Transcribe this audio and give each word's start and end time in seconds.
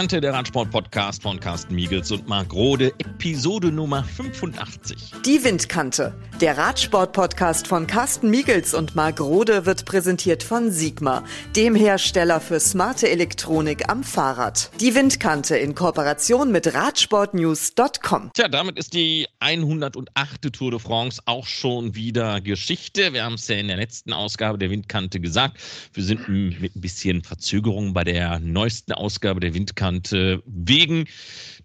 Windkante, 0.00 0.22
der 0.22 0.32
Radsport-Podcast 0.32 1.22
von 1.22 1.38
Carsten 1.38 1.74
Miegels 1.74 2.10
und 2.10 2.26
Marc 2.26 2.54
Rode, 2.54 2.90
Episode 2.96 3.70
Nummer 3.70 4.02
85. 4.02 5.12
Die 5.26 5.44
Windkante, 5.44 6.14
der 6.40 6.56
Radsport-Podcast 6.56 7.66
von 7.66 7.86
Carsten 7.86 8.30
Miegels 8.30 8.72
und 8.72 8.94
Marc 8.94 9.20
Rode 9.20 9.66
wird 9.66 9.84
präsentiert 9.84 10.42
von 10.42 10.70
Sigma, 10.70 11.22
dem 11.54 11.74
Hersteller 11.74 12.40
für 12.40 12.58
smarte 12.60 13.10
Elektronik 13.10 13.90
am 13.90 14.02
Fahrrad. 14.02 14.70
Die 14.80 14.94
Windkante 14.94 15.58
in 15.58 15.74
Kooperation 15.74 16.50
mit 16.50 16.72
Radsportnews.com. 16.72 18.30
Tja, 18.32 18.48
damit 18.48 18.78
ist 18.78 18.94
die 18.94 19.26
108. 19.40 20.50
Tour 20.50 20.70
de 20.70 20.80
France 20.80 21.20
auch 21.26 21.46
schon 21.46 21.94
wieder 21.94 22.40
Geschichte. 22.40 23.12
Wir 23.12 23.24
haben 23.24 23.34
es 23.34 23.46
ja 23.48 23.56
in 23.56 23.68
der 23.68 23.76
letzten 23.76 24.14
Ausgabe 24.14 24.56
der 24.56 24.70
Windkante 24.70 25.20
gesagt. 25.20 25.58
Wir 25.92 26.04
sind 26.04 26.26
mit 26.28 26.74
ein 26.74 26.80
bisschen 26.80 27.22
Verzögerung 27.22 27.92
bei 27.92 28.04
der 28.04 28.38
neuesten 28.40 28.92
Ausgabe 28.92 29.40
der 29.40 29.52
Windkante 29.52 30.42
wegen 30.46 31.04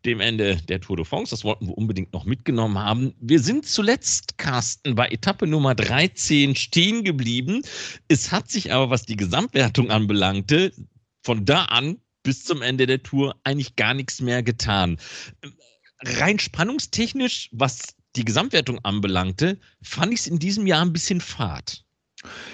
dem 0.06 0.20
Ende 0.20 0.58
der 0.58 0.80
Tour 0.80 0.98
de 0.98 1.06
France. 1.06 1.32
Das 1.32 1.44
wollten 1.44 1.68
wir 1.68 1.78
unbedingt 1.78 2.14
noch 2.14 2.26
mitgenommen 2.26 2.78
haben. 2.78 3.14
Wir 3.20 3.40
sind 3.40 3.66
zuletzt, 3.66 4.38
Carsten, 4.38 4.96
bei 4.96 5.08
Etappe 5.08 5.48
Nummer 5.48 5.76
13 5.76 6.56
stehen 6.56 7.04
geblieben. 7.04 7.62
Es 8.08 8.32
hat 8.32 8.50
sich 8.50 8.72
aber, 8.72 8.90
was 8.90 9.04
die 9.04 9.18
Gesamtwertung 9.18 9.90
anbelangte, 9.90 10.72
von 11.24 11.46
da 11.46 11.66
an 11.66 11.98
bis 12.24 12.44
zum 12.44 12.62
Ende 12.62 12.88
der 12.88 13.04
Tour 13.04 13.36
eigentlich 13.44 13.76
gar 13.76 13.94
nichts 13.94 14.22
mehr 14.22 14.44
getan. 14.44 14.98
Rein 16.02 16.40
spannungstechnisch, 16.40 17.50
was 17.52 17.96
die 18.16 18.26
Gesamtwertung 18.26 18.80
anbelangte, 18.84 19.60
fand 19.82 20.14
ich 20.14 20.22
es 20.22 20.28
in 20.28 20.40
diesem 20.40 20.68
Jahr 20.68 20.82
ein 20.82 20.94
bisschen 20.94 21.22
fad. 21.22 21.85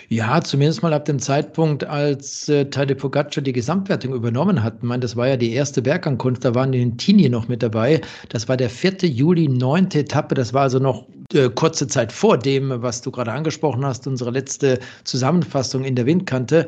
Ja, 0.09 0.41
zumindest 0.41 0.83
mal 0.83 0.93
ab 0.93 1.05
dem 1.05 1.19
Zeitpunkt, 1.19 1.83
als 1.83 2.49
äh, 2.49 2.65
Tadej 2.65 2.95
Pogacar 2.95 3.41
die 3.41 3.53
Gesamtwertung 3.53 4.13
übernommen 4.13 4.63
hat. 4.63 4.75
Ich 4.77 4.83
meine, 4.83 5.01
das 5.01 5.15
war 5.15 5.27
ja 5.27 5.37
die 5.37 5.53
erste 5.53 5.81
Bergankunft, 5.81 6.43
da 6.43 6.53
waren 6.55 6.71
die 6.71 6.97
Tini 6.97 7.29
noch 7.29 7.47
mit 7.47 7.63
dabei. 7.63 8.01
Das 8.29 8.49
war 8.49 8.57
der 8.57 8.69
4. 8.69 9.07
Juli, 9.09 9.47
neunte 9.47 9.99
Etappe. 9.99 10.35
Das 10.35 10.53
war 10.53 10.63
also 10.63 10.79
noch 10.79 11.07
äh, 11.33 11.49
kurze 11.49 11.87
Zeit 11.87 12.11
vor 12.11 12.37
dem, 12.37 12.81
was 12.81 13.01
du 13.01 13.11
gerade 13.11 13.31
angesprochen 13.31 13.85
hast, 13.85 14.05
unsere 14.07 14.31
letzte 14.31 14.79
Zusammenfassung 15.03 15.83
in 15.83 15.95
der 15.95 16.05
Windkante. 16.05 16.67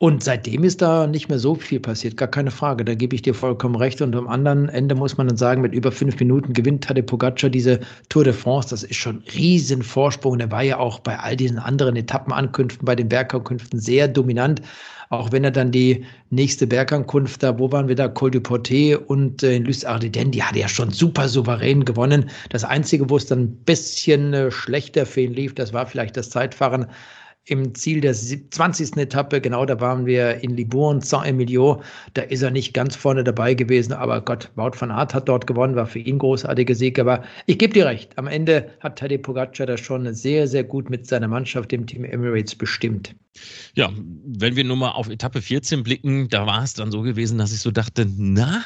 Und 0.00 0.22
seitdem 0.22 0.62
ist 0.62 0.80
da 0.80 1.08
nicht 1.08 1.28
mehr 1.28 1.40
so 1.40 1.56
viel 1.56 1.80
passiert, 1.80 2.16
gar 2.16 2.28
keine 2.28 2.52
Frage. 2.52 2.84
Da 2.84 2.94
gebe 2.94 3.16
ich 3.16 3.22
dir 3.22 3.34
vollkommen 3.34 3.74
recht. 3.74 4.00
Und 4.00 4.14
am 4.14 4.28
anderen 4.28 4.68
Ende 4.68 4.94
muss 4.94 5.16
man 5.16 5.26
dann 5.26 5.36
sagen, 5.36 5.60
mit 5.60 5.74
über 5.74 5.90
fünf 5.90 6.20
Minuten 6.20 6.52
gewinnt 6.52 6.84
Tadej 6.84 7.02
Pogacar 7.02 7.50
diese 7.50 7.80
Tour 8.08 8.22
de 8.22 8.32
France. 8.32 8.68
Das 8.70 8.84
ist 8.84 8.94
schon 8.94 9.24
riesen 9.34 9.82
Vorsprung. 9.82 10.38
Der 10.38 10.52
war 10.52 10.62
ja 10.62 10.78
auch 10.78 11.00
bei 11.00 11.18
all 11.18 11.36
diesen 11.36 11.58
anderen 11.58 11.96
Etappenankünften, 11.96 12.84
bei 12.84 12.94
den 12.94 13.08
Bergankünften 13.08 13.80
sehr 13.80 14.06
dominant. 14.06 14.62
Auch 15.10 15.32
wenn 15.32 15.42
er 15.42 15.50
dann 15.50 15.72
die 15.72 16.04
nächste 16.30 16.68
Bergankunft 16.68 17.42
da, 17.42 17.58
wo 17.58 17.72
waren 17.72 17.88
wir 17.88 17.96
da? 17.96 18.06
Col 18.06 18.30
du 18.30 18.40
Portet 18.40 18.96
und 19.08 19.42
äh, 19.42 19.56
in 19.56 19.64
Lys 19.64 19.84
Ardiden, 19.84 20.30
die 20.30 20.44
hatte 20.44 20.60
ja 20.60 20.68
schon 20.68 20.90
super 20.90 21.28
souverän 21.28 21.84
gewonnen. 21.84 22.30
Das 22.50 22.62
Einzige, 22.62 23.10
wo 23.10 23.16
es 23.16 23.26
dann 23.26 23.40
ein 23.40 23.56
bisschen 23.64 24.32
äh, 24.32 24.50
schlechter 24.52 25.06
für 25.06 25.22
ihn 25.22 25.32
lief, 25.32 25.54
das 25.54 25.72
war 25.72 25.86
vielleicht 25.86 26.16
das 26.16 26.30
Zeitfahren 26.30 26.86
im 27.48 27.74
Ziel 27.74 28.00
der 28.00 28.14
20. 28.14 28.96
Etappe, 28.96 29.40
genau 29.40 29.64
da 29.64 29.80
waren 29.80 30.06
wir 30.06 30.42
in 30.42 30.56
Libourne, 30.56 31.00
Saint-Emilio, 31.00 31.82
da 32.14 32.22
ist 32.22 32.42
er 32.42 32.50
nicht 32.50 32.74
ganz 32.74 32.94
vorne 32.94 33.24
dabei 33.24 33.54
gewesen, 33.54 33.92
aber 33.92 34.20
Gott, 34.20 34.50
Wout 34.56 34.72
van 34.78 34.90
Aert 34.90 35.14
hat 35.14 35.28
dort 35.28 35.46
gewonnen, 35.46 35.74
war 35.74 35.86
für 35.86 35.98
ihn 35.98 36.18
großartiger 36.18 36.74
Sieg, 36.74 36.98
aber 36.98 37.22
ich 37.46 37.58
gebe 37.58 37.72
dir 37.72 37.86
recht, 37.86 38.16
am 38.18 38.26
Ende 38.26 38.70
hat 38.80 38.98
Tadej 38.98 39.18
Pogacar 39.18 39.66
das 39.66 39.80
schon 39.80 40.12
sehr, 40.14 40.46
sehr 40.46 40.64
gut 40.64 40.90
mit 40.90 41.06
seiner 41.06 41.28
Mannschaft, 41.28 41.72
dem 41.72 41.86
Team 41.86 42.04
Emirates, 42.04 42.54
bestimmt. 42.54 43.14
Ja, 43.74 43.90
wenn 44.24 44.56
wir 44.56 44.64
nur 44.64 44.76
mal 44.76 44.90
auf 44.90 45.08
Etappe 45.08 45.40
14 45.40 45.82
blicken, 45.82 46.28
da 46.28 46.46
war 46.46 46.64
es 46.64 46.74
dann 46.74 46.90
so 46.90 47.02
gewesen, 47.02 47.38
dass 47.38 47.52
ich 47.52 47.60
so 47.60 47.70
dachte, 47.70 48.06
na, 48.16 48.64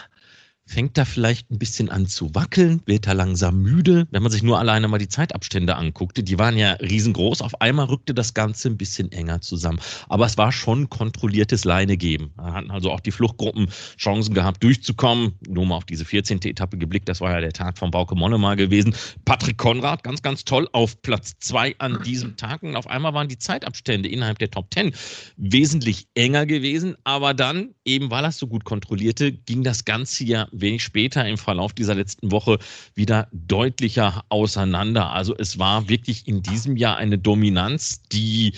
fängt 0.72 0.96
da 0.96 1.04
vielleicht 1.04 1.50
ein 1.50 1.58
bisschen 1.58 1.90
an 1.90 2.06
zu 2.06 2.34
wackeln, 2.34 2.80
wird 2.86 3.06
er 3.06 3.14
langsam 3.14 3.60
müde. 3.60 4.06
Wenn 4.10 4.22
man 4.22 4.32
sich 4.32 4.42
nur 4.42 4.58
alleine 4.58 4.88
mal 4.88 4.98
die 4.98 5.08
Zeitabstände 5.08 5.76
anguckte, 5.76 6.22
die 6.22 6.38
waren 6.38 6.56
ja 6.56 6.72
riesengroß. 6.72 7.42
Auf 7.42 7.60
einmal 7.60 7.86
rückte 7.86 8.14
das 8.14 8.32
Ganze 8.32 8.68
ein 8.68 8.78
bisschen 8.78 9.12
enger 9.12 9.42
zusammen. 9.42 9.80
Aber 10.08 10.24
es 10.24 10.38
war 10.38 10.50
schon 10.50 10.88
kontrolliertes 10.88 11.64
Leine 11.64 11.98
geben. 11.98 12.32
Da 12.38 12.54
hatten 12.54 12.70
also 12.70 12.90
auch 12.90 13.00
die 13.00 13.10
Fluchtgruppen 13.10 13.68
Chancen 13.98 14.32
gehabt, 14.32 14.62
durchzukommen. 14.62 15.32
Nur 15.46 15.66
mal 15.66 15.76
auf 15.76 15.84
diese 15.84 16.06
14. 16.06 16.40
Etappe 16.42 16.78
geblickt, 16.78 17.08
das 17.08 17.20
war 17.20 17.32
ja 17.32 17.40
der 17.40 17.52
Tag 17.52 17.76
von 17.76 17.90
Bauke 17.90 18.14
Mollema 18.14 18.54
gewesen. 18.54 18.94
Patrick 19.26 19.58
Konrad, 19.58 20.02
ganz, 20.02 20.22
ganz 20.22 20.44
toll, 20.44 20.68
auf 20.72 21.02
Platz 21.02 21.34
zwei 21.38 21.74
an 21.78 22.02
diesem 22.02 22.36
Tag. 22.36 22.62
Und 22.62 22.76
auf 22.76 22.86
einmal 22.86 23.12
waren 23.12 23.28
die 23.28 23.38
Zeitabstände 23.38 24.08
innerhalb 24.08 24.38
der 24.38 24.50
Top 24.50 24.72
10 24.72 24.92
wesentlich 25.36 26.06
enger 26.14 26.46
gewesen. 26.46 26.96
Aber 27.04 27.34
dann, 27.34 27.74
eben 27.84 28.10
weil 28.10 28.24
er 28.24 28.30
es 28.30 28.38
so 28.38 28.46
gut 28.46 28.64
kontrollierte, 28.64 29.32
ging 29.32 29.62
das 29.64 29.84
Ganze 29.84 30.24
ja 30.24 30.48
wenig 30.62 30.82
später 30.82 31.26
im 31.26 31.36
Verlauf 31.36 31.72
dieser 31.72 31.94
letzten 31.94 32.32
Woche 32.32 32.58
wieder 32.94 33.28
deutlicher 33.32 34.24
auseinander. 34.30 35.10
Also 35.10 35.36
es 35.36 35.58
war 35.58 35.88
wirklich 35.88 36.26
in 36.26 36.42
diesem 36.42 36.76
Jahr 36.76 36.96
eine 36.96 37.18
Dominanz, 37.18 38.02
die 38.04 38.54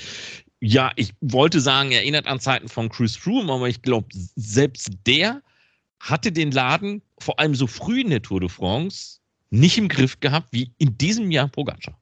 ja, 0.61 0.93
ich 0.97 1.13
wollte 1.21 1.61
sagen, 1.61 1.93
erinnert 1.93 2.27
an 2.27 2.41
Zeiten 2.41 2.69
von 2.69 2.89
Chris 2.89 3.17
Froome, 3.17 3.53
aber 3.53 3.69
ich 3.69 3.83
glaube, 3.83 4.09
selbst 4.35 4.93
der 5.07 5.43
hatte 6.01 6.33
den 6.33 6.53
Laden 6.53 7.03
vor 7.19 7.39
allem 7.39 7.55
so 7.55 7.67
früh 7.67 8.01
in 8.01 8.11
der 8.11 8.23
Tour 8.23 8.41
de 8.41 8.49
France 8.49 9.19
nicht 9.51 9.77
im 9.77 9.89
Griff 9.89 10.21
gehabt 10.21 10.49
wie 10.53 10.71
in 10.79 10.97
diesem 10.97 11.31
Jahr 11.31 11.49
Pogacar. 11.49 11.99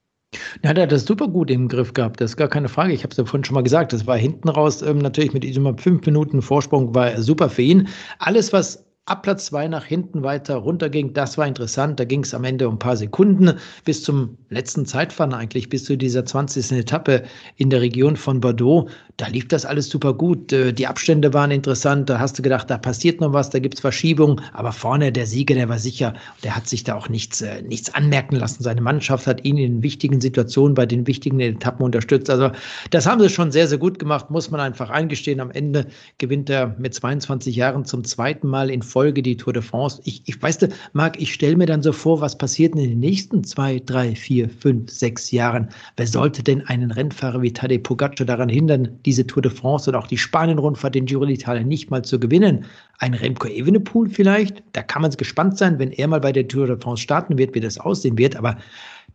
Ja, 0.62 0.72
der 0.72 0.84
hat 0.84 0.92
das 0.92 1.04
super 1.04 1.28
gut 1.28 1.50
im 1.50 1.68
Griff 1.68 1.92
gehabt, 1.92 2.20
das 2.20 2.32
ist 2.32 2.36
gar 2.36 2.48
keine 2.48 2.68
Frage. 2.68 2.92
Ich 2.92 3.02
habe 3.02 3.10
es 3.10 3.18
ja 3.18 3.24
vorhin 3.24 3.44
schon 3.44 3.54
mal 3.54 3.62
gesagt, 3.62 3.92
das 3.92 4.06
war 4.06 4.16
hinten 4.16 4.48
raus 4.48 4.80
ähm, 4.80 4.98
natürlich 4.98 5.32
mit 5.32 5.44
diesem 5.44 5.76
fünf 5.76 6.06
Minuten 6.06 6.40
Vorsprung 6.40 6.94
war 6.94 7.20
super 7.20 7.50
für 7.50 7.62
ihn. 7.62 7.88
Alles, 8.18 8.52
was 8.52 8.84
ab 9.04 9.24
Platz 9.24 9.46
zwei 9.46 9.66
nach 9.66 9.84
hinten 9.84 10.22
weiter 10.22 10.54
runterging. 10.54 11.12
Das 11.12 11.36
war 11.36 11.44
interessant. 11.44 11.98
Da 11.98 12.04
ging 12.04 12.22
es 12.22 12.34
am 12.34 12.44
Ende 12.44 12.68
um 12.68 12.76
ein 12.76 12.78
paar 12.78 12.96
Sekunden 12.96 13.58
bis 13.84 14.04
zum 14.04 14.38
letzten 14.48 14.86
Zeitfahren 14.86 15.34
eigentlich, 15.34 15.68
bis 15.68 15.84
zu 15.84 15.96
dieser 15.96 16.24
20. 16.24 16.70
Etappe 16.70 17.24
in 17.56 17.70
der 17.70 17.80
Region 17.80 18.16
von 18.16 18.40
Bordeaux. 18.40 18.88
Da 19.16 19.26
lief 19.26 19.48
das 19.48 19.66
alles 19.66 19.88
super 19.88 20.14
gut. 20.14 20.52
Äh, 20.52 20.72
die 20.72 20.86
Abstände 20.86 21.34
waren 21.34 21.50
interessant. 21.50 22.08
Da 22.10 22.20
hast 22.20 22.38
du 22.38 22.42
gedacht, 22.42 22.70
da 22.70 22.78
passiert 22.78 23.20
noch 23.20 23.32
was, 23.32 23.50
da 23.50 23.58
gibt 23.58 23.74
es 23.74 23.80
Verschiebungen. 23.80 24.40
Aber 24.52 24.70
vorne 24.70 25.10
der 25.10 25.26
Sieger, 25.26 25.56
der 25.56 25.68
war 25.68 25.80
sicher. 25.80 26.14
Der 26.44 26.54
hat 26.54 26.68
sich 26.68 26.84
da 26.84 26.94
auch 26.94 27.08
nichts, 27.08 27.40
äh, 27.40 27.60
nichts 27.62 27.92
anmerken 27.92 28.36
lassen. 28.36 28.62
Seine 28.62 28.82
Mannschaft 28.82 29.26
hat 29.26 29.44
ihn 29.44 29.58
in 29.58 29.82
wichtigen 29.82 30.20
Situationen 30.20 30.74
bei 30.74 30.86
den 30.86 31.08
wichtigen 31.08 31.40
Etappen 31.40 31.84
unterstützt. 31.84 32.30
Also 32.30 32.52
das 32.90 33.06
haben 33.06 33.20
sie 33.20 33.30
schon 33.30 33.50
sehr, 33.50 33.66
sehr 33.66 33.78
gut 33.78 33.98
gemacht, 33.98 34.30
muss 34.30 34.52
man 34.52 34.60
einfach 34.60 34.90
eingestehen. 34.90 35.40
Am 35.40 35.50
Ende 35.50 35.88
gewinnt 36.18 36.48
er 36.48 36.76
mit 36.78 36.94
22 36.94 37.56
Jahren 37.56 37.84
zum 37.84 38.04
zweiten 38.04 38.46
Mal 38.46 38.70
in 38.70 38.82
Folge 38.92 39.22
die 39.22 39.38
Tour 39.38 39.54
de 39.54 39.62
France. 39.62 40.02
Ich, 40.04 40.22
ich 40.26 40.40
weißt 40.40 40.62
du, 40.62 40.68
Marc, 40.92 41.18
ich 41.18 41.32
stelle 41.32 41.56
mir 41.56 41.64
dann 41.64 41.82
so 41.82 41.92
vor, 41.92 42.20
was 42.20 42.36
passiert 42.36 42.74
in 42.74 42.82
den 42.82 43.00
nächsten 43.00 43.42
zwei, 43.42 43.80
drei, 43.86 44.14
vier, 44.14 44.50
fünf, 44.50 44.90
sechs 44.90 45.30
Jahren. 45.30 45.68
Wer 45.96 46.06
sollte 46.06 46.42
denn 46.42 46.60
einen 46.66 46.90
Rennfahrer 46.90 47.40
wie 47.40 47.52
Tadej 47.52 47.78
Pogacar 47.78 48.26
daran 48.26 48.50
hindern, 48.50 48.88
diese 49.06 49.26
Tour 49.26 49.40
de 49.42 49.50
France 49.50 49.88
und 49.88 49.96
auch 49.96 50.06
die 50.06 50.18
Spanien-Rundfahrt, 50.18 50.94
den 50.94 51.06
Giro 51.06 51.24
d'Italia 51.24 51.64
nicht 51.64 51.90
mal 51.90 52.04
zu 52.04 52.20
gewinnen? 52.20 52.66
Ein 52.98 53.14
Remco 53.14 53.48
Evenepoel 53.48 54.10
vielleicht? 54.10 54.62
Da 54.72 54.82
kann 54.82 55.00
man 55.00 55.10
gespannt 55.12 55.56
sein, 55.56 55.78
wenn 55.78 55.92
er 55.92 56.08
mal 56.08 56.20
bei 56.20 56.32
der 56.32 56.46
Tour 56.46 56.66
de 56.66 56.78
France 56.78 57.02
starten 57.02 57.38
wird, 57.38 57.54
wie 57.54 57.60
das 57.60 57.78
aussehen 57.78 58.18
wird. 58.18 58.36
Aber 58.36 58.58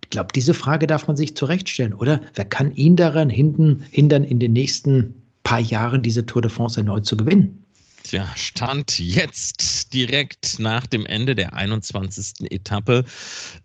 ich 0.04 0.10
glaube, 0.10 0.30
diese 0.34 0.56
Frage 0.56 0.88
darf 0.88 1.08
man 1.08 1.18
sich 1.18 1.36
zurechtstellen, 1.36 1.94
oder? 1.94 2.20
Wer 2.34 2.46
kann 2.46 2.72
ihn 2.72 2.96
daran 2.96 3.30
hindern, 3.30 3.84
in 3.92 4.40
den 4.40 4.54
nächsten 4.54 5.14
paar 5.44 5.60
Jahren 5.60 6.02
diese 6.02 6.26
Tour 6.26 6.42
de 6.42 6.50
France 6.50 6.80
erneut 6.80 7.06
zu 7.06 7.16
gewinnen? 7.16 7.64
Tja, 8.08 8.26
Stand 8.38 9.00
jetzt 9.00 9.94
direkt 9.94 10.60
nach 10.60 10.88
dem 10.88 11.06
Ende 11.06 11.36
der 11.36 11.54
21. 11.54 12.50
Etappe 12.50 13.04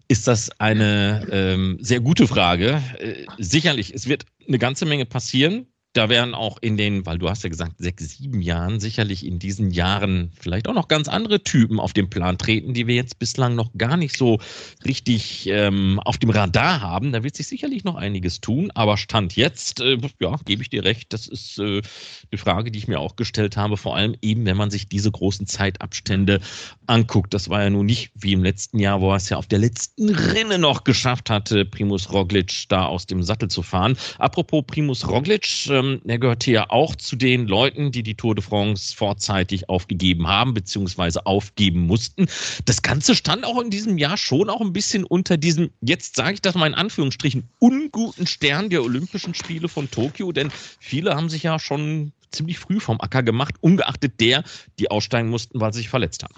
ist 0.09 0.27
das 0.27 0.51
eine 0.59 1.29
ähm, 1.31 1.79
sehr 1.81 2.01
gute 2.01 2.27
Frage. 2.27 2.83
Äh, 2.99 3.25
sicherlich, 3.39 3.95
es 3.95 4.09
wird 4.09 4.25
eine 4.49 4.59
ganze 4.59 4.85
Menge 4.85 5.07
passieren 5.07 5.72
da 5.93 6.09
werden 6.09 6.35
auch 6.35 6.57
in 6.63 6.77
den, 6.77 7.05
weil 7.05 7.19
du 7.19 7.29
hast 7.29 7.45
ja 7.45 7.51
gesagt, 7.51 7.75
sechs, 7.79 8.17
sieben 8.17 8.41
Jahren, 8.41 8.81
sicherlich 8.81 9.27
in 9.27 9.39
diesen 9.39 9.71
Jahren 9.71 10.33
vielleicht 10.41 10.67
auch 10.67 10.75
noch 10.75 10.89
ganz 10.89 11.07
andere 11.07 11.43
Typen 11.43 11.79
auf 11.79 11.93
den 11.93 12.09
Plan 12.09 12.39
treten, 12.39 12.73
die 12.73 12.87
wir 12.87 12.95
jetzt 12.95 13.19
bislang 13.19 13.55
noch 13.55 13.71
gar 13.77 13.99
nicht 13.99 14.17
so 14.17 14.39
richtig 14.87 15.47
ähm, 15.49 16.01
auf 16.01 16.17
dem 16.17 16.31
Radar 16.31 16.81
haben. 16.81 17.13
Da 17.13 17.23
wird 17.23 17.37
sich 17.37 17.47
sicherlich 17.47 17.85
noch 17.85 17.97
einiges 17.97 18.41
tun, 18.41 18.71
aber 18.75 18.97
Stand 18.97 19.37
jetzt, 19.37 19.81
äh, 19.81 19.99
ja, 20.19 20.37
gebe 20.47 20.63
ich 20.63 20.71
dir 20.71 20.83
recht, 20.83 21.13
das 21.13 21.27
ist 21.27 21.59
äh, 21.59 21.83
eine 22.31 22.39
Frage, 22.39 22.71
die 22.71 22.79
ich 22.79 22.89
mir 22.89 22.99
auch 22.99 23.17
gestellt 23.17 23.59
habe, 23.59 23.77
vor 23.77 23.95
allem 23.95 24.17
eben, 24.23 24.47
wenn 24.47 24.57
man 24.57 24.71
sich 24.71 24.89
diese 24.89 25.11
großen 25.11 25.47
Zeitabstände 25.47 26.41
anguckt. 26.87 27.35
Das 27.35 27.51
war 27.51 27.63
ja 27.63 27.71
nun 27.71 27.85
nicht 27.85 28.13
wie 28.15 28.33
im 28.33 28.43
letzten 28.43 28.79
Jahr, 28.79 29.03
wo 29.03 29.11
er 29.11 29.17
es 29.17 29.29
ja 29.29 29.37
auf 29.37 29.47
der 29.47 29.59
letzten 29.59 30.09
Rinne 30.09 30.59
noch 30.59 30.85
geschafft 30.85 31.29
hatte, 31.29 31.67
Primus 31.67 32.11
Roglic 32.11 32.65
da 32.71 32.87
aus 32.87 33.07
dem 33.07 33.23
Sattel 33.23 33.49
zu 33.49 33.63
fahren. 33.63 33.99
Apropos 34.19 34.65
Primus 34.67 35.07
Roglic, 35.07 35.67
äh, 35.69 35.82
ähm, 35.83 36.01
er 36.07 36.19
gehört 36.19 36.45
hier 36.45 36.71
auch 36.71 36.97
zu 36.97 37.17
den 37.17 37.47
Leuten, 37.47 37.93
die 37.93 38.03
die 38.03 38.15
Tour 38.15 38.35
de 38.35 38.45
France 38.45 38.95
vorzeitig 38.95 39.69
aufgegeben 39.69 40.29
haben, 40.29 40.55
beziehungsweise 40.55 41.27
aufgeben 41.27 41.87
mussten. 41.87 42.27
Das 42.65 42.83
Ganze 42.83 43.15
stand 43.15 43.45
auch 43.45 43.61
in 43.61 43.71
diesem 43.71 43.99
Jahr 43.99 44.17
schon 44.17 44.49
auch 44.51 44.61
ein 44.61 44.73
bisschen 44.73 45.05
unter 45.05 45.37
diesem, 45.37 45.71
jetzt 45.81 46.17
sage 46.17 46.35
ich 46.35 46.43
das 46.43 46.55
mal 46.55 46.67
in 46.67 46.75
Anführungsstrichen, 46.75 47.49
unguten 47.59 48.27
Stern 48.27 48.71
der 48.71 48.83
Olympischen 48.83 49.35
Spiele 49.35 49.69
von 49.69 49.91
Tokio, 49.91 50.33
denn 50.33 50.51
viele 50.81 51.15
haben 51.15 51.29
sich 51.29 51.43
ja 51.43 51.59
schon 51.59 52.13
ziemlich 52.31 52.59
früh 52.59 52.81
vom 52.81 53.01
Acker 53.01 53.23
gemacht, 53.23 53.55
ungeachtet 53.61 54.21
der, 54.21 54.43
die 54.79 54.91
aussteigen 54.91 55.29
mussten, 55.29 55.61
weil 55.61 55.73
sie 55.73 55.81
sich 55.81 55.89
verletzt 55.89 56.25
haben. 56.25 56.35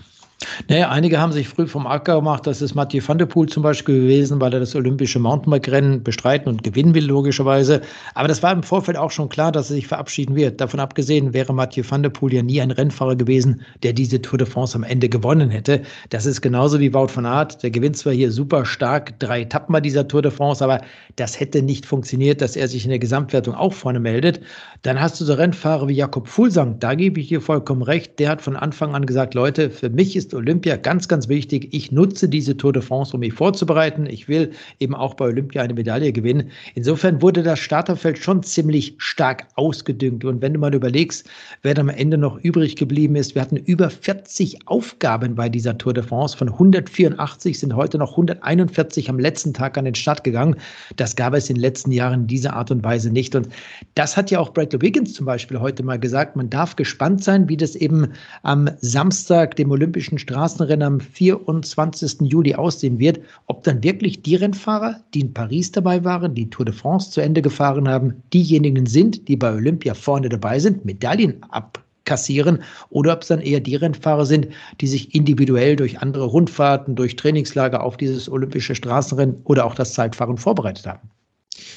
Naja, 0.69 0.91
einige 0.91 1.21
haben 1.21 1.33
sich 1.33 1.49
früh 1.49 1.67
vom 1.67 1.87
Acker 1.87 2.17
gemacht. 2.17 2.47
Das 2.47 2.61
ist 2.61 2.75
Mathieu 2.75 3.01
van 3.07 3.19
der 3.19 3.27
Poel 3.27 3.49
zum 3.49 3.63
Beispiel 3.63 4.03
gewesen, 4.03 4.41
weil 4.41 4.53
er 4.53 4.61
das 4.61 4.75
olympische 4.75 5.19
Mountainbike-Rennen 5.19 6.03
bestreiten 6.03 6.49
und 6.49 6.63
gewinnen 6.63 6.95
will, 6.95 7.07
logischerweise. 7.07 7.81
Aber 8.15 8.29
das 8.29 8.43
war 8.43 8.53
im 8.53 8.63
Vorfeld 8.63 8.97
auch 8.97 9.11
schon 9.11 9.29
klar, 9.29 9.53
dass 9.53 9.71
er 9.71 9.77
sich 9.77 9.87
verabschieden 9.87 10.35
wird. 10.37 10.61
Davon 10.61 10.81
abgesehen 10.81 11.33
wäre 11.33 11.55
Mathieu 11.55 11.85
van 11.89 12.03
der 12.03 12.11
Poel 12.11 12.35
ja 12.35 12.43
nie 12.43 12.61
ein 12.61 12.71
Rennfahrer 12.71 13.17
gewesen, 13.17 13.63
der 13.83 13.93
diese 13.93 14.21
Tour 14.21 14.39
de 14.39 14.47
France 14.47 14.77
am 14.77 14.83
Ende 14.83 15.09
gewonnen 15.09 15.51
hätte. 15.51 15.83
Das 16.11 16.27
ist 16.27 16.41
genauso 16.41 16.81
wie 16.81 16.93
Wout 16.93 17.15
van 17.15 17.27
Aert. 17.27 17.63
Der 17.63 17.71
gewinnt 17.71 17.97
zwar 17.97 18.13
hier 18.13 18.31
super 18.31 18.65
stark 18.65 19.19
drei 19.21 19.43
Etappen 19.43 19.73
bei 19.73 19.81
dieser 19.81 20.09
Tour 20.09 20.23
de 20.23 20.31
France, 20.31 20.63
aber 20.65 20.81
das 21.17 21.39
hätte 21.39 21.63
nicht 21.63 21.87
funktioniert, 21.87 22.41
dass 22.41 22.57
er 22.57 22.69
sich 22.69 22.85
in 22.85 22.91
der 22.91 22.99
Gesamtwertung 22.99 23.55
auch 23.55 23.73
vorne 23.73 24.01
meldet. 24.01 24.41
Dann 24.83 25.01
hast 25.01 25.21
du 25.21 25.25
so 25.25 25.35
Rennfahrer 25.35 25.89
wie 25.89 25.95
Jakob 25.95 26.29
Fuglsang. 26.29 26.79
Da 26.79 26.95
gebe 26.95 27.21
ich 27.21 27.29
dir 27.29 27.41
vollkommen 27.41 27.83
recht. 27.83 28.19
Der 28.19 28.31
hat 28.31 28.43
von 28.43 28.57
Anfang 28.57 28.95
an 28.95 29.07
gesagt, 29.07 29.35
Leute, 29.35 29.71
für 29.71 29.91
mich 29.91 30.17
ist 30.17 30.24
Olympia 30.33 30.77
ganz, 30.77 31.09
ganz 31.09 31.29
wichtig. 31.29 31.69
Ich 31.73 31.91
nutze 31.93 32.29
diese 32.29 32.57
Tour 32.57 32.73
de 32.73 32.81
France, 32.81 33.13
um 33.15 33.21
mich 33.21 33.33
vorzubereiten. 33.33 34.07
Ich 34.07 34.29
will 34.29 34.53
eben 34.81 34.95
auch 34.95 35.15
bei 35.15 35.27
Olympia 35.27 35.63
eine 35.63 35.75
Medaille 35.75 36.13
gewinnen. 36.13 36.51
Insofern 36.75 37.21
wurde 37.21 37.43
das 37.43 37.59
Starterfeld 37.59 38.19
schon 38.19 38.43
ziemlich 38.43 38.95
stark 38.99 39.47
ausgedüngt. 39.57 40.25
Und 40.25 40.41
wenn 40.41 40.55
du 40.55 40.61
mal 40.61 40.75
überlegst, 40.75 41.29
wer 41.63 41.77
am 41.79 41.89
Ende 41.89 42.17
noch 42.17 42.39
übrig 42.39 42.77
geblieben 42.77 43.17
ist, 43.17 43.35
wir 43.35 43.43
hatten 43.43 43.57
über 43.57 43.91
40 43.91 44.67
Aufgaben 44.67 45.35
bei 45.35 45.49
dieser 45.49 45.77
Tour 45.77 45.93
de 45.93 46.05
France. 46.05 46.37
Von 46.37 46.49
184 46.49 47.59
sind 47.59 47.75
heute 47.75 47.99
noch 47.99 48.13
141 48.13 49.11
am 49.11 49.19
letzten 49.19 49.53
Tag 49.53 49.77
an 49.77 49.85
den 49.85 49.95
Start 49.95 50.25
gegangen. 50.25 50.57
Das 50.97 51.17
gab 51.17 51.35
es 51.35 51.51
in 51.51 51.57
den 51.57 51.63
letzten 51.63 51.91
Jahren 51.91 52.23
in 52.23 52.27
dieser 52.29 52.55
Art 52.55 52.71
und 52.71 52.85
Weise 52.85 53.11
nicht. 53.11 53.35
Und 53.35 53.49
das 53.95 54.17
hat 54.17 54.31
ja 54.31 54.39
auch 54.39 54.53
Bradley 54.53 54.81
Wiggins 54.81 55.15
zum 55.15 55.27
Beispiel 55.27 55.61
heute 55.61 55.83
mal 55.83 55.99
gesagt. 55.99 56.37
Man 56.37 56.51
darf 56.51 56.77
gespannt 56.77 57.25
sein, 57.25 57.49
wie 57.49 57.57
das 57.57 57.75
eben 57.75 58.13
am 58.43 58.69
Samstag, 58.81 59.57
dem 59.57 59.71
Olympischen 59.71 60.14
Straßenrennen 60.19 60.87
am 60.87 61.01
24. 61.01 62.23
Juli 62.23 62.55
aussehen 62.55 62.99
wird, 62.99 63.21
ob 63.47 63.63
dann 63.63 63.83
wirklich 63.83 64.23
die 64.23 64.37
Rennfahrer, 64.37 65.01
die 65.15 65.21
in 65.21 65.35
Paris 65.35 65.73
dabei 65.73 66.05
waren, 66.05 66.35
die 66.35 66.51
Tour 66.51 66.67
de 66.67 66.75
France 66.75 67.11
zu 67.11 67.21
Ende 67.21 67.43
gefahren 67.43 67.89
haben, 67.89 68.23
diejenigen 68.33 68.87
sind, 68.87 69.29
die 69.29 69.37
bei 69.37 69.53
Olympia 69.53 69.95
vorne 69.95 70.29
dabei 70.29 70.59
sind, 70.59 70.85
Medaillen 70.85 71.43
abkassieren 71.51 72.63
oder 72.91 73.15
ob 73.15 73.23
es 73.23 73.29
dann 73.29 73.41
eher 73.41 73.61
die 73.61 73.77
Rennfahrer 73.77 74.27
sind, 74.27 74.49
die 74.81 74.87
sich 74.87 75.15
individuell 75.15 75.77
durch 75.77 76.01
andere 76.01 76.25
Rundfahrten, 76.25 76.97
durch 76.97 77.17
Trainingslager 77.17 77.83
auf 77.83 77.97
dieses 77.97 78.29
olympische 78.29 78.75
Straßenrennen 78.75 79.43
oder 79.45 79.65
auch 79.65 79.75
das 79.75 79.95
Zeitfahren 79.95 80.39
vorbereitet 80.39 80.87
haben. 80.87 81.11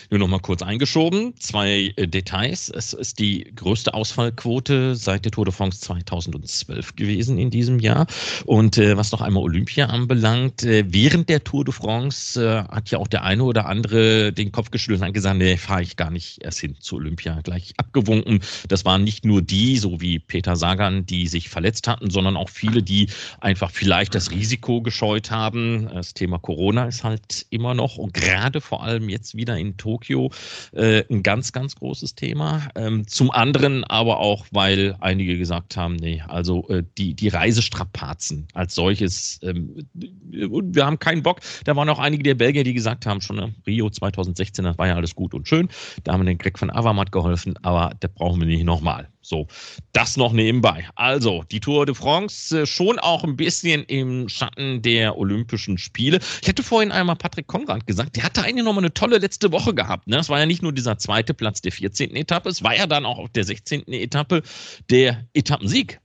Nur 0.10 0.20
noch 0.20 0.28
mal 0.28 0.40
kurz 0.40 0.62
eingeschoben. 0.62 1.34
Zwei 1.38 1.94
äh, 1.96 2.08
Details. 2.08 2.70
Es 2.70 2.94
ist 2.94 3.20
die 3.20 3.52
größte 3.56 3.94
Ausfallquote 3.94 4.96
seit 4.96 5.26
der 5.26 5.32
Tour 5.32 5.46
de 5.46 5.54
France 5.54 5.82
2012 5.82 6.96
gewesen 6.96 7.38
in 7.38 7.50
diesem 7.50 7.80
Jahr. 7.80 8.08
Und 8.46 8.78
äh, 8.78 8.96
was 8.98 9.12
noch 9.12 9.22
einmal 9.22 9.44
Olympia 9.44 9.88
anbelangt, 9.88 10.64
äh, 10.64 10.86
während 10.88 11.30
der 11.30 11.44
Tour 11.44 11.66
de 11.66 11.74
France 11.74 12.42
äh, 12.42 12.64
hat 12.74 12.90
ja 12.90 13.00
auch 13.00 13.08
der 13.08 13.24
eine 13.24 13.44
oder 13.44 13.66
andere 13.66 14.32
den 14.32 14.52
Kopf 14.52 14.72
geschüttelt 14.72 15.02
und 15.02 15.14
gesagt, 15.14 15.38
nee, 15.38 15.58
fahre 15.58 15.84
ich 15.84 15.96
gar 15.96 16.10
nicht 16.10 16.44
erst 16.44 16.60
hin 16.60 16.76
zu 16.80 16.96
Olympia. 16.96 17.42
Gleich 17.42 17.74
abgewunken. 17.78 18.42
Das 18.68 18.86
waren 18.86 19.04
nicht 19.04 19.26
nur 19.26 19.42
die, 19.42 19.78
so 19.78 20.02
wie 20.02 20.20
Peter 20.20 20.56
Sagan, 20.56 21.06
die 21.06 21.28
sich 21.28 21.50
verletzt 21.50 21.88
hatten, 21.88 22.10
sondern 22.10 22.38
auch 22.38 22.50
viele, 22.50 22.82
die 22.82 23.10
einfach 23.42 23.72
vielleicht 23.72 24.16
das 24.16 24.32
Risiko 24.32 24.82
gescheut 24.82 25.32
haben. 25.32 25.90
Das 25.94 26.14
Thema 26.14 26.40
Corona 26.40 26.86
ist 26.86 27.04
halt 27.04 27.46
immer 27.50 27.74
noch 27.74 27.98
und 27.98 28.14
gerade 28.14 28.62
vor 28.62 28.84
allem 28.84 29.10
jetzt 29.10 29.36
wieder 29.36 29.58
in 29.58 29.67
Tokio 29.76 30.32
äh, 30.72 31.04
ein 31.10 31.24
ganz, 31.24 31.52
ganz 31.52 31.76
großes 31.76 32.16
Thema. 32.16 32.70
Ähm, 32.76 33.08
zum 33.08 33.32
anderen 33.32 33.84
aber 33.84 34.20
auch, 34.20 34.46
weil 34.52 34.96
einige 35.00 35.38
gesagt 35.38 35.76
haben, 35.76 35.96
nee, 35.96 36.24
also 36.28 36.68
äh, 36.70 36.84
die, 36.98 37.14
die 37.14 37.28
Reisestrapazen 37.28 38.48
als 38.54 38.76
solches, 38.76 39.40
ähm, 39.44 39.88
wir 39.94 40.86
haben 40.86 41.00
keinen 41.00 41.24
Bock. 41.24 41.42
Da 41.66 41.76
waren 41.76 41.90
auch 41.90 42.00
einige 42.00 42.24
der 42.24 42.36
Belgier, 42.36 42.64
die 42.64 42.74
gesagt 42.74 43.06
haben, 43.06 43.20
schon 43.20 43.40
äh, 43.40 43.50
Rio 43.66 43.90
2016, 43.90 44.64
das 44.64 44.78
war 44.78 44.88
ja 44.88 44.96
alles 44.96 45.16
gut 45.16 45.34
und 45.34 45.48
schön. 45.48 45.68
Da 46.04 46.14
haben 46.14 46.22
wir 46.22 46.26
den 46.26 46.38
Greg 46.38 46.58
von 46.58 46.70
Avamat 46.70 47.12
geholfen, 47.12 47.56
aber 47.64 47.92
das 48.00 48.12
brauchen 48.14 48.40
wir 48.40 48.48
nicht 48.48 48.64
nochmal. 48.64 49.10
So, 49.28 49.48
das 49.92 50.16
noch 50.16 50.32
nebenbei. 50.32 50.88
Also, 50.96 51.44
die 51.52 51.60
Tour 51.60 51.86
de 51.86 51.94
France 51.94 52.62
äh, 52.62 52.66
schon 52.66 52.98
auch 52.98 53.26
ein 53.26 53.36
bisschen 53.36 53.84
im 53.84 54.30
Schatten 54.30 54.82
der 54.82 55.18
Olympischen 55.18 55.78
Spiele. 55.78 56.22
Ich 56.42 56.48
hatte 56.48 56.64
vorhin 56.64 56.94
einmal 56.94 57.18
Patrick 57.18 57.46
Konrad 57.46 57.86
gesagt, 57.86 58.16
der 58.16 58.24
hatte 58.24 58.44
eigentlich 58.44 58.64
nochmal 58.64 58.86
eine 58.86 58.94
tolle 58.94 59.18
letzte 59.18 59.52
Woche 59.52 59.74
gehabt. 59.74 60.08
Ne? 60.08 60.18
Es 60.18 60.30
war 60.30 60.40
ja 60.40 60.46
nicht 60.46 60.64
nur 60.64 60.72
dieser 60.72 60.98
zweite 60.98 61.34
Platz 61.34 61.62
der 61.62 61.74
14. 61.74 62.16
Etappe, 62.16 62.48
es 62.48 62.64
war 62.64 62.74
ja 62.74 62.88
dann 62.88 63.06
auch 63.06 63.18
auf 63.18 63.30
der 63.30 63.44
16. 63.44 63.88
Etappe 63.90 64.44
der 64.90 65.28
Etappensieg. 65.34 66.00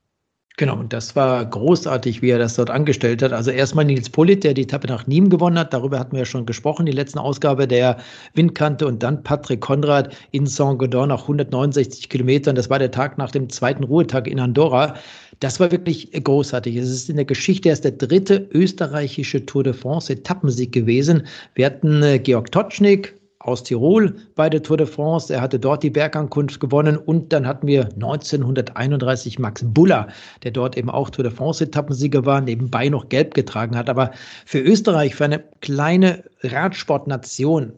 Genau, 0.58 0.78
und 0.78 0.92
das 0.92 1.16
war 1.16 1.46
großartig, 1.46 2.20
wie 2.20 2.28
er 2.28 2.38
das 2.38 2.56
dort 2.56 2.68
angestellt 2.68 3.22
hat. 3.22 3.32
Also 3.32 3.50
erstmal 3.50 3.86
Nils 3.86 4.10
Polit, 4.10 4.44
der 4.44 4.52
die 4.52 4.62
Etappe 4.62 4.86
nach 4.86 5.06
Nîmes 5.06 5.30
gewonnen 5.30 5.58
hat. 5.58 5.72
Darüber 5.72 5.98
hatten 5.98 6.12
wir 6.12 6.20
ja 6.20 6.24
schon 6.26 6.44
gesprochen, 6.44 6.84
die 6.84 6.92
letzten 6.92 7.18
Ausgabe 7.18 7.66
der 7.66 7.96
Windkante. 8.34 8.86
Und 8.86 9.02
dann 9.02 9.22
Patrick 9.22 9.62
Konrad 9.62 10.14
in 10.30 10.46
Saint-Gaudin 10.46 11.08
nach 11.08 11.22
169 11.22 12.10
Kilometern. 12.10 12.54
Das 12.54 12.68
war 12.68 12.78
der 12.78 12.90
Tag 12.90 13.16
nach 13.16 13.30
dem 13.30 13.48
zweiten 13.48 13.84
Ruhetag 13.84 14.26
in 14.26 14.38
Andorra. 14.38 14.94
Das 15.40 15.58
war 15.58 15.72
wirklich 15.72 16.12
großartig. 16.12 16.76
Es 16.76 16.90
ist 16.90 17.08
in 17.08 17.16
der 17.16 17.24
Geschichte 17.24 17.70
erst 17.70 17.84
der 17.84 17.92
dritte 17.92 18.46
österreichische 18.52 19.46
Tour 19.46 19.64
de 19.64 19.72
France 19.72 20.12
Etappensieg 20.12 20.72
gewesen. 20.72 21.26
Wir 21.54 21.66
hatten 21.66 22.02
äh, 22.02 22.18
Georg 22.18 22.52
Totschnig, 22.52 23.14
aus 23.42 23.62
Tirol 23.62 24.16
bei 24.34 24.48
der 24.48 24.62
Tour 24.62 24.76
de 24.76 24.86
France. 24.86 25.32
Er 25.32 25.40
hatte 25.40 25.58
dort 25.58 25.82
die 25.82 25.90
Bergankunft 25.90 26.60
gewonnen 26.60 26.96
und 26.96 27.32
dann 27.32 27.46
hatten 27.46 27.66
wir 27.66 27.84
1931 27.94 29.38
Max 29.38 29.62
Buller, 29.64 30.08
der 30.42 30.52
dort 30.52 30.76
eben 30.76 30.90
auch 30.90 31.10
Tour 31.10 31.24
de 31.24 31.32
France 31.32 31.64
Etappensieger 31.64 32.24
war, 32.24 32.40
nebenbei 32.40 32.88
noch 32.88 33.08
gelb 33.08 33.34
getragen 33.34 33.76
hat. 33.76 33.90
Aber 33.90 34.12
für 34.46 34.60
Österreich, 34.60 35.14
für 35.14 35.24
eine 35.24 35.44
kleine 35.60 36.24
Radsportnation, 36.42 37.72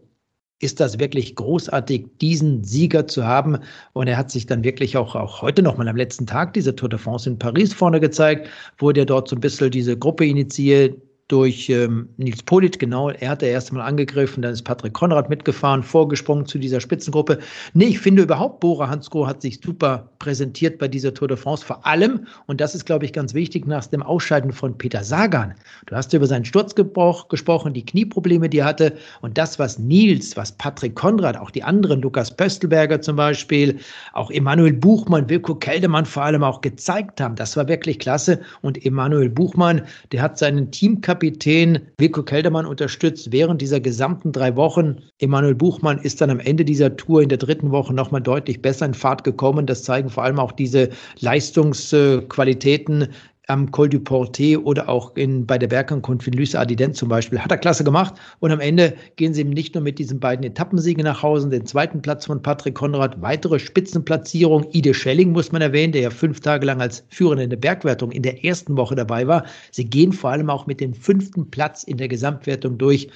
ist 0.61 0.81
das 0.81 0.99
wirklich 0.99 1.37
großartig, 1.37 2.07
diesen 2.21 2.65
Sieger 2.65 3.07
zu 3.07 3.25
haben. 3.27 3.59
Und 3.93 4.07
er 4.07 4.17
hat 4.17 4.31
sich 4.31 4.47
dann 4.47 4.65
wirklich 4.65 4.97
auch, 4.97 5.15
auch 5.15 5.43
heute 5.43 5.63
noch 5.63 5.77
mal 5.77 5.89
am 5.89 5.97
letzten 5.97 6.27
Tag 6.27 6.55
dieser 6.55 6.75
Tour 6.75 6.89
de 6.89 6.99
France 6.99 7.29
in 7.29 7.39
Paris 7.39 7.75
vorne 7.75 8.01
gezeigt, 8.01 8.49
wo 8.79 8.93
der 8.93 9.05
dort 9.05 9.29
so 9.29 9.37
ein 9.37 9.41
bisschen 9.41 9.71
diese 9.71 9.97
Gruppe 9.97 10.25
initiiert, 10.25 10.97
durch 11.29 11.71
ähm, 11.71 12.11
Nils 12.19 12.43
Polit, 12.43 12.79
genau, 12.79 13.09
er 13.09 13.31
hat 13.31 13.43
erst 13.43 13.73
mal 13.73 13.83
angegriffen, 13.83 14.43
dann 14.43 14.53
ist 14.53 14.63
Patrick 14.63 14.93
Konrad 14.93 15.31
mitgefahren, 15.31 15.83
vorgesprungen 15.83 16.45
zu 16.45 16.59
dieser 16.59 16.81
Spitzengruppe. 16.81 17.39
Nee, 17.73 17.87
ich 17.87 17.99
finde 17.99 18.25
überhaupt, 18.25 18.61
Bora 18.61 18.91
Hansgrohe 18.91 19.27
hat 19.27 19.41
sich 19.41 19.59
super 19.65 20.11
präsentiert 20.19 20.79
bei 20.79 20.87
dieser 20.87 21.15
Tour 21.15 21.29
de 21.29 21.39
France, 21.39 21.65
vor 21.65 21.87
allem, 21.87 22.27
und 22.47 22.61
das 22.61 22.75
ist, 22.75 22.85
glaube 22.85 23.07
ich, 23.07 23.15
ganz 23.15 23.33
wichtig, 23.33 23.67
nach 23.67 23.87
dem 23.87 24.03
Ausscheiden 24.03 24.53
von 24.53 24.77
Peter 24.77 25.03
Sagan. 25.03 25.55
Du 25.87 25.97
hast 25.97 26.13
über 26.13 26.27
seinen 26.27 26.45
Sturzgebroch 26.45 27.29
gesprochen, 27.29 27.73
die 27.73 27.87
Knieprobleme, 27.87 28.51
die 28.51 28.59
er 28.59 28.67
hatte, 28.67 28.93
und 29.23 29.39
das, 29.39 29.59
was 29.59 29.79
Nils, 29.79 30.37
was 30.37 30.53
Patrick 30.53 30.95
Konrad, 30.95 31.39
auch 31.39 31.51
die 31.51 31.63
anderen, 31.63 32.03
Lukas 32.03 32.37
Pöstelberger 32.37 33.01
zum 33.01 33.17
Beispiel, 33.17 33.79
auch 34.13 34.31
Emanuel 34.31 34.75
Buchmann, 34.75 35.31
Wilko 35.31 35.55
Keldermann 35.55 36.05
vor 36.05 36.25
allem 36.25 36.45
auch 36.45 36.61
gezeigt 36.61 37.23
haben, 37.23 37.35
das 37.35 37.57
war 37.57 37.67
wirklich 37.67 37.99
klasse. 37.99 38.41
Und 38.61 38.85
Emanuel 38.85 39.31
Buchmann, 39.31 39.83
der 40.13 40.21
hat 40.21 40.37
seinen 40.37 40.71
Teamkapitän 40.71 41.14
Kapitän 41.15 41.79
Wilko 41.97 42.25
Keldermann 42.25 42.67
unterstützt 42.67 43.31
während 43.31 43.63
dieser 43.63 43.79
gesamten 43.79 44.33
drei 44.33 44.57
Wochen. 44.57 44.97
Emanuel 45.21 45.55
Buchmann 45.55 45.99
ist 45.99 46.21
dann 46.21 46.29
am 46.29 46.41
Ende 46.41 46.65
dieser 46.65 46.97
Tour 46.97 47.23
in 47.23 47.29
der 47.29 47.39
dritten 47.39 47.71
Woche 47.71 47.95
nochmal 47.95 48.21
deutlich 48.21 48.61
besser 48.61 48.87
in 48.87 48.95
Fahrt 48.95 49.23
gekommen. 49.23 49.65
Das 49.65 49.85
zeigen 49.85 50.11
vor 50.11 50.25
allem 50.25 50.41
auch 50.41 50.51
diese 50.51 50.89
Leistungsqualitäten 51.21 53.11
am 53.47 53.71
Col 53.71 53.89
du 53.89 54.01
Portet 54.01 54.59
oder 54.59 54.89
auch 54.89 55.15
in, 55.17 55.47
bei 55.47 55.59
der 55.59 55.69
Bergankunft 55.69 56.27
in 56.27 56.33
Lys 56.33 56.55
Ardiden 56.55 56.95
zum 56.95 57.09
Beispiel. 57.09 57.39
Hat 57.39 57.51
er 57.51 57.59
klasse 57.59 57.85
gemacht. 57.85 58.15
Und 58.41 58.51
am 58.51 58.61
Ende 58.61 58.95
gehen 59.17 59.35
sie 59.35 59.43
eben 59.43 59.51
nicht 59.51 59.75
nur 59.75 59.83
mit 59.83 59.99
diesen 59.99 60.19
beiden 60.19 60.45
Etappensiegen 60.45 61.05
nach 61.05 61.23
Hause, 61.23 61.49
den 61.49 61.67
zweiten 61.67 62.01
Platz 62.01 62.27
von 62.27 62.43
Patrick 62.43 62.75
Konrad, 62.75 63.21
weitere 63.21 63.59
Spitzenplatzierung. 63.59 64.67
Ide 64.73 64.95
Schelling 64.95 65.33
muss 65.33 65.53
man 65.53 65.63
erwähnen, 65.63 65.93
der 65.93 66.03
ja 66.03 66.11
fünf 66.11 66.41
Tage 66.41 66.67
lang 66.67 66.81
als 66.81 67.05
Führende 67.11 67.45
in 67.45 67.51
der 67.51 67.59
Bergwertung 67.59 68.13
in 68.13 68.23
der 68.23 68.45
ersten 68.45 68.77
Woche 68.77 68.95
dabei 68.95 69.27
war. 69.27 69.45
Sie 69.71 69.85
gehen 69.85 70.13
vor 70.13 70.31
allem 70.31 70.49
auch 70.49 70.67
mit 70.67 70.81
dem 70.81 70.95
fünften 70.95 71.51
Platz 71.51 71.83
in 71.83 71.99
der 71.99 72.09
Gesamtwertung 72.09 72.79
durch 72.79 73.09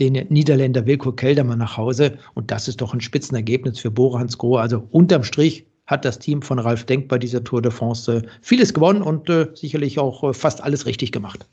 den 0.00 0.14
Niederländer 0.30 0.86
Wilko 0.86 1.12
Keldermann 1.12 1.58
nach 1.58 1.76
Hause. 1.76 2.18
Und 2.34 2.50
das 2.50 2.66
ist 2.68 2.80
doch 2.80 2.94
ein 2.94 3.00
Spitzenergebnis 3.00 3.78
für 3.78 3.90
Borans 3.90 4.38
Grohe. 4.38 4.60
Also 4.60 4.82
unterm 4.90 5.22
Strich 5.24 5.66
hat 5.90 6.04
das 6.04 6.20
Team 6.20 6.40
von 6.40 6.60
Ralf 6.60 6.84
Denk 6.84 7.08
bei 7.08 7.18
dieser 7.18 7.42
Tour 7.42 7.60
de 7.60 7.72
France 7.72 8.12
äh, 8.12 8.22
vieles 8.40 8.72
gewonnen 8.72 9.02
und 9.02 9.28
äh, 9.28 9.48
sicherlich 9.54 9.98
auch 9.98 10.22
äh, 10.22 10.32
fast 10.32 10.62
alles 10.62 10.86
richtig 10.86 11.10
gemacht. 11.10 11.46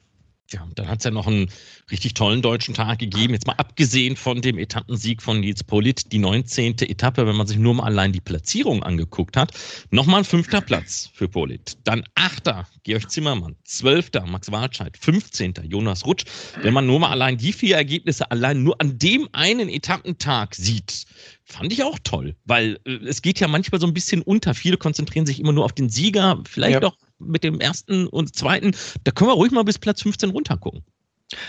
Ja, 0.54 0.66
dann 0.76 0.88
hat 0.88 1.00
es 1.00 1.04
ja 1.04 1.12
noch 1.12 1.28
einen 1.28 1.50
richtig 1.92 2.14
tollen 2.14 2.42
deutschen 2.42 2.74
Tag 2.74 3.00
gegeben. 3.00 3.34
Jetzt 3.34 3.48
mal 3.48 3.56
abgesehen 3.58 4.16
von 4.16 4.42
dem 4.42 4.58
Etappensieg 4.58 5.22
von 5.22 5.42
Nils 5.42 5.62
Polit, 5.62 6.14
die 6.14 6.20
19. 6.20 6.78
Etappe, 6.80 7.28
wenn 7.28 7.36
man 7.36 7.48
sich 7.48 7.58
nur 7.58 7.74
mal 7.74 7.84
allein 7.84 8.14
die 8.14 8.22
Platzierung 8.22 8.82
angeguckt 8.82 9.36
hat. 9.36 9.52
Nochmal 9.92 10.22
ein 10.22 10.26
fünfter 10.26 10.62
Platz 10.62 11.10
für 11.14 11.28
Polit. 11.28 11.78
Dann 11.84 12.06
achter 12.16 12.66
Georg 12.84 13.12
Zimmermann, 13.12 13.58
zwölfter 13.66 14.26
Max 14.26 14.50
Walscheid, 14.50 14.98
15. 14.98 15.56
Jonas 15.64 16.06
Rutsch. 16.06 16.24
Wenn 16.62 16.74
man 16.74 16.88
nur 16.88 17.00
mal 17.00 17.12
allein 17.12 17.38
die 17.38 17.52
vier 17.52 17.76
Ergebnisse 17.76 18.32
allein 18.32 18.64
nur 18.64 18.80
an 18.80 18.98
dem 18.98 19.28
einen 19.34 19.68
Etappentag 19.68 20.56
sieht, 20.56 21.08
fand 21.44 21.74
ich 21.74 21.84
auch 21.84 22.00
toll, 22.04 22.36
weil 22.46 22.80
äh, 22.86 22.96
es 23.06 23.22
geht 23.22 23.42
ja 23.42 23.50
manchmal 23.50 23.82
so 23.82 23.88
ein 23.88 23.94
bisschen 23.94 24.22
unter. 24.22 24.54
Viele 24.54 24.78
konzentrieren 24.78 25.26
sich 25.26 25.42
immer 25.42 25.52
nur 25.52 25.66
auf 25.66 25.74
den 25.74 25.90
Sieger, 25.90 26.42
vielleicht 26.46 26.76
ja. 26.76 26.80
doch 26.80 26.96
mit 27.20 27.44
dem 27.44 27.60
ersten 27.60 28.08
und 28.08 28.36
zweiten. 28.36 28.76
Da 29.04 29.12
können 29.12 29.30
wir 29.30 29.36
ruhig 29.36 29.52
mal 29.52 29.64
bis 29.64 29.80
Platz 29.80 30.02
15 30.02 30.30
runtergucken. 30.30 30.84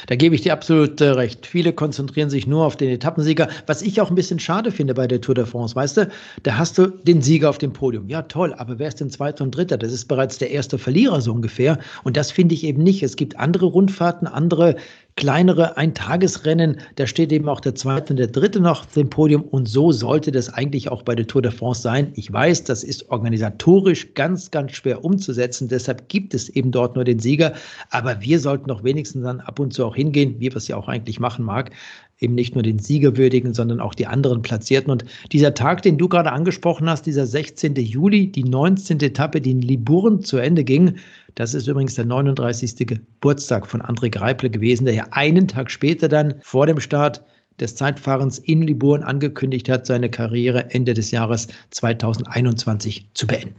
Da 0.08 0.16
gebe 0.16 0.34
ich 0.34 0.40
dir 0.40 0.52
absolut 0.52 1.00
äh, 1.00 1.10
recht. 1.10 1.46
Viele 1.46 1.72
konzentrieren 1.72 2.30
sich 2.30 2.48
nur 2.48 2.66
auf 2.66 2.76
den 2.76 2.88
Etappensieger. 2.88 3.48
Was 3.66 3.80
ich 3.80 4.00
auch 4.00 4.10
ein 4.10 4.16
bisschen 4.16 4.40
schade 4.40 4.72
finde 4.72 4.94
bei 4.94 5.06
der 5.06 5.20
Tour 5.20 5.36
de 5.36 5.46
France, 5.46 5.76
weißt 5.76 5.98
du, 5.98 6.10
da 6.42 6.58
hast 6.58 6.78
du 6.78 6.88
den 6.88 7.22
Sieger 7.22 7.48
auf 7.48 7.58
dem 7.58 7.72
Podium. 7.72 8.08
Ja, 8.08 8.22
toll, 8.22 8.52
aber 8.54 8.80
wer 8.80 8.88
ist 8.88 8.98
denn 8.98 9.10
Zweiter 9.10 9.44
und 9.44 9.52
Dritter? 9.52 9.78
Das 9.78 9.92
ist 9.92 10.06
bereits 10.06 10.38
der 10.38 10.50
erste 10.50 10.78
Verlierer 10.78 11.20
so 11.20 11.32
ungefähr. 11.32 11.78
Und 12.02 12.16
das 12.16 12.32
finde 12.32 12.56
ich 12.56 12.64
eben 12.64 12.82
nicht. 12.82 13.04
Es 13.04 13.14
gibt 13.14 13.38
andere 13.38 13.66
Rundfahrten, 13.66 14.26
andere 14.26 14.74
kleinere 15.18 15.76
Eintagesrennen, 15.76 16.78
da 16.94 17.08
steht 17.08 17.32
eben 17.32 17.48
auch 17.48 17.58
der 17.58 17.74
zweite 17.74 18.12
und 18.12 18.18
der 18.18 18.28
dritte 18.28 18.60
noch 18.60 18.86
dem 18.86 19.10
Podium 19.10 19.42
und 19.42 19.68
so 19.68 19.90
sollte 19.90 20.30
das 20.30 20.48
eigentlich 20.48 20.92
auch 20.92 21.02
bei 21.02 21.16
der 21.16 21.26
Tour 21.26 21.42
de 21.42 21.50
France 21.50 21.82
sein. 21.82 22.12
Ich 22.14 22.32
weiß, 22.32 22.62
das 22.62 22.84
ist 22.84 23.10
organisatorisch 23.10 24.14
ganz, 24.14 24.52
ganz 24.52 24.72
schwer 24.72 25.04
umzusetzen, 25.04 25.66
deshalb 25.66 26.08
gibt 26.08 26.34
es 26.34 26.48
eben 26.48 26.70
dort 26.70 26.94
nur 26.94 27.02
den 27.02 27.18
Sieger, 27.18 27.54
aber 27.90 28.20
wir 28.20 28.38
sollten 28.38 28.68
doch 28.68 28.84
wenigstens 28.84 29.24
dann 29.24 29.40
ab 29.40 29.58
und 29.58 29.72
zu 29.72 29.84
auch 29.84 29.96
hingehen, 29.96 30.36
wie 30.38 30.52
wir 30.52 30.56
es 30.56 30.68
ja 30.68 30.76
auch 30.76 30.86
eigentlich 30.86 31.18
machen 31.18 31.44
mag, 31.44 31.72
eben 32.20 32.36
nicht 32.36 32.54
nur 32.54 32.62
den 32.62 32.78
Sieger 32.78 33.16
würdigen, 33.16 33.54
sondern 33.54 33.80
auch 33.80 33.94
die 33.94 34.06
anderen 34.06 34.42
Platzierten. 34.42 34.90
Und 34.90 35.04
dieser 35.32 35.54
Tag, 35.54 35.82
den 35.82 35.98
du 35.98 36.08
gerade 36.08 36.30
angesprochen 36.30 36.88
hast, 36.88 37.06
dieser 37.06 37.26
16. 37.26 37.74
Juli, 37.74 38.30
die 38.30 38.44
19. 38.44 39.00
Etappe, 39.00 39.40
die 39.40 39.50
in 39.50 39.62
Liburn 39.62 40.22
zu 40.22 40.36
Ende 40.38 40.62
ging, 40.62 40.94
das 41.38 41.54
ist 41.54 41.68
übrigens 41.68 41.94
der 41.94 42.04
39. 42.04 42.84
Geburtstag 42.84 43.68
von 43.68 43.80
André 43.80 44.10
Greiple 44.10 44.50
gewesen, 44.50 44.86
der 44.86 44.94
ja 44.94 45.06
einen 45.12 45.46
Tag 45.46 45.70
später 45.70 46.08
dann 46.08 46.34
vor 46.42 46.66
dem 46.66 46.80
Start 46.80 47.22
des 47.60 47.76
Zeitfahrens 47.76 48.40
in 48.40 48.62
Liburn 48.62 49.04
angekündigt 49.04 49.68
hat, 49.68 49.86
seine 49.86 50.10
Karriere 50.10 50.72
Ende 50.72 50.94
des 50.94 51.12
Jahres 51.12 51.46
2021 51.70 53.06
zu 53.14 53.28
beenden 53.28 53.54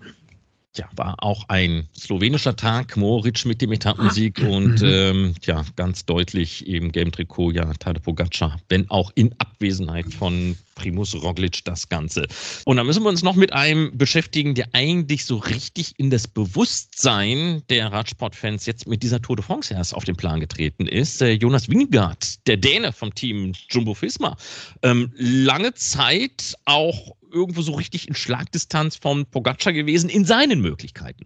ja, 0.78 0.88
war 0.96 1.16
auch 1.24 1.46
ein 1.50 1.88
slowenischer 1.98 2.56
Tag, 2.56 2.96
Moritz 2.96 3.46
mit 3.46 3.62
dem 3.62 3.72
Etappensieg 3.72 4.40
und 4.40 4.82
mhm. 4.82 4.88
ähm, 4.88 5.36
ja, 5.44 5.66
ganz 5.76 6.06
deutlich 6.06 6.68
im 6.68 6.92
gelben 6.92 7.12
Trikot, 7.12 7.52
ja, 7.52 7.66
Tadej 7.74 8.02
Pogacar, 8.02 8.60
wenn 8.70 8.90
auch 8.90 9.12
in 9.16 9.34
Abwesenheit 9.40 10.14
von 10.14 10.56
Primus 10.76 11.14
Roglic 11.16 11.66
das 11.66 11.90
Ganze. 11.90 12.28
Und 12.66 12.78
da 12.78 12.84
müssen 12.84 13.04
wir 13.04 13.10
uns 13.10 13.24
noch 13.24 13.36
mit 13.36 13.52
einem 13.52 13.98
beschäftigen, 13.98 14.56
der 14.56 14.70
eigentlich 14.74 15.26
so 15.26 15.38
richtig 15.38 15.94
in 15.98 16.10
das 16.10 16.28
Bewusstsein 16.28 17.64
der 17.70 17.92
Radsportfans 17.92 18.66
jetzt 18.66 18.88
mit 18.88 19.04
dieser 19.04 19.22
Tour 19.22 19.36
de 19.36 19.46
France 19.46 19.74
erst 19.74 19.94
auf 19.94 20.06
den 20.06 20.16
Plan 20.16 20.40
getreten 20.40 20.88
ist. 20.88 21.22
Äh, 21.22 21.32
Jonas 21.32 21.68
Wingard, 21.68 22.48
der 22.48 22.58
Däne 22.58 22.94
vom 22.94 23.14
Team 23.14 23.54
Jumbo 23.70 23.94
Fisma. 23.94 24.38
Ähm, 24.84 25.12
lange 25.18 25.74
Zeit 25.74 26.54
auch 26.66 27.16
irgendwo 27.32 27.62
so 27.62 27.74
richtig 27.74 28.08
in 28.08 28.16
Schlagdistanz 28.16 28.96
von 28.96 29.26
Pogacar 29.26 29.74
gewesen 29.74 30.10
in 30.10 30.26
seinen 30.26 30.62
Möglichkeiten. 30.62 31.26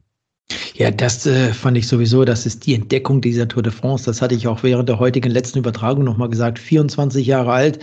Ja, 0.75 0.91
das 0.91 1.25
äh, 1.25 1.53
fand 1.53 1.77
ich 1.77 1.87
sowieso, 1.87 2.25
das 2.25 2.45
ist 2.45 2.65
die 2.65 2.73
Entdeckung 2.73 3.21
dieser 3.21 3.47
Tour 3.47 3.63
de 3.63 3.71
France. 3.71 4.05
Das 4.05 4.21
hatte 4.21 4.35
ich 4.35 4.47
auch 4.47 4.63
während 4.63 4.89
der 4.89 4.99
heutigen 4.99 5.29
letzten 5.29 5.59
Übertragung 5.59 6.03
nochmal 6.03 6.29
gesagt. 6.29 6.59
24 6.59 7.25
Jahre 7.25 7.51
alt, 7.51 7.79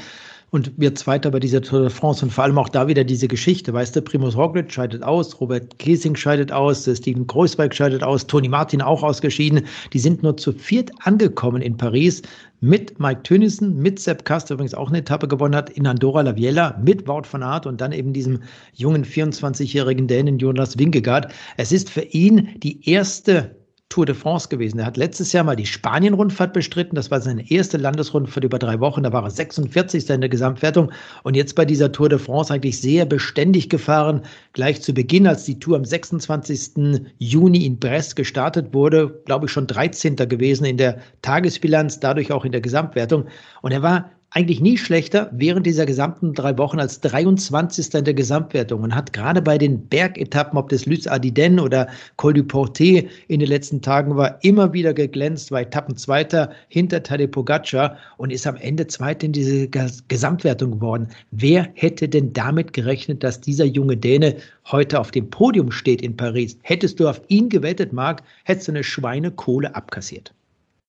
und 0.50 0.72
wird 0.78 0.98
Zweiter 0.98 1.30
bei 1.30 1.40
dieser 1.40 1.62
Tour 1.62 1.82
de 1.82 1.90
France 1.90 2.24
und 2.24 2.32
vor 2.32 2.44
allem 2.44 2.58
auch 2.58 2.68
da 2.68 2.88
wieder 2.88 3.04
diese 3.04 3.28
Geschichte, 3.28 3.72
weißt 3.72 3.94
du, 3.94 4.02
Primus 4.02 4.36
Roglic 4.36 4.72
scheidet 4.72 5.02
aus, 5.02 5.40
Robert 5.40 5.78
Kiesing 5.78 6.16
scheidet 6.16 6.52
aus, 6.52 6.88
Steven 6.92 7.26
Kreuzberg 7.26 7.74
scheidet 7.74 8.02
aus, 8.02 8.26
Toni 8.26 8.48
Martin 8.48 8.82
auch 8.82 9.02
ausgeschieden. 9.02 9.66
Die 9.92 9.98
sind 9.98 10.22
nur 10.22 10.36
zu 10.36 10.52
viert 10.52 10.90
angekommen 11.00 11.62
in 11.62 11.76
Paris 11.76 12.22
mit 12.60 13.00
Mike 13.00 13.22
Tönnissen, 13.22 13.76
mit 13.76 13.98
Sepp 13.98 14.24
Kast, 14.24 14.50
übrigens 14.50 14.74
auch 14.74 14.88
eine 14.88 14.98
Etappe 14.98 15.28
gewonnen 15.28 15.54
hat, 15.54 15.70
in 15.70 15.86
Andorra 15.86 16.20
la 16.20 16.36
Viella, 16.36 16.78
mit 16.82 17.08
Wout 17.08 17.22
van 17.30 17.42
Aert 17.42 17.66
und 17.66 17.80
dann 17.80 17.92
eben 17.92 18.12
diesem 18.12 18.40
jungen 18.74 19.04
24-jährigen 19.04 20.06
Dänen 20.06 20.38
Jonas 20.38 20.78
Wingegaard. 20.78 21.32
Es 21.56 21.72
ist 21.72 21.90
für 21.90 22.02
ihn 22.02 22.48
die 22.62 22.88
erste 22.88 23.59
Tour 23.90 24.06
de 24.06 24.14
France 24.14 24.49
gewesen. 24.49 24.78
Er 24.78 24.87
hat 24.87 24.97
letztes 24.97 25.32
Jahr 25.32 25.42
mal 25.42 25.56
die 25.56 25.66
Spanien-Rundfahrt 25.66 26.52
bestritten. 26.52 26.94
Das 26.94 27.11
war 27.11 27.20
seine 27.20 27.50
erste 27.50 27.76
Landesrundfahrt 27.76 28.44
über 28.44 28.61
drei 28.61 28.78
Wochen. 28.78 29.02
Da 29.02 29.12
war 29.12 29.25
er 29.25 29.30
46. 29.30 30.09
in 30.09 30.20
der 30.20 30.30
Gesamtwertung. 30.30 30.92
Und 31.25 31.35
jetzt 31.35 31.56
bei 31.56 31.64
dieser 31.64 31.90
Tour 31.90 32.09
de 32.09 32.20
France 32.20 32.54
eigentlich 32.54 32.80
sehr 32.80 33.04
beständig 33.04 33.68
gefahren. 33.68 34.23
Gleich 34.52 34.80
zu 34.80 34.94
Beginn, 34.94 35.26
als 35.26 35.44
die 35.44 35.59
Tour 35.59 35.76
am 35.76 35.85
26. 35.85 37.02
Juni 37.18 37.66
in 37.66 37.80
Brest 37.80 38.14
gestartet 38.14 38.73
wurde, 38.73 39.23
glaube 39.26 39.47
ich 39.47 39.52
schon 39.52 39.66
13. 39.66 40.14
gewesen 40.14 40.64
in 40.64 40.76
der 40.76 41.00
Tagesbilanz, 41.23 41.99
dadurch 41.99 42.30
auch 42.30 42.44
in 42.44 42.52
der 42.52 42.61
Gesamtwertung. 42.61 43.26
Und 43.61 43.73
er 43.73 43.82
war 43.82 44.12
eigentlich 44.32 44.60
nie 44.60 44.78
schlechter 44.78 45.28
während 45.32 45.66
dieser 45.66 45.87
gesamten 45.87 46.34
drei 46.34 46.56
Wochen 46.56 46.78
als 46.78 47.00
23. 47.00 47.92
in 47.94 48.04
der 48.04 48.14
Gesamtwertung 48.14 48.82
und 48.82 48.94
hat 48.94 49.12
gerade 49.12 49.42
bei 49.42 49.58
den 49.58 49.88
Bergetappen, 49.88 50.56
ob 50.56 50.68
das 50.68 50.87
Lys 50.87 51.08
Ardiden 51.08 51.58
oder 51.58 51.88
Col 52.16 52.34
du 52.34 52.44
Portet 52.44 53.10
in 53.26 53.40
den 53.40 53.49
letzten 53.49 53.82
Tagen 53.82 54.16
war, 54.16 54.38
immer 54.44 54.72
wieder 54.72 54.94
geglänzt, 54.94 55.50
war 55.50 55.62
Etappenzweiter 55.62 56.52
hinter 56.68 57.02
Tadej 57.02 57.26
Pogacar 57.26 57.96
und 58.18 58.30
ist 58.30 58.46
am 58.46 58.56
Ende 58.56 58.87
Zweiter 58.87 59.26
in 59.26 59.32
diese 59.32 59.68
Gesamtwertung 59.68 60.72
geworden. 60.72 61.08
Wer 61.32 61.68
hätte 61.75 62.08
denn 62.08 62.32
damit 62.32 62.72
gerechnet, 62.72 63.25
dass 63.25 63.40
dieser 63.40 63.64
junge 63.64 63.96
Däne 63.96 64.37
heute 64.70 65.00
auf 65.00 65.10
dem 65.10 65.28
Podium 65.28 65.72
steht 65.72 66.02
in 66.02 66.16
Paris? 66.16 66.56
Hättest 66.62 67.00
du 67.00 67.08
auf 67.08 67.20
ihn 67.26 67.49
gewettet, 67.49 67.92
Marc, 67.92 68.22
hättest 68.44 68.68
du 68.68 68.72
eine 68.72 68.84
Schweinekohle 68.84 69.75
abkassiert. 69.75 70.32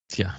Tja, 0.09 0.35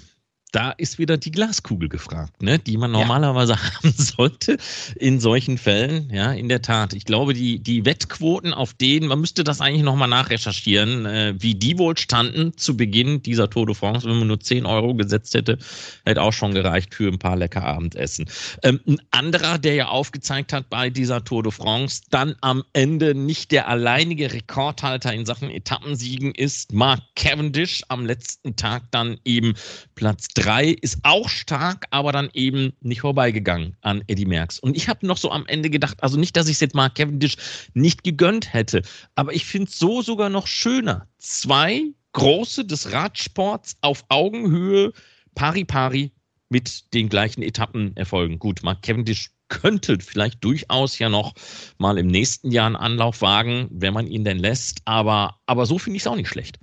da 0.52 0.70
ist 0.70 0.98
wieder 0.98 1.16
die 1.16 1.30
Glaskugel 1.30 1.88
gefragt, 1.88 2.42
ne, 2.42 2.58
die 2.58 2.76
man 2.76 2.92
normalerweise 2.92 3.54
ja. 3.54 3.58
haben 3.74 3.94
sollte 3.96 4.58
in 4.96 5.18
solchen 5.18 5.56
Fällen. 5.56 6.10
Ja, 6.10 6.32
in 6.32 6.48
der 6.48 6.60
Tat. 6.60 6.92
Ich 6.92 7.06
glaube, 7.06 7.32
die, 7.32 7.58
die 7.58 7.86
Wettquoten, 7.86 8.52
auf 8.52 8.74
denen, 8.74 9.08
man 9.08 9.20
müsste 9.20 9.44
das 9.44 9.62
eigentlich 9.62 9.82
nochmal 9.82 10.08
nachrecherchieren, 10.08 11.06
äh, 11.06 11.34
wie 11.38 11.54
die 11.54 11.78
wohl 11.78 11.96
standen 11.96 12.56
zu 12.56 12.76
Beginn 12.76 13.22
dieser 13.22 13.48
Tour 13.48 13.66
de 13.66 13.74
France, 13.74 14.06
wenn 14.06 14.18
man 14.18 14.28
nur 14.28 14.40
10 14.40 14.66
Euro 14.66 14.94
gesetzt 14.94 15.34
hätte, 15.34 15.58
hätte 16.04 16.20
auch 16.20 16.34
schon 16.34 16.52
gereicht 16.52 16.94
für 16.94 17.08
ein 17.10 17.18
paar 17.18 17.36
lecker 17.36 17.64
Abendessen. 17.64 18.26
Ähm, 18.62 18.80
ein 18.86 19.00
anderer, 19.10 19.58
der 19.58 19.74
ja 19.74 19.88
aufgezeigt 19.88 20.52
hat 20.52 20.68
bei 20.68 20.90
dieser 20.90 21.24
Tour 21.24 21.42
de 21.42 21.52
France, 21.52 22.02
dann 22.10 22.36
am 22.42 22.62
Ende 22.74 23.14
nicht 23.14 23.52
der 23.52 23.68
alleinige 23.68 24.32
Rekordhalter 24.32 25.14
in 25.14 25.24
Sachen 25.24 25.50
Etappensiegen 25.50 26.34
ist, 26.34 26.74
Mark 26.74 27.00
Cavendish 27.16 27.82
am 27.88 28.04
letzten 28.04 28.54
Tag 28.56 28.82
dann 28.90 29.18
eben 29.24 29.54
Platz 29.94 30.28
3 30.34 30.41
3 30.42 30.70
ist 30.70 30.98
auch 31.04 31.28
stark, 31.28 31.86
aber 31.90 32.10
dann 32.10 32.28
eben 32.34 32.72
nicht 32.80 33.02
vorbeigegangen 33.02 33.76
an 33.80 34.02
Eddie 34.08 34.26
Merckx. 34.26 34.58
Und 34.58 34.76
ich 34.76 34.88
habe 34.88 35.06
noch 35.06 35.16
so 35.16 35.30
am 35.30 35.46
Ende 35.46 35.70
gedacht, 35.70 36.02
also 36.02 36.18
nicht, 36.18 36.36
dass 36.36 36.48
ich 36.48 36.54
es 36.54 36.60
jetzt 36.60 36.74
mal 36.74 36.88
Cavendish 36.88 37.36
nicht 37.74 38.02
gegönnt 38.02 38.52
hätte, 38.52 38.82
aber 39.14 39.32
ich 39.32 39.44
finde 39.46 39.70
es 39.70 39.78
so 39.78 40.02
sogar 40.02 40.30
noch 40.30 40.48
schöner. 40.48 41.06
Zwei 41.18 41.84
große 42.10 42.64
des 42.64 42.90
Radsports 42.90 43.76
auf 43.82 44.04
Augenhöhe, 44.08 44.92
pari 45.36 45.64
pari 45.64 46.10
mit 46.48 46.92
den 46.92 47.08
gleichen 47.08 47.42
Etappenerfolgen. 47.42 48.40
Gut, 48.40 48.64
Mark 48.64 48.82
Cavendish 48.82 49.30
könnte 49.46 49.98
vielleicht 50.00 50.42
durchaus 50.42 50.98
ja 50.98 51.08
noch 51.08 51.34
mal 51.78 51.98
im 51.98 52.08
nächsten 52.08 52.50
Jahr 52.50 52.66
einen 52.66 52.74
Anlauf 52.74 53.20
wagen, 53.20 53.68
wenn 53.70 53.94
man 53.94 54.08
ihn 54.08 54.24
denn 54.24 54.40
lässt, 54.40 54.80
aber, 54.86 55.38
aber 55.46 55.66
so 55.66 55.78
finde 55.78 55.98
ich 55.98 56.02
es 56.02 56.06
auch 56.08 56.16
nicht 56.16 56.28
schlecht. 56.28 56.58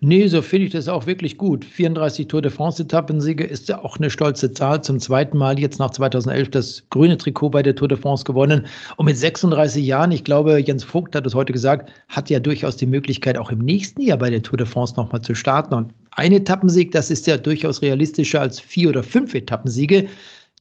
Nee, 0.00 0.26
so 0.28 0.42
finde 0.42 0.66
ich 0.66 0.72
das 0.72 0.88
auch 0.88 1.06
wirklich 1.06 1.38
gut. 1.38 1.64
34 1.64 2.28
Tour 2.28 2.42
de 2.42 2.50
France-Etappensiege 2.50 3.44
ist 3.44 3.68
ja 3.68 3.82
auch 3.82 3.96
eine 3.96 4.10
stolze 4.10 4.52
Zahl. 4.52 4.82
Zum 4.82 5.00
zweiten 5.00 5.36
Mal 5.38 5.58
jetzt 5.58 5.78
nach 5.78 5.90
2011 5.90 6.50
das 6.50 6.82
grüne 6.90 7.16
Trikot 7.16 7.50
bei 7.50 7.62
der 7.62 7.74
Tour 7.74 7.88
de 7.88 7.98
France 7.98 8.24
gewonnen. 8.24 8.66
Und 8.96 9.06
mit 9.06 9.16
36 9.16 9.84
Jahren, 9.84 10.12
ich 10.12 10.24
glaube, 10.24 10.58
Jens 10.58 10.84
Vogt 10.84 11.14
hat 11.14 11.26
es 11.26 11.34
heute 11.34 11.52
gesagt, 11.52 11.90
hat 12.08 12.30
ja 12.30 12.40
durchaus 12.40 12.76
die 12.76 12.86
Möglichkeit, 12.86 13.38
auch 13.38 13.50
im 13.50 13.58
nächsten 13.58 14.02
Jahr 14.02 14.18
bei 14.18 14.30
der 14.30 14.42
Tour 14.42 14.58
de 14.58 14.66
France 14.66 14.94
nochmal 14.96 15.22
zu 15.22 15.34
starten. 15.34 15.74
Und 15.74 15.92
ein 16.12 16.32
Etappensieg, 16.32 16.92
das 16.92 17.10
ist 17.10 17.26
ja 17.26 17.36
durchaus 17.36 17.82
realistischer 17.82 18.40
als 18.40 18.60
vier 18.60 18.88
oder 18.90 19.02
fünf 19.02 19.34
Etappensiege. 19.34 20.08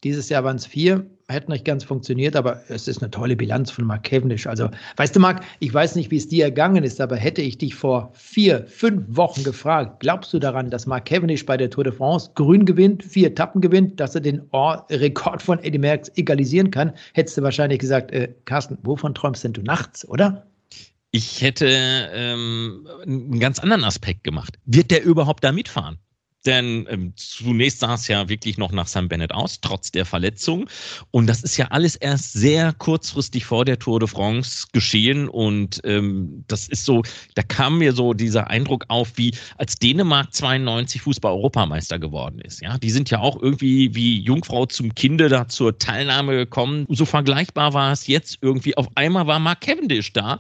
Dieses 0.04 0.28
Jahr 0.28 0.44
waren 0.44 0.58
es 0.58 0.66
vier, 0.66 1.06
hätte 1.30 1.50
nicht 1.50 1.64
ganz 1.64 1.86
funktioniert, 1.86 2.36
aber 2.36 2.62
es 2.68 2.88
ist 2.88 3.02
eine 3.02 3.10
tolle 3.10 3.38
Bilanz 3.38 3.72
von 3.72 3.86
Mark 3.86 4.04
Cavendish. 4.04 4.48
Also, 4.48 4.70
weißt 4.98 5.16
du, 5.16 5.20
Mark, 5.22 5.44
ich 5.60 5.74
weiß 5.74 5.96
nicht, 5.96 6.12
wie 6.12 6.18
es 6.18 6.28
dir 6.28 6.44
ergangen 6.44 6.84
ist, 6.84 7.00
aber 7.00 7.16
hätte 7.16 7.42
ich 7.42 7.58
dich 7.58 7.74
vor 7.74 8.12
vier, 8.14 8.66
fünf 8.68 9.04
Wochen 9.08 9.44
gefragt, 9.44 10.02
glaubst 10.02 10.34
du 10.34 10.40
daran, 10.40 10.70
dass 10.70 10.86
Mark 10.86 11.06
Cavendish 11.06 11.46
bei 11.46 11.56
der 11.56 11.70
Tour 11.70 11.86
de 11.86 11.94
France 11.94 12.32
grün 12.36 12.66
gewinnt, 12.66 13.04
vier 13.04 13.28
Etappen 13.28 13.62
gewinnt, 13.62 14.00
dass 14.00 14.14
er 14.16 14.22
den 14.22 14.42
Rekord 14.52 15.42
von 15.42 15.60
Eddie 15.60 15.80
Merckx 15.80 16.12
egalisieren 16.16 16.70
kann, 16.70 16.92
hättest 17.14 17.38
du 17.38 17.42
wahrscheinlich 17.42 17.80
gesagt, 17.80 18.12
äh, 18.12 18.34
Carsten, 18.46 18.78
wovon 18.84 19.16
träumst 19.16 19.44
denn 19.44 19.54
du 19.54 19.62
nachts, 19.62 20.08
oder? 20.08 20.46
Ich 21.12 21.42
hätte 21.42 21.68
ähm, 21.68 22.88
einen 23.04 23.40
ganz 23.40 23.60
anderen 23.60 23.84
Aspekt 23.84 24.24
gemacht. 24.24 24.58
Wird 24.66 24.92
der 24.92 25.04
überhaupt 25.04 25.44
da 25.44 25.52
mitfahren? 25.52 26.00
Denn 26.46 26.88
ähm, 26.90 27.14
zunächst 27.16 27.80
sah 27.80 27.96
es 27.96 28.08
ja 28.08 28.30
wirklich 28.30 28.58
noch 28.58 28.72
nach 28.72 28.88
Sam 28.88 29.08
Bennett 29.08 29.34
aus, 29.34 29.62
trotz 29.62 29.92
der 29.92 30.06
Verletzung. 30.06 30.70
Und 31.12 31.28
das 31.28 31.44
ist 31.44 31.58
ja 31.58 31.68
alles 31.68 31.96
erst 31.96 32.34
sehr 32.34 32.74
kurzfristig 32.74 33.46
vor 33.46 33.66
der 33.66 33.80
Tour 33.80 34.00
de 34.00 34.08
France 34.08 34.68
geschehen. 34.74 35.30
Und 35.30 35.82
ähm, 35.84 36.44
das 36.48 36.68
ist 36.68 36.86
so, 36.86 37.04
da 37.36 37.44
kam 37.44 37.78
mir 37.78 37.94
so 37.94 38.14
dieser 38.14 38.50
Eindruck 38.50 38.86
auf, 38.90 39.14
wie 39.16 39.34
als 39.58 39.76
Dänemark 39.76 40.34
92 40.34 41.02
Fußball-Europameister 41.02 42.00
geworden 42.00 42.40
ist. 42.40 42.62
Ja, 42.62 42.78
die 42.78 42.92
sind 42.92 43.10
ja 43.10 43.20
auch 43.20 43.42
irgendwie 43.42 43.96
wie 43.96 44.20
Jungfrau 44.20 44.66
zum 44.66 44.94
Kinde 44.96 45.30
da 45.30 45.48
zur 45.48 45.78
Teilnahme 45.78 46.36
gekommen. 46.36 46.86
So 46.90 47.06
vergleichbar 47.06 47.74
war 47.74 47.92
es 47.92 48.08
jetzt 48.08 48.38
irgendwie. 48.42 48.76
Auf 48.78 48.88
einmal 48.96 49.28
war 49.28 49.40
Mark 49.40 49.62
Cavendish 49.62 50.14
da, 50.14 50.40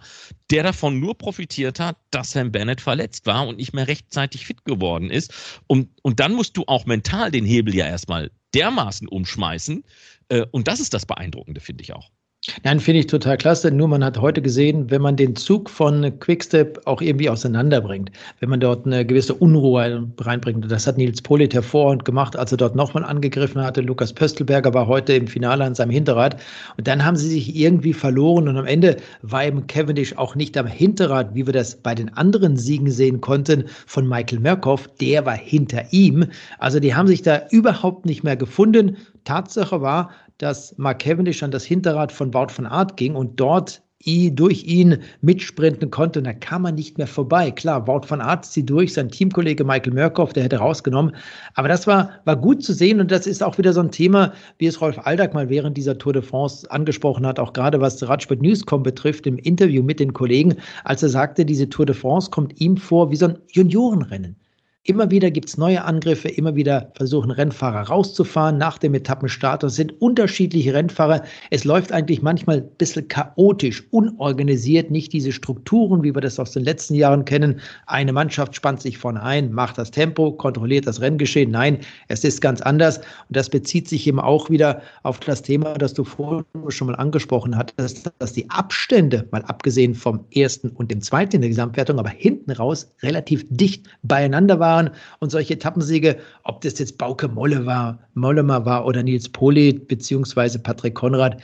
der 0.52 0.64
davon 0.64 1.00
nur 1.00 1.18
profitiert 1.18 1.80
hat, 1.80 1.98
dass 2.12 2.32
Sam 2.32 2.52
Bennett 2.52 2.82
verletzt 2.82 3.26
war 3.26 3.48
und 3.48 3.58
nicht 3.58 3.74
mehr 3.74 3.88
rechtzeitig 3.88 4.46
fit 4.46 4.66
geworden 4.66 5.10
ist. 5.10 5.34
Und, 5.68 5.90
und 6.02 6.20
dann 6.20 6.34
musst 6.34 6.58
du 6.58 6.64
auch 6.68 6.86
mental 6.86 7.32
den 7.32 7.46
Hebel 7.46 7.76
ja 7.76 7.86
erstmal 7.86 8.32
dermaßen 8.54 9.08
umschmeißen. 9.08 9.84
Äh, 10.30 10.46
und 10.52 10.68
das 10.68 10.80
ist 10.80 10.94
das 10.94 11.06
Beeindruckende, 11.06 11.62
finde 11.62 11.84
ich 11.84 11.94
auch. 11.94 12.10
Nein, 12.64 12.82
finde 12.82 13.00
ich 13.00 13.08
total 13.08 13.38
klasse. 13.38 13.72
Nur 13.72 13.88
man 13.88 14.04
hat 14.04 14.20
heute 14.20 14.42
gesehen, 14.42 14.92
wenn 14.92 15.02
man 15.02 15.16
den 15.16 15.34
Zug 15.34 15.70
von 15.70 16.20
Quickstep 16.20 16.82
auch 16.84 17.02
irgendwie 17.02 17.30
auseinanderbringt, 17.30 18.12
wenn 18.42 18.50
man 18.50 18.60
dort 18.60 18.86
eine 18.86 19.06
gewisse 19.06 19.34
Unruhe 19.34 20.06
reinbringt. 20.20 20.70
Das 20.70 20.86
hat 20.86 20.98
Nils 20.98 21.22
Polit 21.22 21.54
hervorragend 21.54 22.04
gemacht, 22.04 22.36
als 22.36 22.52
er 22.52 22.58
dort 22.58 22.76
nochmal 22.76 23.06
angegriffen 23.06 23.62
hatte. 23.62 23.80
Lukas 23.80 24.12
Pöstelberger 24.12 24.74
war 24.74 24.88
heute 24.88 25.14
im 25.14 25.28
Finale 25.28 25.64
an 25.64 25.74
seinem 25.74 25.92
Hinterrad. 25.92 26.36
Und 26.76 26.86
dann 26.86 27.06
haben 27.06 27.16
sie 27.16 27.30
sich 27.30 27.56
irgendwie 27.56 27.94
verloren. 27.94 28.50
Und 28.50 28.58
am 28.58 28.66
Ende 28.66 28.98
war 29.22 29.46
eben 29.46 29.66
Cavendish 29.68 30.18
auch 30.18 30.36
nicht 30.36 30.58
am 30.58 30.68
Hinterrad, 30.68 31.34
wie 31.34 31.46
wir 31.46 31.54
das 31.54 31.78
bei 31.78 31.96
den 31.96 32.14
anderen 32.18 32.58
Siegen 32.58 32.92
sehen 32.92 33.22
konnten, 33.22 33.64
von 33.88 34.06
Michael 34.06 34.42
Murkoff. 34.42 34.90
Der 35.00 35.26
war 35.26 35.38
hinter 35.38 35.86
ihm. 35.92 36.26
Also 36.60 36.82
die 36.82 36.94
haben 36.94 37.08
sich 37.08 37.22
da 37.22 37.44
überhaupt 37.52 38.06
nicht 38.06 38.26
mehr 38.26 38.36
gefunden. 38.36 38.98
Tatsache 39.24 39.80
war, 39.80 40.10
dass 40.38 40.78
Mark 40.78 41.00
Cavendish 41.00 41.44
an 41.44 41.52
das 41.52 41.66
Hinterrad 41.66 42.12
von 42.12 42.34
Wout 42.34 42.50
von 42.50 42.66
Art 42.66 42.98
ging 42.98 43.16
und 43.16 43.40
dort 43.40 43.82
durch 44.06 44.66
ihn 44.66 44.98
mitsprinten 45.22 45.90
konnte. 45.90 46.20
Und 46.20 46.26
da 46.26 46.34
kam 46.34 46.64
man 46.64 46.76
nicht 46.76 46.98
mehr 46.98 47.08
vorbei. 47.08 47.52
Klar, 47.52 47.88
Wout 47.88 48.06
von 48.06 48.20
Art 48.22 48.46
zieht 48.46 48.70
durch, 48.70 48.94
sein 48.94 49.10
Teamkollege 49.10 49.64
Michael 49.64 49.94
Murkoff, 49.94 50.34
der 50.34 50.44
hätte 50.44 50.58
rausgenommen. 50.58 51.16
Aber 51.56 51.70
das 51.70 51.88
war, 51.88 52.12
war 52.26 52.36
gut 52.36 52.64
zu 52.64 52.74
sehen. 52.74 53.00
Und 53.00 53.12
das 53.12 53.28
ist 53.28 53.42
auch 53.42 53.58
wieder 53.58 53.72
so 53.72 53.80
ein 53.80 53.92
Thema, 53.92 54.34
wie 54.58 54.68
es 54.68 54.82
Rolf 54.82 55.00
Aldag 55.00 55.34
mal 55.34 55.50
während 55.50 55.78
dieser 55.78 55.98
Tour 55.98 56.14
de 56.14 56.22
France 56.22 56.70
angesprochen 56.70 57.26
hat, 57.26 57.40
auch 57.40 57.54
gerade 57.54 57.80
was 57.80 58.06
Radsport 58.06 58.42
Newscom 58.42 58.84
betrifft, 58.84 59.26
im 59.26 59.38
Interview 59.38 59.84
mit 59.84 60.00
den 60.00 60.14
Kollegen, 60.14 60.56
als 60.84 61.02
er 61.04 61.10
sagte, 61.10 61.46
diese 61.46 61.70
Tour 61.70 61.86
de 61.86 61.96
France 61.96 62.30
kommt 62.30 62.60
ihm 62.60 62.76
vor 62.76 63.10
wie 63.10 63.16
so 63.16 63.28
ein 63.28 63.38
Juniorenrennen. 63.52 64.36
Immer 64.86 65.10
wieder 65.10 65.32
gibt 65.32 65.48
es 65.48 65.56
neue 65.56 65.82
Angriffe, 65.82 66.28
immer 66.28 66.56
wieder 66.56 66.92
versuchen 66.96 67.32
Rennfahrer 67.32 67.88
rauszufahren 67.88 68.58
nach 68.58 68.78
dem 68.78 68.94
Etappenstart. 68.94 69.64
Das 69.64 69.76
sind 69.76 69.94
unterschiedliche 70.02 70.74
Rennfahrer. 70.74 71.24
Es 71.52 71.64
läuft 71.64 71.94
eigentlich 71.94 72.22
manchmal 72.22 72.58
ein 72.58 72.70
bisschen 72.78 73.08
chaotisch, 73.08 73.82
unorganisiert, 73.92 74.92
nicht 74.92 75.14
diese 75.14 75.32
Strukturen, 75.32 76.04
wie 76.04 76.14
wir 76.14 76.20
das 76.20 76.38
aus 76.38 76.52
den 76.52 76.66
letzten 76.66 76.96
Jahren 76.96 77.24
kennen. 77.24 77.62
Eine 77.88 78.12
Mannschaft 78.12 78.58
spannt 78.58 78.82
sich 78.82 78.98
vorne 78.98 79.24
ein, 79.24 79.54
macht 79.54 79.78
das 79.78 79.90
Tempo, 79.90 80.34
kontrolliert 80.34 80.86
das 80.86 81.00
Renngeschehen. 81.00 81.50
Nein, 81.50 81.78
es 82.10 82.26
ist 82.26 82.42
ganz 82.42 82.60
anders. 82.60 82.98
Und 82.98 83.38
das 83.38 83.50
bezieht 83.50 83.88
sich 83.88 84.06
eben 84.06 84.20
auch 84.20 84.50
wieder 84.50 84.82
auf 85.04 85.18
das 85.22 85.44
Thema, 85.44 85.76
das 85.76 85.94
du 85.94 86.04
vorhin 86.04 86.44
schon 86.68 86.88
mal 86.88 86.98
angesprochen 86.98 87.56
hattest, 87.56 88.12
dass 88.20 88.34
die 88.34 88.50
Abstände, 88.50 89.30
mal 89.32 89.44
abgesehen 89.44 89.96
vom 89.96 90.26
ersten 90.36 90.72
und 90.72 90.92
dem 90.92 91.00
zweiten 91.00 91.38
in 91.38 91.42
der 91.42 91.52
Gesamtwertung, 91.52 92.00
aber 92.00 92.10
hinten 92.10 92.52
raus 92.52 92.92
relativ 93.02 93.46
dicht 93.50 93.88
beieinander 94.02 94.60
waren 94.60 94.73
waren 94.74 94.90
und 95.20 95.32
solche 95.32 95.54
Etappensiege, 95.54 96.18
ob 96.44 96.62
das 96.62 96.80
jetzt 96.80 96.98
Bauke 96.98 97.28
Molle 97.28 97.66
war, 97.66 98.00
Mollemer 98.16 98.66
war 98.66 98.86
oder 98.86 99.04
Nils 99.04 99.30
Polit 99.30 99.88
beziehungsweise 99.88 100.60
Patrick 100.60 100.96
Konrad, 100.96 101.42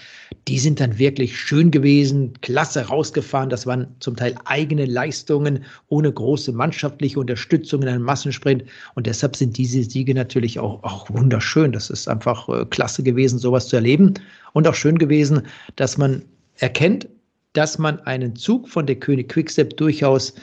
die 0.48 0.60
sind 0.60 0.80
dann 0.80 0.98
wirklich 0.98 1.38
schön 1.38 1.70
gewesen, 1.70 2.34
klasse 2.42 2.88
rausgefahren. 2.88 3.50
Das 3.50 3.68
waren 3.68 3.88
zum 4.00 4.16
Teil 4.16 4.36
eigene 4.46 4.86
Leistungen 4.86 5.64
ohne 5.90 6.12
große 6.12 6.52
mannschaftliche 6.52 7.20
Unterstützung 7.20 7.84
in 7.84 7.88
einem 7.88 8.04
Massensprint. 8.04 8.64
Und 8.96 9.06
deshalb 9.06 9.36
sind 9.36 9.58
diese 9.58 9.84
Siege 9.84 10.14
natürlich 10.14 10.60
auch, 10.60 10.84
auch 10.84 11.10
wunderschön. 11.10 11.72
Das 11.72 11.90
ist 11.90 12.08
einfach 12.08 12.50
äh, 12.50 12.66
klasse 12.66 13.04
gewesen, 13.04 13.38
sowas 13.38 13.68
zu 13.68 13.76
erleben. 13.76 14.14
Und 14.54 14.68
auch 14.68 14.76
schön 14.76 14.98
gewesen, 14.98 15.44
dass 15.76 15.98
man 15.98 16.24
erkennt, 16.58 17.08
dass 17.54 17.78
man 17.78 18.00
einen 18.02 18.36
Zug 18.36 18.68
von 18.68 18.86
der 18.86 18.96
König 18.96 19.30
Quickstep 19.30 19.78
durchaus 19.78 20.34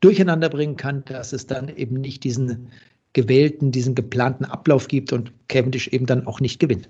durcheinander 0.00 0.48
bringen 0.48 0.76
kann, 0.76 1.04
dass 1.04 1.32
es 1.32 1.46
dann 1.46 1.68
eben 1.68 2.00
nicht 2.00 2.24
diesen 2.24 2.70
gewählten, 3.12 3.72
diesen 3.72 3.94
geplanten 3.94 4.44
Ablauf 4.44 4.88
gibt 4.88 5.12
und 5.12 5.32
Cavendish 5.48 5.88
eben 5.88 6.06
dann 6.06 6.26
auch 6.26 6.40
nicht 6.40 6.60
gewinnt. 6.60 6.88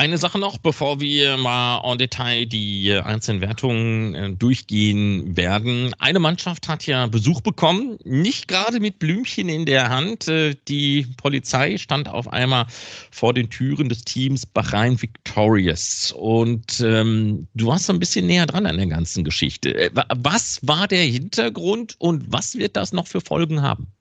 Eine 0.00 0.16
Sache 0.16 0.38
noch, 0.38 0.56
bevor 0.56 0.98
wir 0.98 1.36
mal 1.36 1.82
en 1.84 1.98
Detail 1.98 2.46
die 2.46 2.90
einzelnen 2.90 3.42
Wertungen 3.42 4.14
äh, 4.14 4.30
durchgehen 4.32 5.36
werden. 5.36 5.92
Eine 5.98 6.20
Mannschaft 6.20 6.68
hat 6.68 6.86
ja 6.86 7.06
Besuch 7.06 7.42
bekommen, 7.42 7.98
nicht 8.04 8.48
gerade 8.48 8.80
mit 8.80 8.98
Blümchen 8.98 9.50
in 9.50 9.66
der 9.66 9.90
Hand. 9.90 10.26
Äh, 10.26 10.56
die 10.68 11.06
Polizei 11.18 11.76
stand 11.76 12.08
auf 12.08 12.32
einmal 12.32 12.64
vor 13.10 13.34
den 13.34 13.50
Türen 13.50 13.90
des 13.90 14.02
Teams 14.06 14.46
Bahrain 14.46 15.02
Victorious. 15.02 16.14
Und 16.16 16.80
ähm, 16.80 17.46
du 17.52 17.66
warst 17.66 17.84
so 17.84 17.92
ein 17.92 17.98
bisschen 17.98 18.26
näher 18.26 18.46
dran 18.46 18.64
an 18.64 18.78
der 18.78 18.86
ganzen 18.86 19.22
Geschichte. 19.22 19.74
Äh, 19.74 19.90
was 20.16 20.66
war 20.66 20.88
der 20.88 21.04
Hintergrund 21.04 21.96
und 21.98 22.24
was 22.32 22.54
wird 22.54 22.74
das 22.74 22.94
noch 22.94 23.06
für 23.06 23.20
Folgen 23.20 23.60
haben? 23.60 23.92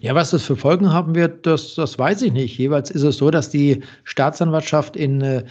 Ja, 0.00 0.14
was 0.14 0.30
das 0.30 0.44
für 0.44 0.56
Folgen 0.56 0.92
haben 0.92 1.14
wird, 1.14 1.46
das, 1.46 1.74
das 1.74 1.98
weiß 1.98 2.22
ich 2.22 2.32
nicht. 2.32 2.56
Jeweils 2.56 2.90
ist 2.90 3.02
es 3.02 3.16
so, 3.16 3.30
dass 3.30 3.50
die 3.50 3.82
Staatsanwaltschaft 4.04 4.96
in 4.96 5.20
äh, 5.20 5.44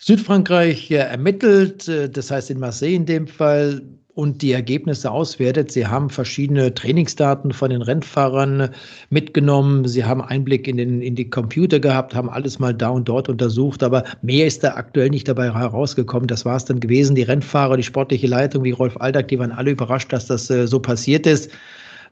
Südfrankreich 0.00 0.90
äh, 0.90 0.96
ermittelt, 0.96 1.88
äh, 1.88 2.10
das 2.10 2.30
heißt 2.30 2.50
in 2.50 2.58
Marseille 2.58 2.94
in 2.94 3.06
dem 3.06 3.26
Fall, 3.26 3.82
und 4.14 4.42
die 4.42 4.52
Ergebnisse 4.52 5.10
auswertet. 5.10 5.72
Sie 5.72 5.86
haben 5.86 6.08
verschiedene 6.08 6.72
Trainingsdaten 6.72 7.52
von 7.52 7.70
den 7.70 7.82
Rennfahrern 7.82 8.70
mitgenommen. 9.10 9.86
Sie 9.88 10.04
haben 10.04 10.22
Einblick 10.22 10.68
in, 10.68 10.76
den, 10.76 11.02
in 11.02 11.16
die 11.16 11.28
Computer 11.28 11.80
gehabt, 11.80 12.14
haben 12.14 12.30
alles 12.30 12.60
mal 12.60 12.72
da 12.72 12.90
und 12.90 13.08
dort 13.08 13.28
untersucht. 13.28 13.82
Aber 13.82 14.04
mehr 14.22 14.46
ist 14.46 14.62
da 14.62 14.74
aktuell 14.74 15.10
nicht 15.10 15.26
dabei 15.26 15.52
herausgekommen. 15.52 16.28
Das 16.28 16.44
war 16.44 16.56
es 16.56 16.64
dann 16.64 16.78
gewesen. 16.78 17.16
Die 17.16 17.22
Rennfahrer, 17.22 17.76
die 17.76 17.82
sportliche 17.82 18.28
Leitung 18.28 18.62
wie 18.62 18.70
Rolf 18.70 18.96
Aldag, 18.98 19.28
die 19.28 19.38
waren 19.38 19.52
alle 19.52 19.72
überrascht, 19.72 20.12
dass 20.12 20.26
das 20.26 20.48
äh, 20.48 20.68
so 20.68 20.78
passiert 20.78 21.26
ist. 21.26 21.50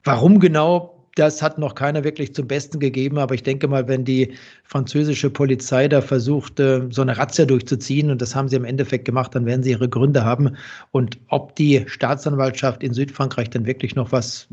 Warum 0.03 0.39
genau? 0.39 0.92
Das 1.15 1.41
hat 1.41 1.57
noch 1.59 1.75
keiner 1.75 2.03
wirklich 2.03 2.33
zum 2.33 2.47
Besten 2.47 2.79
gegeben, 2.79 3.19
aber 3.19 3.35
ich 3.35 3.43
denke 3.43 3.67
mal, 3.67 3.87
wenn 3.87 4.03
die 4.03 4.33
französische 4.63 5.29
Polizei 5.29 5.87
da 5.87 6.01
versucht, 6.01 6.59
äh, 6.59 6.81
so 6.89 7.01
eine 7.01 7.17
Razzia 7.17 7.45
durchzuziehen, 7.45 8.09
und 8.09 8.21
das 8.21 8.35
haben 8.35 8.49
sie 8.49 8.55
im 8.55 8.65
Endeffekt 8.65 9.05
gemacht, 9.05 9.35
dann 9.35 9.45
werden 9.45 9.63
sie 9.63 9.71
ihre 9.71 9.89
Gründe 9.89 10.25
haben. 10.25 10.57
Und 10.91 11.19
ob 11.27 11.55
die 11.55 11.83
Staatsanwaltschaft 11.87 12.83
in 12.83 12.93
Südfrankreich 12.93 13.49
dann 13.49 13.65
wirklich 13.65 13.95
noch 13.95 14.11
was 14.11 14.47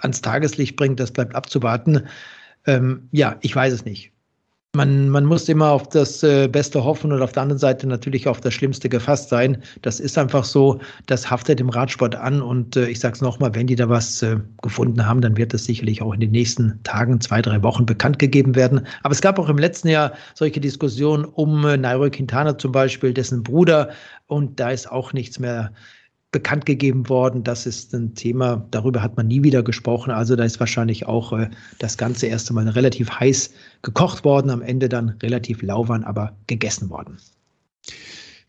ans 0.00 0.20
Tageslicht 0.20 0.76
bringt, 0.76 1.00
das 1.00 1.10
bleibt 1.10 1.34
abzuwarten. 1.34 2.06
Ähm, 2.66 3.08
ja, 3.12 3.36
ich 3.40 3.54
weiß 3.54 3.72
es 3.72 3.84
nicht. 3.84 4.13
Man, 4.74 5.08
man 5.08 5.24
muss 5.24 5.48
immer 5.48 5.70
auf 5.70 5.88
das 5.88 6.24
äh, 6.24 6.48
Beste 6.48 6.82
hoffen 6.82 7.12
und 7.12 7.22
auf 7.22 7.30
der 7.30 7.44
anderen 7.44 7.60
Seite 7.60 7.86
natürlich 7.86 8.26
auf 8.26 8.40
das 8.40 8.54
Schlimmste 8.54 8.88
gefasst 8.88 9.28
sein. 9.28 9.62
Das 9.82 10.00
ist 10.00 10.18
einfach 10.18 10.42
so, 10.42 10.80
das 11.06 11.30
haftet 11.30 11.60
im 11.60 11.68
Radsport 11.68 12.16
an 12.16 12.42
und 12.42 12.76
äh, 12.76 12.88
ich 12.88 12.98
sage 12.98 13.14
es 13.14 13.20
nochmal, 13.20 13.54
wenn 13.54 13.68
die 13.68 13.76
da 13.76 13.88
was 13.88 14.20
äh, 14.22 14.36
gefunden 14.62 15.06
haben, 15.06 15.20
dann 15.20 15.36
wird 15.36 15.54
das 15.54 15.64
sicherlich 15.64 16.02
auch 16.02 16.12
in 16.12 16.18
den 16.18 16.32
nächsten 16.32 16.80
Tagen, 16.82 17.20
zwei, 17.20 17.40
drei 17.40 17.62
Wochen 17.62 17.86
bekannt 17.86 18.18
gegeben 18.18 18.56
werden. 18.56 18.84
Aber 19.04 19.12
es 19.12 19.20
gab 19.20 19.38
auch 19.38 19.48
im 19.48 19.58
letzten 19.58 19.88
Jahr 19.88 20.12
solche 20.34 20.60
Diskussionen 20.60 21.24
um 21.24 21.60
Nairo 21.60 22.10
Quintana 22.10 22.58
zum 22.58 22.72
Beispiel, 22.72 23.14
dessen 23.14 23.44
Bruder 23.44 23.90
und 24.26 24.58
da 24.58 24.70
ist 24.70 24.90
auch 24.90 25.12
nichts 25.12 25.38
mehr 25.38 25.70
bekannt 26.34 26.66
gegeben 26.66 27.08
worden. 27.08 27.44
Das 27.44 27.64
ist 27.64 27.94
ein 27.94 28.16
Thema, 28.16 28.66
darüber 28.72 29.02
hat 29.02 29.16
man 29.16 29.28
nie 29.28 29.44
wieder 29.44 29.62
gesprochen. 29.62 30.10
Also 30.10 30.34
da 30.34 30.42
ist 30.42 30.58
wahrscheinlich 30.58 31.06
auch 31.06 31.32
äh, 31.32 31.48
das 31.78 31.96
Ganze 31.96 32.26
erst 32.26 32.50
einmal 32.50 32.68
relativ 32.68 33.08
heiß 33.08 33.50
gekocht 33.82 34.24
worden, 34.24 34.50
am 34.50 34.60
Ende 34.60 34.88
dann 34.88 35.10
relativ 35.22 35.62
lauwarm, 35.62 36.02
aber 36.02 36.36
gegessen 36.48 36.90
worden. 36.90 37.18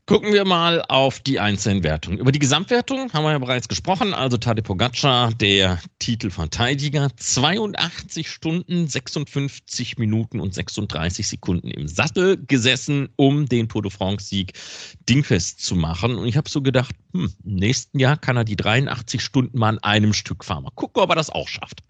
Gucken 0.07 0.33
wir 0.33 0.45
mal 0.45 0.83
auf 0.87 1.19
die 1.19 1.39
einzelnen 1.39 1.83
Wertungen. 1.83 2.19
Über 2.19 2.31
die 2.31 2.37
Gesamtwertung 2.37 3.11
haben 3.11 3.23
wir 3.23 3.31
ja 3.31 3.39
bereits 3.39 3.67
gesprochen. 3.67 4.13
Also 4.13 4.37
Tade 4.37 4.61
Pogacar, 4.61 5.33
der 5.33 5.79
Titelverteidiger, 5.97 7.09
82 7.17 8.29
Stunden, 8.29 8.87
56 8.87 9.97
Minuten 9.97 10.39
und 10.39 10.53
36 10.53 11.27
Sekunden 11.27 11.71
im 11.71 11.87
Sattel 11.87 12.37
gesessen, 12.45 13.09
um 13.15 13.47
den 13.47 13.67
Tour 13.67 13.81
de 13.81 13.89
France-Sieg 13.89 14.53
dingfest 15.09 15.65
zu 15.65 15.75
machen. 15.75 16.13
Und 16.13 16.27
ich 16.27 16.37
habe 16.37 16.49
so 16.49 16.61
gedacht, 16.61 16.93
hm, 17.13 17.33
im 17.43 17.55
nächsten 17.55 17.97
Jahr 17.97 18.15
kann 18.15 18.37
er 18.37 18.43
die 18.43 18.57
83 18.57 19.23
Stunden 19.23 19.57
mal 19.57 19.69
an 19.69 19.79
einem 19.79 20.13
Stück 20.13 20.45
fahren. 20.45 20.65
Mal 20.65 20.71
gucken, 20.75 21.01
ob 21.01 21.09
er 21.09 21.15
das 21.15 21.31
auch 21.31 21.47
schafft. 21.47 21.81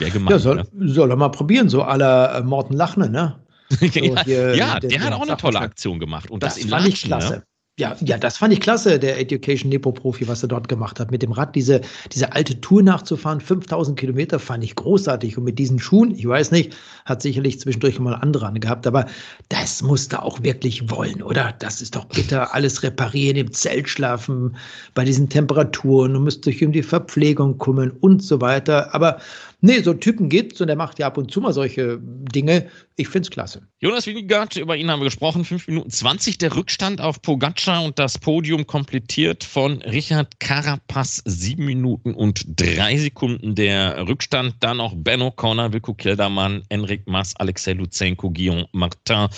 Der 0.00 0.08
gemein, 0.08 0.30
ja, 0.30 0.38
soll, 0.38 0.56
ne? 0.56 0.88
soll 0.88 1.10
er 1.10 1.16
mal 1.16 1.28
probieren, 1.28 1.68
so 1.68 1.82
aller 1.82 2.36
äh, 2.36 2.42
Morten 2.42 2.72
Lachne, 2.72 3.10
ne? 3.10 3.45
So 3.80 4.00
ja, 4.00 4.54
ja 4.54 4.80
der, 4.80 4.90
der 4.90 5.00
hat 5.00 5.12
auch 5.12 5.22
eine 5.22 5.36
tolle 5.36 5.60
Aktion 5.60 5.98
gemacht. 5.98 6.30
Und 6.30 6.42
das, 6.42 6.54
das 6.54 6.64
fand 6.64 6.70
Latschen, 6.70 6.92
ich 6.92 7.02
klasse. 7.02 7.42
Ja, 7.78 7.94
ja, 8.00 8.16
das 8.16 8.38
fand 8.38 8.54
ich 8.54 8.60
klasse, 8.60 8.98
der 8.98 9.20
Education 9.20 9.68
Nepo 9.68 9.92
Profi, 9.92 10.26
was 10.26 10.42
er 10.42 10.48
dort 10.48 10.66
gemacht 10.66 10.98
hat. 10.98 11.10
Mit 11.10 11.20
dem 11.20 11.32
Rad 11.32 11.54
diese, 11.54 11.82
diese 12.10 12.32
alte 12.32 12.58
Tour 12.62 12.82
nachzufahren, 12.82 13.38
5000 13.38 13.98
Kilometer, 13.98 14.38
fand 14.38 14.64
ich 14.64 14.74
großartig. 14.76 15.36
Und 15.36 15.44
mit 15.44 15.58
diesen 15.58 15.78
Schuhen, 15.78 16.14
ich 16.14 16.26
weiß 16.26 16.52
nicht, 16.52 16.74
hat 17.04 17.20
sicherlich 17.20 17.60
zwischendurch 17.60 17.98
mal 17.98 18.14
andere 18.14 18.46
angehabt, 18.46 18.86
aber 18.86 19.04
das 19.50 19.82
musste 19.82 20.22
auch 20.22 20.42
wirklich 20.42 20.88
wollen, 20.88 21.22
oder? 21.22 21.54
Das 21.58 21.82
ist 21.82 21.96
doch 21.96 22.06
bitter, 22.06 22.54
alles 22.54 22.82
reparieren, 22.82 23.36
im 23.36 23.52
Zelt 23.52 23.90
schlafen, 23.90 24.56
bei 24.94 25.04
diesen 25.04 25.28
Temperaturen, 25.28 26.14
du 26.14 26.20
müsst 26.20 26.46
dich 26.46 26.64
um 26.64 26.72
die 26.72 26.82
Verpflegung 26.82 27.58
kümmern 27.58 27.90
und 27.90 28.22
so 28.22 28.40
weiter. 28.40 28.94
Aber 28.94 29.18
Nee, 29.60 29.80
so 29.80 29.94
Typen 29.94 30.28
gibt's 30.28 30.60
und 30.60 30.68
er 30.68 30.76
macht 30.76 30.98
ja 30.98 31.06
ab 31.06 31.16
und 31.16 31.30
zu 31.30 31.40
mal 31.40 31.52
solche 31.52 31.98
Dinge. 32.00 32.68
Ich 32.96 33.08
find's 33.08 33.30
klasse. 33.30 33.66
Jonas 33.78 34.06
Wingard, 34.06 34.56
über 34.56 34.76
ihn 34.76 34.90
haben 34.90 35.00
wir 35.00 35.06
gesprochen. 35.06 35.44
5 35.44 35.68
Minuten 35.68 35.90
20 35.90 36.38
der 36.38 36.54
Rückstand 36.54 37.00
auf 37.00 37.22
Pogacar 37.22 37.82
und 37.82 37.98
das 37.98 38.18
Podium 38.18 38.66
komplettiert 38.66 39.44
von 39.44 39.82
Richard 39.82 40.40
Carapaz. 40.40 41.22
7 41.24 41.64
Minuten 41.64 42.14
und 42.14 42.44
3 42.56 42.98
Sekunden 42.98 43.54
der 43.54 44.06
Rückstand. 44.06 44.56
Dann 44.60 44.76
noch 44.76 44.94
Ben 44.94 45.20
O'Connor, 45.20 45.72
Wilko 45.72 45.94
Keldermann, 45.94 46.62
Enric 46.68 47.06
Mas, 47.06 47.34
Alexei 47.36 47.72
Luzenko, 47.72 48.30
Guillaume 48.30 48.66
Martin. 48.72 49.28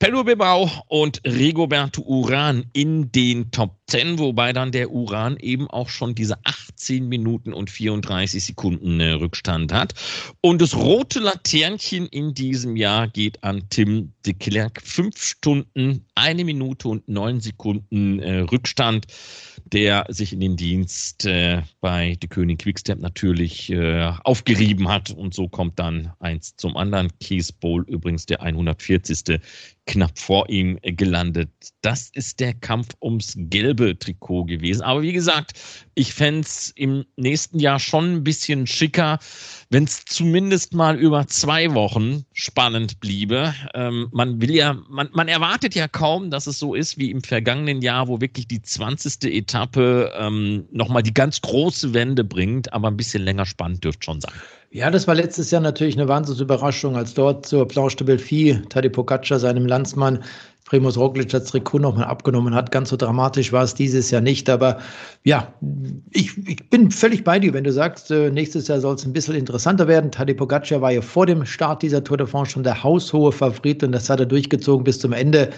Pello 0.00 0.24
Bebau 0.24 0.70
und 0.88 1.20
Rigoberto 1.26 2.00
Uran 2.00 2.64
in 2.72 3.12
den 3.12 3.50
Top 3.50 3.76
10, 3.88 4.18
wobei 4.18 4.54
dann 4.54 4.72
der 4.72 4.90
Uran 4.90 5.36
eben 5.36 5.68
auch 5.68 5.90
schon 5.90 6.14
diese 6.14 6.38
18 6.44 7.06
Minuten 7.06 7.52
und 7.52 7.68
34 7.68 8.42
Sekunden 8.42 8.98
äh, 8.98 9.10
Rückstand 9.10 9.74
hat. 9.74 9.92
Und 10.40 10.62
das 10.62 10.74
rote 10.74 11.20
Laternchen 11.20 12.06
in 12.06 12.32
diesem 12.32 12.76
Jahr 12.76 13.08
geht 13.08 13.44
an 13.44 13.64
Tim 13.68 14.14
de 14.24 14.32
Klerk. 14.32 14.80
Fünf 14.82 15.22
Stunden, 15.22 16.06
eine 16.14 16.44
Minute 16.44 16.88
und 16.88 17.06
neun 17.06 17.42
Sekunden 17.42 18.20
äh, 18.20 18.38
Rückstand 18.38 19.06
der 19.72 20.06
sich 20.08 20.32
in 20.32 20.40
den 20.40 20.56
Dienst 20.56 21.26
äh, 21.26 21.62
bei 21.80 22.16
De 22.20 22.28
König 22.28 22.60
Quickstep 22.60 22.98
natürlich 22.98 23.72
aufgerieben 24.24 24.88
hat. 24.88 25.10
Und 25.10 25.34
so 25.34 25.48
kommt 25.48 25.78
dann 25.78 26.12
eins 26.18 26.56
zum 26.56 26.76
anderen. 26.76 27.08
Keith 27.20 27.52
Bowl 27.60 27.84
übrigens 27.86 28.26
der 28.26 28.42
140. 28.42 29.40
knapp 29.90 30.16
vor 30.18 30.48
ihm 30.48 30.78
gelandet. 30.82 31.50
Das 31.82 32.10
ist 32.14 32.38
der 32.38 32.54
Kampf 32.54 32.94
ums 33.02 33.34
gelbe 33.36 33.98
Trikot 33.98 34.44
gewesen. 34.44 34.82
Aber 34.82 35.02
wie 35.02 35.12
gesagt, 35.12 35.58
ich 35.94 36.14
fände 36.14 36.42
es 36.42 36.72
im 36.76 37.04
nächsten 37.16 37.58
Jahr 37.58 37.80
schon 37.80 38.14
ein 38.14 38.24
bisschen 38.24 38.68
schicker, 38.68 39.18
wenn 39.68 39.84
es 39.84 40.04
zumindest 40.04 40.74
mal 40.74 40.96
über 40.96 41.26
zwei 41.26 41.74
Wochen 41.74 42.24
spannend 42.32 43.00
bliebe. 43.00 43.52
Ähm, 43.74 44.08
man 44.12 44.40
will 44.40 44.52
ja, 44.52 44.74
man, 44.88 45.08
man 45.12 45.26
erwartet 45.26 45.74
ja 45.74 45.88
kaum, 45.88 46.30
dass 46.30 46.46
es 46.46 46.60
so 46.60 46.74
ist 46.74 46.96
wie 46.96 47.10
im 47.10 47.22
vergangenen 47.22 47.82
Jahr, 47.82 48.06
wo 48.06 48.20
wirklich 48.20 48.46
die 48.46 48.62
20. 48.62 49.24
Etappe 49.24 50.12
ähm, 50.16 50.68
nochmal 50.70 51.02
die 51.02 51.14
ganz 51.14 51.40
große 51.40 51.92
Wende 51.94 52.22
bringt, 52.22 52.72
aber 52.72 52.88
ein 52.88 52.96
bisschen 52.96 53.24
länger 53.24 53.44
spannend 53.44 53.82
dürfte 53.82 54.04
schon 54.04 54.20
sein. 54.20 54.32
Ja, 54.72 54.88
das 54.88 55.08
war 55.08 55.16
letztes 55.16 55.50
Jahr 55.50 55.60
natürlich 55.60 55.96
eine 55.96 56.06
Wahnsinnsüberraschung, 56.06 56.96
als 56.96 57.12
dort 57.14 57.44
zur 57.44 57.66
Planche 57.66 57.96
de 57.96 58.06
Belfi 58.06 58.62
Tadej 58.68 58.90
Pogacar 58.90 59.40
seinem 59.40 59.66
Landsmann 59.66 60.22
Primus 60.64 60.96
Roglic 60.96 61.30
das 61.30 61.46
Trikot 61.46 61.80
nochmal 61.80 62.04
abgenommen 62.04 62.54
hat. 62.54 62.70
Ganz 62.70 62.90
so 62.90 62.96
dramatisch 62.96 63.50
war 63.50 63.64
es 63.64 63.74
dieses 63.74 64.12
Jahr 64.12 64.20
nicht. 64.20 64.48
Aber 64.48 64.78
ja, 65.24 65.52
ich, 66.12 66.38
ich 66.46 66.70
bin 66.70 66.92
völlig 66.92 67.24
bei 67.24 67.40
dir, 67.40 67.52
wenn 67.52 67.64
du 67.64 67.72
sagst, 67.72 68.12
äh, 68.12 68.30
nächstes 68.30 68.68
Jahr 68.68 68.80
soll 68.80 68.94
es 68.94 69.04
ein 69.04 69.12
bisschen 69.12 69.34
interessanter 69.34 69.88
werden. 69.88 70.12
Tadej 70.12 70.36
Pogacar 70.36 70.80
war 70.80 70.92
ja 70.92 71.02
vor 71.02 71.26
dem 71.26 71.44
Start 71.44 71.82
dieser 71.82 72.04
Tour 72.04 72.18
de 72.18 72.28
France 72.28 72.52
schon 72.52 72.62
der 72.62 72.84
haushohe 72.84 73.32
Favorit 73.32 73.82
und 73.82 73.90
das 73.90 74.08
hat 74.08 74.20
er 74.20 74.26
durchgezogen 74.26 74.84
bis 74.84 75.00
zum 75.00 75.12
Ende. 75.12 75.50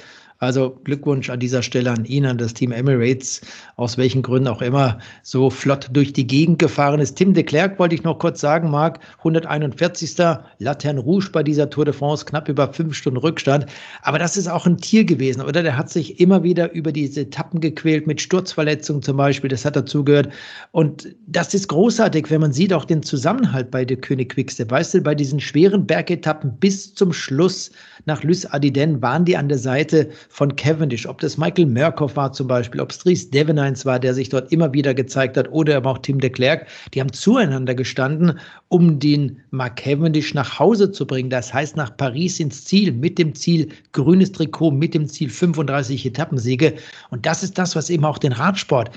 Also 0.43 0.77
Glückwunsch 0.83 1.31
an 1.31 1.39
dieser 1.39 1.63
Stelle 1.63 1.93
an 1.93 2.05
ihn, 2.05 2.27
an 2.27 2.37
das 2.37 2.53
Team 2.53 2.73
Emirates, 2.73 3.43
aus 3.77 3.97
welchen 3.97 4.23
Gründen 4.23 4.49
auch 4.49 4.61
immer 4.61 4.99
so 5.23 5.51
flott 5.51 5.89
durch 5.93 6.13
die 6.13 6.27
Gegend 6.27 6.59
gefahren 6.59 6.99
ist. 6.99 7.15
Tim 7.15 7.33
de 7.33 7.45
Klerk 7.45 7.79
wollte 7.79 7.95
ich 7.95 8.03
noch 8.03 8.19
kurz 8.19 8.41
sagen, 8.41 8.69
Marc, 8.69 8.99
141. 9.19 10.17
Laterne 10.59 10.99
Rouge 10.99 11.31
bei 11.31 11.45
dieser 11.45 11.71
Tour 11.71 11.85
de 11.85 11.95
France, 11.95 12.25
knapp 12.25 12.49
über 12.49 12.73
fünf 12.73 12.97
Stunden 12.97 13.19
Rückstand. 13.19 13.67
Aber 14.03 14.19
das 14.19 14.37
ist 14.37 14.49
auch 14.49 14.67
ein 14.67 14.79
Tier 14.79 15.05
gewesen, 15.05 15.43
oder? 15.43 15.63
Der 15.63 15.77
hat 15.77 15.91
sich 15.91 16.19
immer 16.19 16.43
wieder 16.43 16.73
über 16.73 16.91
diese 16.91 17.21
Etappen 17.21 17.61
gequält, 17.61 18.09
mit 18.09 18.21
Sturzverletzungen 18.21 19.01
zum 19.01 19.19
Beispiel, 19.19 19.49
das 19.49 19.65
hat 19.65 19.77
dazugehört. 19.77 20.29
Und 20.73 21.15
das 21.29 21.55
ist 21.55 21.69
großartig, 21.69 22.33
wenn 22.33 22.41
man 22.41 22.53
sieht 22.53 22.73
auch 22.73 22.85
den 22.85 23.05
Zusammenhalt 23.05 23.71
bei 23.71 23.85
der 23.85 23.97
König 23.97 24.31
Quickstep. 24.31 24.73
Weißt 24.73 24.95
du, 24.95 25.03
bei 25.03 25.15
diesen 25.15 25.39
schweren 25.39 25.87
Bergetappen 25.87 26.57
bis 26.59 26.93
zum 26.95 27.13
Schluss 27.13 27.71
nach 28.07 28.25
Lys 28.25 28.45
Adiden 28.47 29.01
waren 29.01 29.25
die 29.25 29.37
an 29.37 29.49
der 29.49 29.59
Seite 29.59 30.11
von 30.33 30.57
Cavendish, 30.57 31.07
ob 31.07 31.21
das 31.21 31.37
Michael 31.37 31.67
Murkoff 31.67 32.17
war 32.17 32.33
zum 32.33 32.47
Beispiel, 32.47 32.81
ob 32.81 32.91
es 32.91 32.99
Dries 33.01 33.29
Devenines 33.29 33.85
war, 33.85 34.01
der 34.01 34.15
sich 34.15 34.31
dort 34.31 34.51
immer 34.51 34.73
wieder 34.73 34.95
gezeigt 34.95 35.37
hat, 35.37 35.53
oder 35.53 35.77
aber 35.77 35.91
auch 35.91 35.99
Tim 35.99 36.21
de 36.21 36.31
Klerk, 36.31 36.67
die 36.95 37.01
haben 37.01 37.13
zueinander 37.13 37.75
gestanden, 37.75 38.39
um 38.69 38.99
den 38.99 39.43
Mark 39.51 39.77
Cavendish 39.77 40.33
nach 40.33 40.59
Hause 40.59 40.91
zu 40.91 41.07
bringen. 41.07 41.29
Das 41.29 41.53
heißt, 41.53 41.77
nach 41.77 41.95
Paris 41.99 42.41
ins 42.41 42.65
Ziel, 42.65 42.93
mit 42.93 43.19
dem 43.19 43.35
Ziel 43.35 43.69
grünes 43.93 44.33
Trikot, 44.33 44.71
mit 44.71 44.95
dem 44.95 45.07
Ziel 45.07 45.29
35 45.29 46.07
Etappensiege. 46.07 46.77
Und 47.11 47.27
das 47.27 47.43
ist 47.43 47.59
das, 47.59 47.77
was 47.77 47.91
eben 47.91 48.07
auch 48.07 48.17
den 48.17 48.33
Radsport 48.33 48.91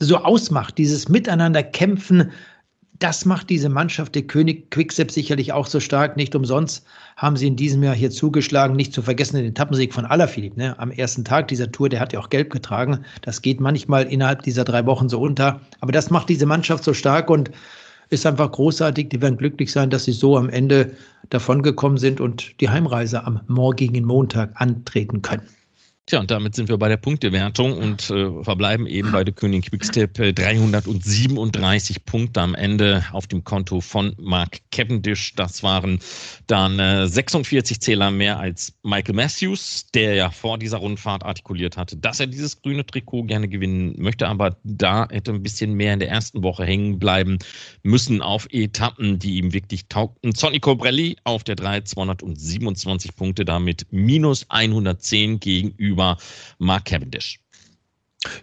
so 0.00 0.16
ausmacht, 0.16 0.78
dieses 0.78 1.08
Miteinander 1.08 1.62
kämpfen, 1.62 2.32
das 3.02 3.24
macht 3.24 3.50
diese 3.50 3.68
Mannschaft 3.68 4.14
der 4.14 4.22
König 4.22 4.70
Quickstep 4.70 5.10
sicherlich 5.10 5.52
auch 5.52 5.66
so 5.66 5.80
stark. 5.80 6.16
Nicht 6.16 6.36
umsonst 6.36 6.86
haben 7.16 7.36
sie 7.36 7.48
in 7.48 7.56
diesem 7.56 7.82
Jahr 7.82 7.96
hier 7.96 8.10
zugeschlagen. 8.10 8.76
Nicht 8.76 8.92
zu 8.92 9.02
vergessen 9.02 9.36
den 9.36 9.46
Etappensieg 9.46 9.92
von 9.92 10.04
Alaphilippe. 10.04 10.58
Ne? 10.58 10.78
Am 10.78 10.92
ersten 10.92 11.24
Tag 11.24 11.48
dieser 11.48 11.72
Tour, 11.72 11.88
der 11.88 11.98
hat 11.98 12.12
ja 12.12 12.20
auch 12.20 12.30
gelb 12.30 12.50
getragen. 12.50 13.04
Das 13.22 13.42
geht 13.42 13.60
manchmal 13.60 14.04
innerhalb 14.04 14.42
dieser 14.42 14.62
drei 14.62 14.86
Wochen 14.86 15.08
so 15.08 15.20
unter. 15.20 15.60
Aber 15.80 15.90
das 15.90 16.10
macht 16.10 16.28
diese 16.28 16.46
Mannschaft 16.46 16.84
so 16.84 16.94
stark 16.94 17.28
und 17.28 17.50
ist 18.10 18.24
einfach 18.24 18.52
großartig. 18.52 19.08
Die 19.08 19.20
werden 19.20 19.36
glücklich 19.36 19.72
sein, 19.72 19.90
dass 19.90 20.04
sie 20.04 20.12
so 20.12 20.36
am 20.36 20.48
Ende 20.48 20.92
davongekommen 21.30 21.98
sind 21.98 22.20
und 22.20 22.60
die 22.60 22.68
Heimreise 22.68 23.24
am 23.24 23.40
morgigen 23.48 24.04
Montag 24.04 24.52
antreten 24.54 25.22
können. 25.22 25.42
Tja, 26.06 26.18
und 26.18 26.32
damit 26.32 26.56
sind 26.56 26.68
wir 26.68 26.78
bei 26.78 26.88
der 26.88 26.96
Punktewertung 26.96 27.78
und 27.78 28.10
äh, 28.10 28.42
verbleiben 28.42 28.88
eben 28.88 29.12
bei 29.12 29.22
der 29.22 29.32
König 29.32 29.70
Quickstep. 29.70 30.18
Äh, 30.18 30.32
337 30.32 32.04
Punkte 32.04 32.40
am 32.40 32.56
Ende 32.56 33.04
auf 33.12 33.28
dem 33.28 33.44
Konto 33.44 33.80
von 33.80 34.12
Mark 34.18 34.58
Cavendish. 34.72 35.36
Das 35.36 35.62
waren 35.62 36.00
dann 36.48 36.80
äh, 36.80 37.06
46 37.06 37.80
Zähler 37.80 38.10
mehr 38.10 38.40
als 38.40 38.74
Michael 38.82 39.14
Matthews, 39.14 39.86
der 39.94 40.16
ja 40.16 40.30
vor 40.30 40.58
dieser 40.58 40.78
Rundfahrt 40.78 41.22
artikuliert 41.24 41.76
hatte, 41.76 41.96
dass 41.96 42.18
er 42.18 42.26
dieses 42.26 42.60
grüne 42.60 42.84
Trikot 42.84 43.22
gerne 43.22 43.46
gewinnen 43.46 43.94
möchte, 43.96 44.26
aber 44.26 44.56
da 44.64 45.06
hätte 45.08 45.30
ein 45.30 45.44
bisschen 45.44 45.74
mehr 45.74 45.94
in 45.94 46.00
der 46.00 46.08
ersten 46.08 46.42
Woche 46.42 46.64
hängen 46.64 46.98
bleiben 46.98 47.38
müssen 47.84 48.22
auf 48.22 48.48
Etappen, 48.50 49.20
die 49.20 49.36
ihm 49.36 49.52
wirklich 49.52 49.86
taugten. 49.86 50.32
Sonny 50.34 50.58
Cobrelli 50.58 51.14
auf 51.22 51.44
der 51.44 51.54
3 51.54 51.82
227 51.82 53.14
Punkte, 53.14 53.44
damit 53.44 53.86
minus 53.92 54.46
110 54.48 55.38
gegenüber 55.38 55.91
über 55.92 56.16
Mark 56.58 56.86
Cavendish. 56.86 57.38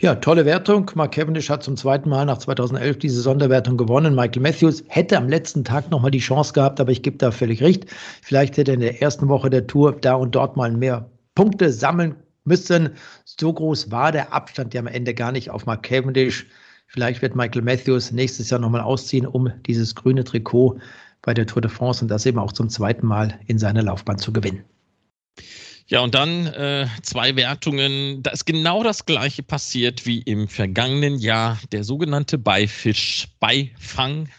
Ja, 0.02 0.16
tolle 0.16 0.46
Wertung. 0.46 0.92
Mark 0.96 1.14
Cavendish 1.14 1.50
hat 1.50 1.64
zum 1.64 1.78
zweiten 1.78 2.10
Mal 2.10 2.26
nach 2.26 2.38
2011 2.38 3.00
diese 3.00 3.22
Sonderwertung 3.22 3.78
gewonnen. 3.78 4.14
Michael 4.14 4.42
Matthews 4.42 4.84
hätte 4.88 5.18
am 5.18 5.30
letzten 5.30 5.64
Tag 5.64 5.90
nochmal 5.90 6.12
die 6.12 6.20
Chance 6.20 6.52
gehabt, 6.52 6.82
aber 6.82 6.92
ich 6.92 7.02
gebe 7.02 7.18
da 7.18 7.32
völlig 7.32 7.64
recht. 7.64 7.86
Vielleicht 8.22 8.58
hätte 8.58 8.72
er 8.72 8.76
in 8.76 8.82
der 8.82 9.02
ersten 9.02 9.30
Woche 9.30 9.50
der 9.50 9.68
Tour 9.68 9.94
da 9.94 10.16
und 10.16 10.36
dort 10.36 10.58
mal 10.58 10.72
mehr 10.72 11.10
Punkte 11.34 11.72
sammeln 11.72 12.16
müssen. 12.44 12.90
So 13.24 13.54
groß 13.54 13.90
war 13.90 14.12
der 14.12 14.34
Abstand 14.34 14.74
ja 14.74 14.82
am 14.82 14.88
Ende 14.88 15.14
gar 15.14 15.32
nicht 15.32 15.50
auf 15.50 15.66
Mark 15.66 15.84
Cavendish. 15.84 16.46
Vielleicht 16.88 17.22
wird 17.22 17.36
Michael 17.36 17.62
Matthews 17.62 18.12
nächstes 18.12 18.50
Jahr 18.50 18.60
nochmal 18.60 18.82
ausziehen, 18.82 19.26
um 19.26 19.50
dieses 19.66 19.96
grüne 19.96 20.26
Trikot 20.26 20.80
bei 21.22 21.34
der 21.34 21.46
Tour 21.46 21.62
de 21.62 21.72
France 21.72 22.04
und 22.04 22.10
das 22.10 22.26
eben 22.26 22.40
auch 22.40 22.52
zum 22.52 22.68
zweiten 22.68 23.08
Mal 23.08 23.40
in 23.48 23.60
seiner 23.60 23.84
Laufbahn 23.84 24.18
zu 24.18 24.34
gewinnen. 24.34 24.66
Ja, 25.90 26.02
und 26.02 26.14
dann 26.14 26.46
äh, 26.46 26.88
zwei 27.02 27.36
Wertungen. 27.36 28.22
Da 28.22 28.30
ist 28.30 28.46
genau 28.46 28.84
das 28.84 29.06
gleiche 29.08 29.42
passiert 29.42 30.06
wie 30.06 30.20
im 30.20 30.48
vergangenen 30.48 31.18
Jahr. 31.18 31.58
Der 31.72 31.84
sogenannte 31.84 32.38
Beifisch, 32.38 33.28
Beifang 33.40 34.30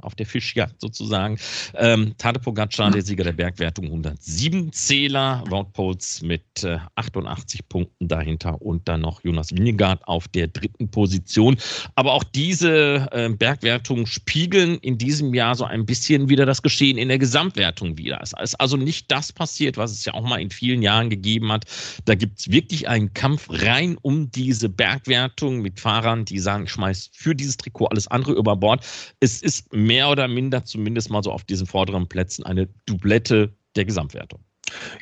auf 0.00 0.14
der 0.14 0.26
Fischjagd 0.26 0.80
sozusagen. 0.80 1.38
Ähm, 1.74 2.14
Tade 2.18 2.38
Pogacar, 2.38 2.90
der 2.90 3.02
Sieger 3.02 3.24
der 3.24 3.32
Bergwertung, 3.32 3.86
107 3.86 4.72
Zähler, 4.72 5.42
Wout 5.48 5.70
Poles 5.72 6.22
mit 6.22 6.42
äh, 6.62 6.78
88 6.94 7.68
Punkten 7.68 8.08
dahinter 8.08 8.60
und 8.62 8.86
dann 8.88 9.00
noch 9.00 9.22
Jonas 9.24 9.52
Wingegaard 9.52 10.06
auf 10.06 10.28
der 10.28 10.48
dritten 10.48 10.90
Position. 10.90 11.56
Aber 11.96 12.12
auch 12.12 12.24
diese 12.24 13.08
äh, 13.10 13.28
Bergwertungen 13.28 14.06
spiegeln 14.06 14.78
in 14.78 14.96
diesem 14.96 15.34
Jahr 15.34 15.54
so 15.54 15.64
ein 15.64 15.84
bisschen 15.84 16.28
wieder 16.28 16.46
das 16.46 16.62
Geschehen 16.62 16.96
in 16.96 17.08
der 17.08 17.18
Gesamtwertung 17.18 17.98
wieder. 17.98 18.20
Es 18.22 18.32
ist 18.40 18.60
also 18.60 18.76
nicht 18.76 19.10
das 19.10 19.32
passiert, 19.32 19.76
was 19.76 19.90
es 19.90 20.04
ja 20.04 20.14
auch 20.14 20.26
mal 20.26 20.40
in 20.40 20.50
vielen 20.50 20.82
Jahren 20.82 21.10
gegeben 21.10 21.50
hat. 21.50 21.64
Da 22.04 22.14
gibt 22.14 22.38
es 22.38 22.50
wirklich 22.50 22.88
einen 22.88 23.12
Kampf 23.12 23.48
rein 23.50 23.98
um 24.02 24.30
diese 24.30 24.68
Bergwertung 24.68 25.60
mit 25.60 25.80
Fahrern, 25.80 26.24
die 26.24 26.38
sagen, 26.38 26.64
ich 26.64 26.70
schmeiß 26.70 27.10
für 27.12 27.34
dieses 27.34 27.56
Trikot 27.56 27.86
alles 27.86 28.06
andere 28.08 28.34
über 28.34 28.56
Bord. 28.56 28.84
Es 29.20 29.42
ist 29.42 29.47
mehr 29.72 30.08
oder 30.10 30.28
minder 30.28 30.64
zumindest 30.64 31.10
mal 31.10 31.22
so 31.22 31.32
auf 31.32 31.44
diesen 31.44 31.66
vorderen 31.66 32.08
Plätzen 32.08 32.44
eine 32.44 32.68
Doublette 32.86 33.52
der 33.76 33.84
Gesamtwertung. 33.84 34.40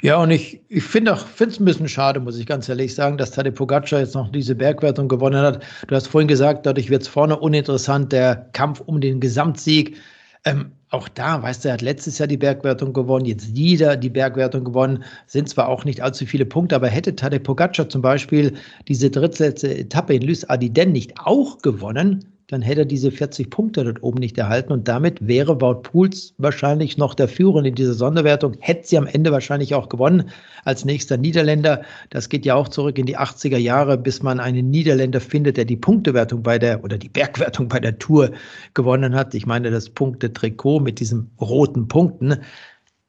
Ja, 0.03 0.23
und 0.23 0.31
ich, 0.31 0.61
ich 0.69 0.85
finde 0.85 1.13
es 1.13 1.61
ein 1.61 1.65
bisschen 1.65 1.89
schade, 1.89 2.21
muss 2.21 2.39
ich 2.39 2.47
ganz 2.47 2.69
ehrlich 2.69 2.95
sagen, 2.95 3.19
dass 3.19 3.33
Tadej 3.33 3.53
Pogacar 3.53 4.01
jetzt 4.01 4.15
noch 4.15 4.31
diese 4.31 4.55
Bergwertung 4.55 5.09
gewonnen 5.09 5.41
hat. 5.41 5.63
Du 5.89 5.95
hast 5.95 6.07
vorhin 6.07 6.29
gesagt, 6.29 6.67
dadurch 6.67 6.91
wird 6.91 7.03
es 7.03 7.09
vorne 7.09 7.39
uninteressant, 7.39 8.13
der 8.13 8.49
Kampf 8.53 8.81
um 8.81 9.01
den 9.01 9.21
Gesamtsieg. 9.21 9.97
Ähm, 10.45 10.71
auch 10.91 11.09
da, 11.09 11.43
weißt 11.43 11.65
du, 11.65 11.69
er 11.69 11.75
hat 11.75 11.83
letztes 11.83 12.19
Jahr 12.19 12.29
die 12.29 12.37
Bergwertung 12.37 12.93
gewonnen, 12.93 13.27
jetzt 13.27 13.57
wieder 13.57 13.97
die 13.97 14.09
Bergwertung 14.09 14.63
gewonnen, 14.63 15.03
sind 15.27 15.49
zwar 15.49 15.69
auch 15.69 15.85
nicht 15.85 16.01
allzu 16.01 16.27
viele 16.27 16.47
Punkte, 16.47 16.77
aber 16.77 16.89
hätte 16.89 17.17
Tadej 17.17 17.41
Pogacar 17.41 17.89
zum 17.89 18.03
Beispiel 18.03 18.55
diese 18.87 19.11
drittletzte 19.11 19.77
Etappe 19.77 20.15
in 20.15 20.23
Lys 20.23 20.45
Adiden 20.45 20.93
nicht 20.93 21.15
auch 21.19 21.59
gewonnen, 21.59 22.36
dann 22.49 22.63
hätte 22.63 22.83
er 22.83 22.87
diese 22.87 23.11
40 23.11 23.51
Punkte 23.51 23.83
dort 23.83 24.03
oben 24.03 24.19
nicht 24.19 24.39
erhalten 24.39 24.73
und 24.73 24.87
damit 24.87 25.27
wäre 25.27 25.61
Wout 25.61 25.83
Pools 25.83 26.35
wahrscheinlich 26.39 26.97
noch 26.97 27.15
der 27.15 27.27
Führer 27.29 27.65
in 27.65 27.75
dieser 27.75 27.95
Sonderwertung, 27.95 28.57
hätte 28.61 28.87
sie 28.87 28.99
am 28.99 29.07
Ende 29.07 29.33
wahrscheinlich 29.33 29.75
auch 29.75 29.89
gewonnen 29.89 30.31
als 30.65 30.85
nächster 30.85 31.17
Niederländer. 31.17 31.83
Das 32.11 32.29
geht 32.29 32.47
ja 32.47 32.55
auch 32.55 32.69
zurück 32.69 32.99
in 32.99 33.07
die 33.07 33.19
80er 33.19 33.57
Jahre, 33.57 33.99
bis 33.99 34.23
man 34.23 34.39
einen 34.39 34.71
Niederländer 34.71 35.21
findet, 35.21 35.57
der 35.57 35.65
die 35.65 35.77
Punktewertung 35.77 36.43
bei 36.43 36.59
der 36.59 36.85
oder 36.85 36.99
die 36.99 37.09
Bergwertung 37.09 37.69
bei 37.69 37.81
der 37.81 37.99
Tour 37.99 38.31
gewonnen 38.75 39.17
hat. 39.17 39.35
Ich 39.35 39.47
meine 39.47 39.71
das 39.71 39.91
Punkte-Trikot 39.91 40.81
mit 40.81 41.01
diesen 41.01 41.31
roten 41.41 41.89
Punkten. 41.89 42.37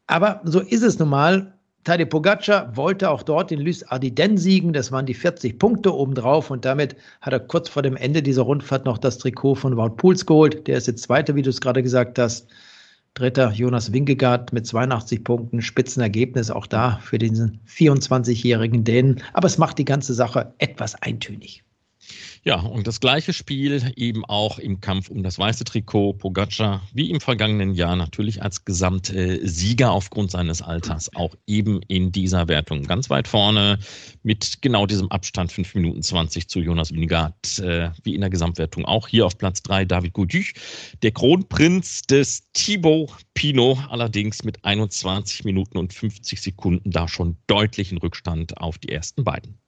Aber 0.07 0.41
so 0.45 0.61
ist 0.61 0.83
es 0.83 0.97
nun 0.97 1.09
mal. 1.09 1.56
Tadej 1.87 2.07
Pogacar 2.07 2.75
wollte 2.75 3.09
auch 3.09 3.23
dort 3.23 3.49
in 3.49 3.61
Lys 3.61 3.81
Ardiden 3.81 4.37
siegen. 4.37 4.73
Das 4.73 4.91
waren 4.91 5.05
die 5.05 5.13
40 5.13 5.57
Punkte 5.57 5.95
obendrauf 5.95 6.51
und 6.51 6.65
damit 6.65 6.97
hat 7.21 7.31
er 7.31 7.39
kurz 7.39 7.69
vor 7.69 7.81
dem 7.81 7.95
Ende 7.95 8.21
dieser 8.21 8.41
Rundfahrt 8.41 8.83
noch 8.83 8.97
das 8.97 9.19
Trikot 9.19 9.55
von 9.55 9.77
Wout 9.77 9.95
Pools 9.95 10.25
geholt. 10.25 10.67
Der 10.67 10.79
ist 10.79 10.87
jetzt 10.87 11.03
Zweiter, 11.03 11.35
wie 11.35 11.43
du 11.43 11.49
es 11.49 11.61
gerade 11.61 11.81
gesagt 11.81 12.19
hast. 12.19 12.49
Dritter 13.13 13.53
Jonas 13.53 13.93
Winkegaard 13.93 14.51
mit 14.51 14.67
82 14.67 15.23
Punkten, 15.23 15.61
Spitzenergebnis 15.61 16.51
auch 16.51 16.67
da 16.67 16.99
für 17.01 17.19
diesen 17.19 17.61
24-jährigen 17.69 18.83
Dänen. 18.83 19.23
Aber 19.31 19.47
es 19.47 19.57
macht 19.57 19.77
die 19.77 19.85
ganze 19.85 20.13
Sache 20.13 20.51
etwas 20.57 21.01
eintönig. 21.01 21.63
Ja, 22.43 22.61
und 22.61 22.87
das 22.87 22.99
gleiche 22.99 23.33
Spiel 23.33 23.91
eben 23.95 24.23
auch 24.25 24.59
im 24.59 24.79
Kampf 24.79 25.09
um 25.09 25.23
das 25.23 25.37
weiße 25.37 25.65
Trikot. 25.65 26.13
Pogacar, 26.13 26.81
wie 26.93 27.09
im 27.09 27.19
vergangenen 27.19 27.73
Jahr, 27.73 27.95
natürlich 27.95 28.41
als 28.41 28.63
Gesamtsieger 28.63 29.91
aufgrund 29.91 30.31
seines 30.31 30.61
Alters, 30.61 31.13
auch 31.15 31.35
eben 31.45 31.81
in 31.87 32.11
dieser 32.11 32.47
Wertung 32.47 32.83
ganz 32.83 33.09
weit 33.09 33.27
vorne 33.27 33.79
mit 34.23 34.61
genau 34.61 34.85
diesem 34.85 35.11
Abstand 35.11 35.51
5 35.51 35.75
Minuten 35.75 36.01
20 36.01 36.47
zu 36.47 36.59
Jonas 36.59 36.91
Wingegaard, 36.91 37.59
äh, 37.59 37.89
wie 38.03 38.15
in 38.15 38.21
der 38.21 38.29
Gesamtwertung. 38.29 38.85
Auch 38.85 39.07
hier 39.07 39.25
auf 39.25 39.37
Platz 39.37 39.61
3 39.63 39.85
David 39.85 40.13
Gaudu, 40.13 40.43
der 41.01 41.11
Kronprinz 41.11 42.03
des 42.03 42.43
Thibaut 42.53 43.11
Pinot, 43.33 43.77
allerdings 43.89 44.43
mit 44.43 44.63
21 44.63 45.43
Minuten 45.43 45.77
und 45.77 45.93
50 45.93 46.41
Sekunden 46.41 46.91
da 46.91 47.07
schon 47.07 47.37
deutlichen 47.47 47.97
Rückstand 47.97 48.57
auf 48.57 48.77
die 48.77 48.89
ersten 48.89 49.23
beiden. 49.23 49.59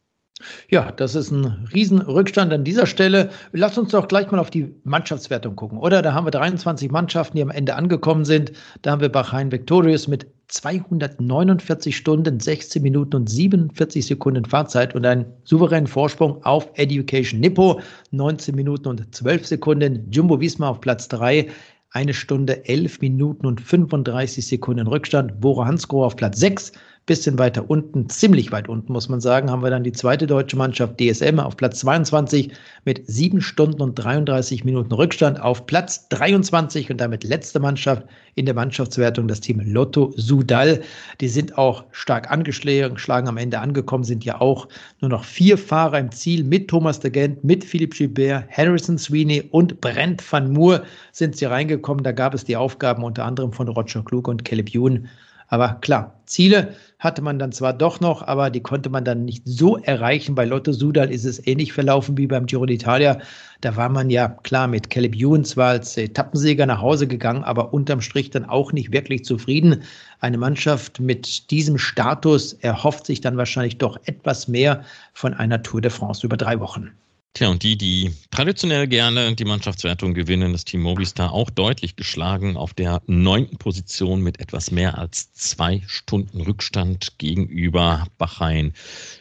Ja, 0.69 0.91
das 0.91 1.15
ist 1.15 1.31
ein 1.31 1.67
Riesenrückstand 1.73 2.53
an 2.53 2.63
dieser 2.63 2.85
Stelle. 2.85 3.29
Lass 3.51 3.77
uns 3.77 3.91
doch 3.91 4.07
gleich 4.07 4.31
mal 4.31 4.39
auf 4.39 4.49
die 4.49 4.73
Mannschaftswertung 4.83 5.55
gucken, 5.55 5.77
oder? 5.77 6.01
Da 6.01 6.13
haben 6.13 6.25
wir 6.25 6.31
23 6.31 6.89
Mannschaften, 6.91 7.35
die 7.35 7.43
am 7.43 7.49
Ende 7.49 7.75
angekommen 7.75 8.23
sind. 8.23 8.53
Da 8.81 8.91
haben 8.91 9.01
wir 9.01 9.09
Bahrain 9.09 9.51
Victorious 9.51 10.07
mit 10.07 10.27
249 10.47 11.95
Stunden, 11.95 12.39
16 12.39 12.81
Minuten 12.81 13.17
und 13.17 13.29
47 13.29 14.05
Sekunden 14.05 14.45
Fahrzeit 14.45 14.95
und 14.95 15.05
einen 15.05 15.25
souveränen 15.43 15.87
Vorsprung 15.87 16.43
auf 16.43 16.69
Education 16.75 17.39
Nippo, 17.39 17.81
19 18.11 18.55
Minuten 18.55 18.87
und 18.87 19.13
12 19.13 19.45
Sekunden. 19.45 20.09
Jumbo 20.09 20.39
Visma 20.39 20.69
auf 20.69 20.81
Platz 20.81 21.07
3, 21.09 21.47
eine 21.91 22.13
Stunde, 22.13 22.65
11 22.65 23.01
Minuten 23.01 23.45
und 23.45 23.61
35 23.61 24.45
Sekunden 24.45 24.87
Rückstand. 24.87 25.39
Bora 25.41 25.65
Hansgrohe 25.65 26.05
auf 26.05 26.15
Platz 26.15 26.39
6, 26.39 26.71
bisschen 27.09 27.39
weiter 27.39 27.67
unten, 27.67 28.07
ziemlich 28.07 28.51
weit 28.51 28.69
unten, 28.69 28.93
muss 28.93 29.09
man 29.09 29.19
sagen, 29.19 29.49
haben 29.49 29.63
wir 29.63 29.71
dann 29.71 29.83
die 29.83 29.91
zweite 29.91 30.27
deutsche 30.27 30.55
Mannschaft 30.55 31.01
DSM 31.01 31.39
auf 31.39 31.57
Platz 31.57 31.79
22 31.79 32.51
mit 32.85 33.01
7 33.07 33.41
Stunden 33.41 33.81
und 33.81 33.95
33 33.95 34.63
Minuten 34.63 34.93
Rückstand 34.93 35.41
auf 35.41 35.65
Platz 35.65 36.07
23 36.09 36.91
und 36.91 37.01
damit 37.01 37.23
letzte 37.23 37.59
Mannschaft 37.59 38.03
in 38.35 38.45
der 38.45 38.53
Mannschaftswertung, 38.53 39.27
das 39.27 39.39
Team 39.39 39.59
Lotto 39.59 40.13
Sudal. 40.17 40.81
Die 41.19 41.29
sind 41.29 41.57
auch 41.57 41.83
stark 41.91 42.29
angeschlagen, 42.29 42.99
schlagen 42.99 43.27
am 43.27 43.37
Ende 43.37 43.57
angekommen, 43.57 44.03
sind 44.03 44.23
ja 44.23 44.39
auch 44.39 44.67
nur 45.01 45.09
noch 45.09 45.23
vier 45.23 45.57
Fahrer 45.57 45.97
im 45.97 46.11
Ziel 46.11 46.43
mit 46.43 46.67
Thomas 46.67 46.99
de 46.99 47.09
Gent, 47.09 47.43
mit 47.43 47.65
Philipp 47.65 47.95
Gilbert, 47.95 48.45
Harrison 48.51 48.99
Sweeney 48.99 49.45
und 49.49 49.81
Brent 49.81 50.23
van 50.31 50.53
Moor 50.53 50.83
sind 51.11 51.35
sie 51.35 51.45
reingekommen. 51.45 52.03
Da 52.03 52.11
gab 52.11 52.35
es 52.35 52.45
die 52.45 52.55
Aufgaben 52.55 53.03
unter 53.03 53.25
anderem 53.25 53.51
von 53.51 53.67
Roger 53.67 54.03
Klug 54.03 54.27
und 54.27 54.45
Caleb 54.45 54.69
Youn 54.75 55.07
aber 55.49 55.79
klar, 55.81 56.15
Ziele 56.25 56.75
hatte 56.99 57.23
man 57.23 57.39
dann 57.39 57.51
zwar 57.51 57.73
doch 57.73 57.99
noch, 57.99 58.21
aber 58.21 58.51
die 58.51 58.61
konnte 58.61 58.89
man 58.89 59.03
dann 59.03 59.25
nicht 59.25 59.41
so 59.45 59.77
erreichen. 59.77 60.35
Bei 60.35 60.45
Lotto 60.45 60.71
Sudal 60.71 61.11
ist 61.11 61.25
es 61.25 61.45
ähnlich 61.47 61.73
verlaufen 61.73 62.17
wie 62.17 62.27
beim 62.27 62.45
Giro 62.45 62.65
d'Italia. 62.65 63.19
Da 63.61 63.75
war 63.75 63.89
man 63.89 64.11
ja 64.11 64.29
klar 64.29 64.67
mit 64.67 64.91
Caleb 64.91 65.15
Ewan 65.15 65.43
zwar 65.43 65.69
als 65.69 65.97
Etappensieger 65.97 66.67
nach 66.67 66.81
Hause 66.81 67.07
gegangen, 67.07 67.43
aber 67.43 67.73
unterm 67.73 68.01
Strich 68.01 68.29
dann 68.29 68.45
auch 68.45 68.73
nicht 68.73 68.91
wirklich 68.91 69.25
zufrieden. 69.25 69.81
Eine 70.19 70.37
Mannschaft 70.37 70.99
mit 70.99 71.49
diesem 71.49 71.79
Status 71.79 72.53
erhofft 72.53 73.07
sich 73.07 73.21
dann 73.21 73.37
wahrscheinlich 73.37 73.79
doch 73.79 73.97
etwas 74.05 74.47
mehr 74.47 74.83
von 75.13 75.33
einer 75.33 75.63
Tour 75.63 75.81
de 75.81 75.89
France 75.89 76.25
über 76.25 76.37
drei 76.37 76.59
Wochen. 76.59 76.91
Tja, 77.35 77.47
und 77.47 77.61
die, 77.61 77.77
die 77.77 78.11
traditionell 78.31 78.87
gerne 78.87 79.35
die 79.35 79.45
Mannschaftswertung 79.45 80.15
gewinnen, 80.15 80.51
das 80.51 80.65
Team 80.65 80.81
Movistar 80.81 81.31
auch 81.31 81.51
deutlich 81.51 81.95
geschlagen 81.95 82.57
auf 82.57 82.73
der 82.73 83.03
neunten 83.05 83.57
Position 83.57 84.21
mit 84.21 84.39
etwas 84.39 84.71
mehr 84.71 84.97
als 84.97 85.31
zwei 85.33 85.83
Stunden 85.85 86.41
Rückstand 86.41 87.19
gegenüber 87.19 88.07
Bahrain. 88.17 88.73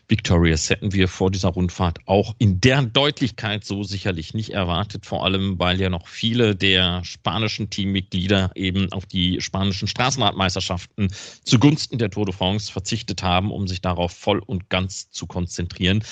Victorious 0.09 0.71
hätten 0.71 0.95
wir 0.95 1.07
vor 1.07 1.31
dieser 1.31 1.51
Rundfahrt 1.51 1.99
auch 2.07 2.35
in 2.39 2.63
der 2.63 2.83
Deutlichkeit 2.83 3.65
so 3.65 3.83
sicherlich 3.83 4.33
nicht 4.33 4.51
erwartet, 4.51 5.05
vor 5.05 5.25
allem 5.25 5.59
weil 5.59 5.79
ja 5.79 5.91
noch 5.91 6.09
viele 6.09 6.57
der 6.57 7.05
spanischen 7.05 7.69
Teammitglieder 7.69 8.53
eben 8.55 8.91
auf 8.91 9.05
die 9.05 9.43
spanischen 9.43 9.87
Straßenradmeisterschaften 9.87 11.13
zugunsten 11.45 11.99
der 11.99 12.11
Tour 12.11 12.25
de 12.25 12.35
France 12.35 12.73
verzichtet 12.73 13.23
haben, 13.23 13.51
um 13.51 13.69
sich 13.69 13.83
darauf 13.83 14.13
voll 14.13 14.39
und 14.39 14.71
ganz 14.71 15.11
zu 15.11 15.27
konzentrieren. 15.27 16.03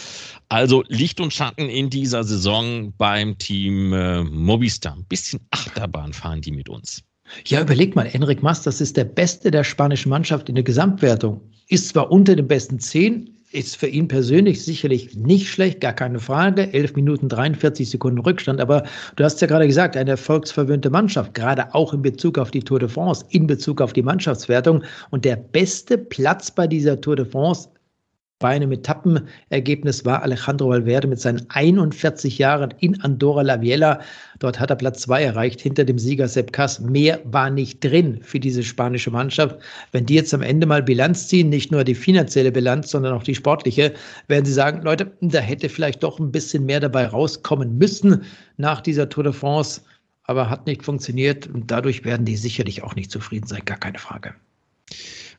Also 0.51 0.85
Licht 0.89 1.21
und 1.21 1.33
Schatten 1.33 1.71
in 1.71 1.86
dieser 1.91 2.25
Saison 2.25 2.93
beim 2.99 3.37
Team 3.39 3.93
äh, 3.93 4.23
Movistar. 4.23 4.95
Ein 4.95 5.05
bisschen 5.05 5.41
Achterbahn 5.51 6.13
fahren 6.13 6.41
die 6.41 6.53
mit 6.53 6.69
uns. 6.69 7.03
Ja, 7.47 7.61
überleg 7.61 7.97
mal, 7.97 8.07
Enric 8.07 8.43
Mas, 8.43 8.63
das 8.63 8.81
ist 8.81 8.97
der 8.97 9.05
Beste 9.05 9.51
der 9.51 9.65
spanischen 9.65 10.11
Mannschaft 10.11 10.49
in 10.49 10.55
der 10.55 10.65
Gesamtwertung. 10.65 11.41
Ist 11.69 11.89
zwar 11.89 12.13
unter 12.13 12.37
den 12.37 12.47
besten 12.47 12.79
zehn, 12.79 13.37
ist 13.53 13.77
für 13.77 13.87
ihn 13.87 14.09
persönlich 14.09 14.63
sicherlich 14.65 15.17
nicht 15.17 15.49
schlecht, 15.49 15.81
gar 15.81 15.93
keine 15.93 16.19
Frage. 16.19 16.73
11 16.73 16.95
Minuten 16.95 17.29
43 17.29 17.89
Sekunden 17.89 18.19
Rückstand. 18.19 18.61
Aber 18.61 18.85
du 19.17 19.25
hast 19.25 19.41
ja 19.41 19.47
gerade 19.47 19.67
gesagt, 19.67 19.97
eine 19.97 20.11
erfolgsverwöhnte 20.11 20.91
Mannschaft, 20.91 21.35
gerade 21.35 21.75
auch 21.75 21.95
in 21.95 22.03
Bezug 22.03 22.39
auf 22.39 22.51
die 22.51 22.61
Tour 22.61 22.81
de 22.81 22.89
France, 22.89 23.25
in 23.31 23.47
Bezug 23.47 23.81
auf 23.81 23.93
die 23.93 24.03
Mannschaftswertung. 24.03 24.83
Und 25.11 25.25
der 25.25 25.37
beste 25.37 25.97
Platz 25.97 26.51
bei 26.51 26.67
dieser 26.67 27.01
Tour 27.01 27.17
de 27.17 27.25
France 27.25 27.69
bei 28.39 28.51
einem 28.51 28.71
Etappenergebnis 28.71 30.05
war 30.05 30.23
Alejandro 30.23 30.69
Valverde 30.69 31.09
mit 31.09 31.19
seinen 31.19 31.49
41 31.49 32.37
Jahren 32.37 32.75
in 32.81 33.01
Andorra 33.01 33.41
la 33.41 33.63
Viella. 33.63 34.01
Dort 34.41 34.61
hat 34.61 34.69
er 34.69 34.77
Platz 34.77 35.01
zwei 35.01 35.23
erreicht, 35.23 35.63
hinter 35.63 35.87
dem 35.87 35.99
Sieger 35.99 36.29
Sepp 36.29 36.53
Kass. 36.53 36.79
Mehr 36.79 37.19
war 37.25 37.49
nicht 37.49 37.83
drin 37.83 38.21
für 38.23 38.39
diese 38.39 38.63
spanische 38.63 39.11
Mannschaft. 39.11 39.59
Wenn 39.93 40.05
die 40.05 40.17
jetzt 40.17 40.35
am 40.35 40.43
Ende 40.43 40.67
mal 40.67 40.83
Bilanz 40.83 41.29
ziehen, 41.29 41.49
nicht 41.49 41.73
nur 41.73 41.83
die 41.83 41.95
finanzielle 41.95 42.53
Bilanz, 42.53 42.91
sondern 42.91 43.15
auch 43.15 43.23
die 43.23 43.35
sportliche, 43.35 43.95
werden 44.29 44.45
sie 44.45 44.53
sagen, 44.53 44.83
Leute, 44.83 45.17
da 45.23 45.39
hätte 45.39 45.71
vielleicht 45.71 46.03
doch 46.03 46.19
ein 46.19 46.31
bisschen 46.31 46.67
mehr 46.67 46.81
dabei 46.81 47.07
rauskommen 47.07 47.79
müssen 47.79 48.23
nach 48.59 48.83
dieser 48.83 49.09
Tour 49.09 49.25
de 49.25 49.33
France. 49.33 49.81
Aber 50.25 50.51
hat 50.51 50.67
nicht 50.67 50.85
funktioniert 50.85 51.47
und 51.47 51.71
dadurch 51.71 52.05
werden 52.05 52.27
die 52.27 52.37
sicherlich 52.37 52.83
auch 52.83 52.97
nicht 52.97 53.11
zufrieden 53.11 53.47
sein, 53.47 53.63
gar 53.65 53.79
keine 53.79 53.99
Frage. 53.99 54.35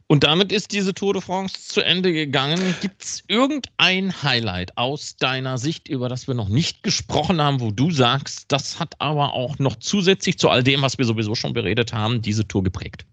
Und 0.10 0.24
damit 0.24 0.54
ist 0.54 0.72
diese 0.72 0.94
Tour 0.94 1.14
de 1.14 1.22
France 1.22 1.68
zu 1.68 1.82
Ende 1.82 2.14
gegangen. 2.14 2.76
Gibt 2.82 3.04
es 3.04 3.24
irgendein 3.28 4.24
Highlight 4.24 4.78
aus 4.78 5.18
deiner 5.18 5.58
Sicht, 5.58 5.90
über 5.90 6.08
das 6.08 6.28
wir 6.28 6.34
noch 6.34 6.48
nicht 6.48 6.82
gesprochen 6.82 7.42
haben, 7.42 7.60
wo 7.60 7.72
du 7.72 7.92
sagst, 7.92 8.46
das 8.48 8.80
hat 8.80 8.96
aber 9.00 9.34
auch 9.34 9.60
noch 9.60 9.76
zusätzlich 9.76 10.40
zu 10.40 10.50
all 10.50 10.64
dem, 10.64 10.82
was 10.82 10.98
wir 10.98 11.04
sowieso 11.04 11.36
schon 11.36 11.52
beredet 11.52 11.92
haben, 11.92 12.22
diese 12.22 12.48
Tour 12.48 12.64
geprägt? 12.64 13.06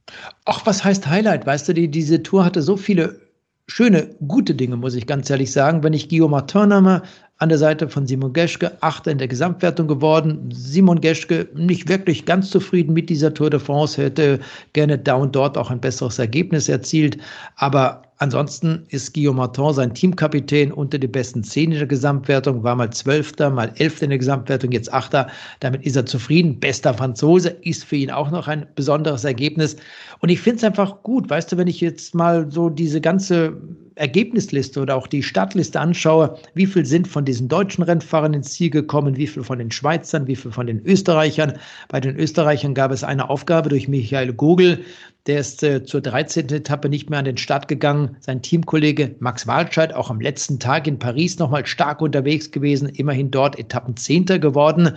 Ach, 0.44 0.64
was 0.66 0.85
heißt 0.85 1.09
Highlight? 1.09 1.44
Weißt 1.46 1.68
du, 1.68 1.74
die, 1.74 1.90
diese 1.90 2.22
Tour 2.22 2.44
hatte 2.44 2.62
so 2.62 2.76
viele 2.76 3.20
schöne, 3.66 4.14
gute 4.28 4.54
Dinge, 4.54 4.76
muss 4.76 4.94
ich 4.94 5.07
ganz 5.07 5.28
ehrlich 5.30 5.50
sagen. 5.50 5.83
Wenn 5.83 5.94
ich 5.94 6.09
Guillaume 6.09 6.46
nehme, 6.54 7.02
an 7.38 7.49
der 7.49 7.59
Seite 7.59 7.88
von 7.88 8.07
Simon 8.07 8.33
Geschke, 8.33 8.73
Achter 8.81 9.11
in 9.11 9.18
der 9.18 9.29
Gesamtwertung 9.29 9.88
geworden. 9.88 10.49
Simon 10.53 11.01
Geschke 11.01 11.49
nicht 11.55 11.88
wirklich 11.88 12.25
ganz 12.25 12.51
zufrieden 12.51 12.94
mit 12.94 13.11
dieser 13.11 13.35
Tour 13.35 13.51
de 13.51 13.59
France, 13.59 14.01
hätte 14.01 14.40
gerne 14.73 14.99
da 14.99 15.14
und 15.14 15.35
dort 15.35 15.59
auch 15.59 15.70
ein 15.70 15.81
besseres 15.81 16.18
Ergebnis 16.18 16.68
erzielt. 16.68 17.18
Aber 17.57 18.04
ansonsten 18.18 18.85
ist 18.88 19.14
Guillaume 19.14 19.38
Martin 19.38 19.72
sein 19.72 19.94
Teamkapitän 19.94 20.72
unter 20.72 20.98
die 20.98 21.07
besten 21.07 21.44
zehn 21.44 21.72
in 21.72 21.79
der 21.79 21.87
Gesamtwertung, 21.87 22.62
war 22.62 22.77
mal 22.77 22.90
Zwölfter, 22.90 23.50
mal 23.50 23.72
Elfter 23.77 24.05
in 24.05 24.11
der 24.11 24.18
Gesamtwertung, 24.18 24.72
jetzt 24.72 24.92
Achter. 24.92 25.29
Damit 25.61 25.85
ist 25.85 25.96
er 25.96 26.07
zufrieden. 26.07 26.59
Bester 26.61 26.94
Franzose 26.94 27.50
ist 27.62 27.85
für 27.85 27.96
ihn 27.96 28.11
auch 28.11 28.31
noch 28.31 28.48
ein 28.48 28.66
besonderes 28.74 29.24
Ergebnis. 29.24 29.77
Und 30.20 30.29
ich 30.29 30.40
finde 30.40 30.59
es 30.59 30.64
einfach 30.64 31.03
gut, 31.03 31.29
weißt 31.29 31.53
du, 31.53 31.57
wenn 31.57 31.68
ich 31.68 31.81
jetzt 31.81 32.14
mal 32.14 32.50
so 32.50 32.68
diese 32.68 33.00
ganze 33.00 33.57
Ergebnisliste 33.96 34.81
oder 34.81 34.96
auch 34.96 35.07
die 35.07 35.22
Startliste 35.22 35.79
anschaue, 35.79 36.37
wie 36.55 36.66
viel 36.66 36.85
sind 36.85 37.07
von 37.07 37.24
diesen 37.24 37.48
deutschen 37.48 37.85
Rennfahrern 37.85 38.35
ins 38.35 38.53
Ziel 38.53 38.70
gekommen, 38.70 39.16
wie 39.16 39.27
viel 39.27 39.44
von 39.44 39.59
den 39.59 39.70
Schweizern, 39.70 40.27
wie 40.27 40.37
viel 40.37 40.50
von 40.50 40.66
den 40.66 40.85
Österreichern. 40.85 41.55
Bei 41.88 42.00
den 42.00 42.16
Österreichern 42.16 42.74
gab 42.74 42.90
es 42.90 43.05
eine 43.05 43.31
Aufgabe 43.31 43.68
durch 43.68 43.87
Michael 43.87 44.33
Gogel, 44.33 44.81
der 45.27 45.41
ist 45.41 45.63
äh, 45.63 45.85
zur 45.85 46.01
13. 46.01 46.49
Etappe 46.51 46.89
nicht 46.89 47.09
mehr 47.09 47.19
an 47.19 47.25
den 47.25 47.37
Start 47.37 47.69
gegangen. 47.69 48.17
Sein 48.21 48.43
Teamkollege 48.43 49.17
Max 49.21 49.47
Walscheid, 49.47 49.95
auch 49.95 50.11
am 50.11 50.21
letzten 50.21 50.59
Tag 50.59 50.87
in 50.87 50.99
Paris 50.99 51.39
nochmal 51.39 51.67
stark 51.67 52.03
unterwegs 52.03 52.51
gewesen, 52.51 52.89
immerhin 52.89 53.31
dort 53.31 53.59
Etappenzehnter 53.59 54.39
geworden. 54.39 54.97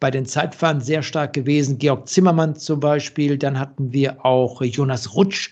Bei 0.00 0.10
den 0.10 0.26
Zeitfahren 0.26 0.80
sehr 0.80 1.02
stark 1.02 1.32
gewesen. 1.34 1.78
Georg 1.78 2.08
Zimmermann 2.08 2.56
zum 2.56 2.80
Beispiel. 2.80 3.38
Dann 3.38 3.58
hatten 3.58 3.92
wir 3.92 4.24
auch 4.24 4.62
Jonas 4.62 5.14
Rutsch, 5.14 5.50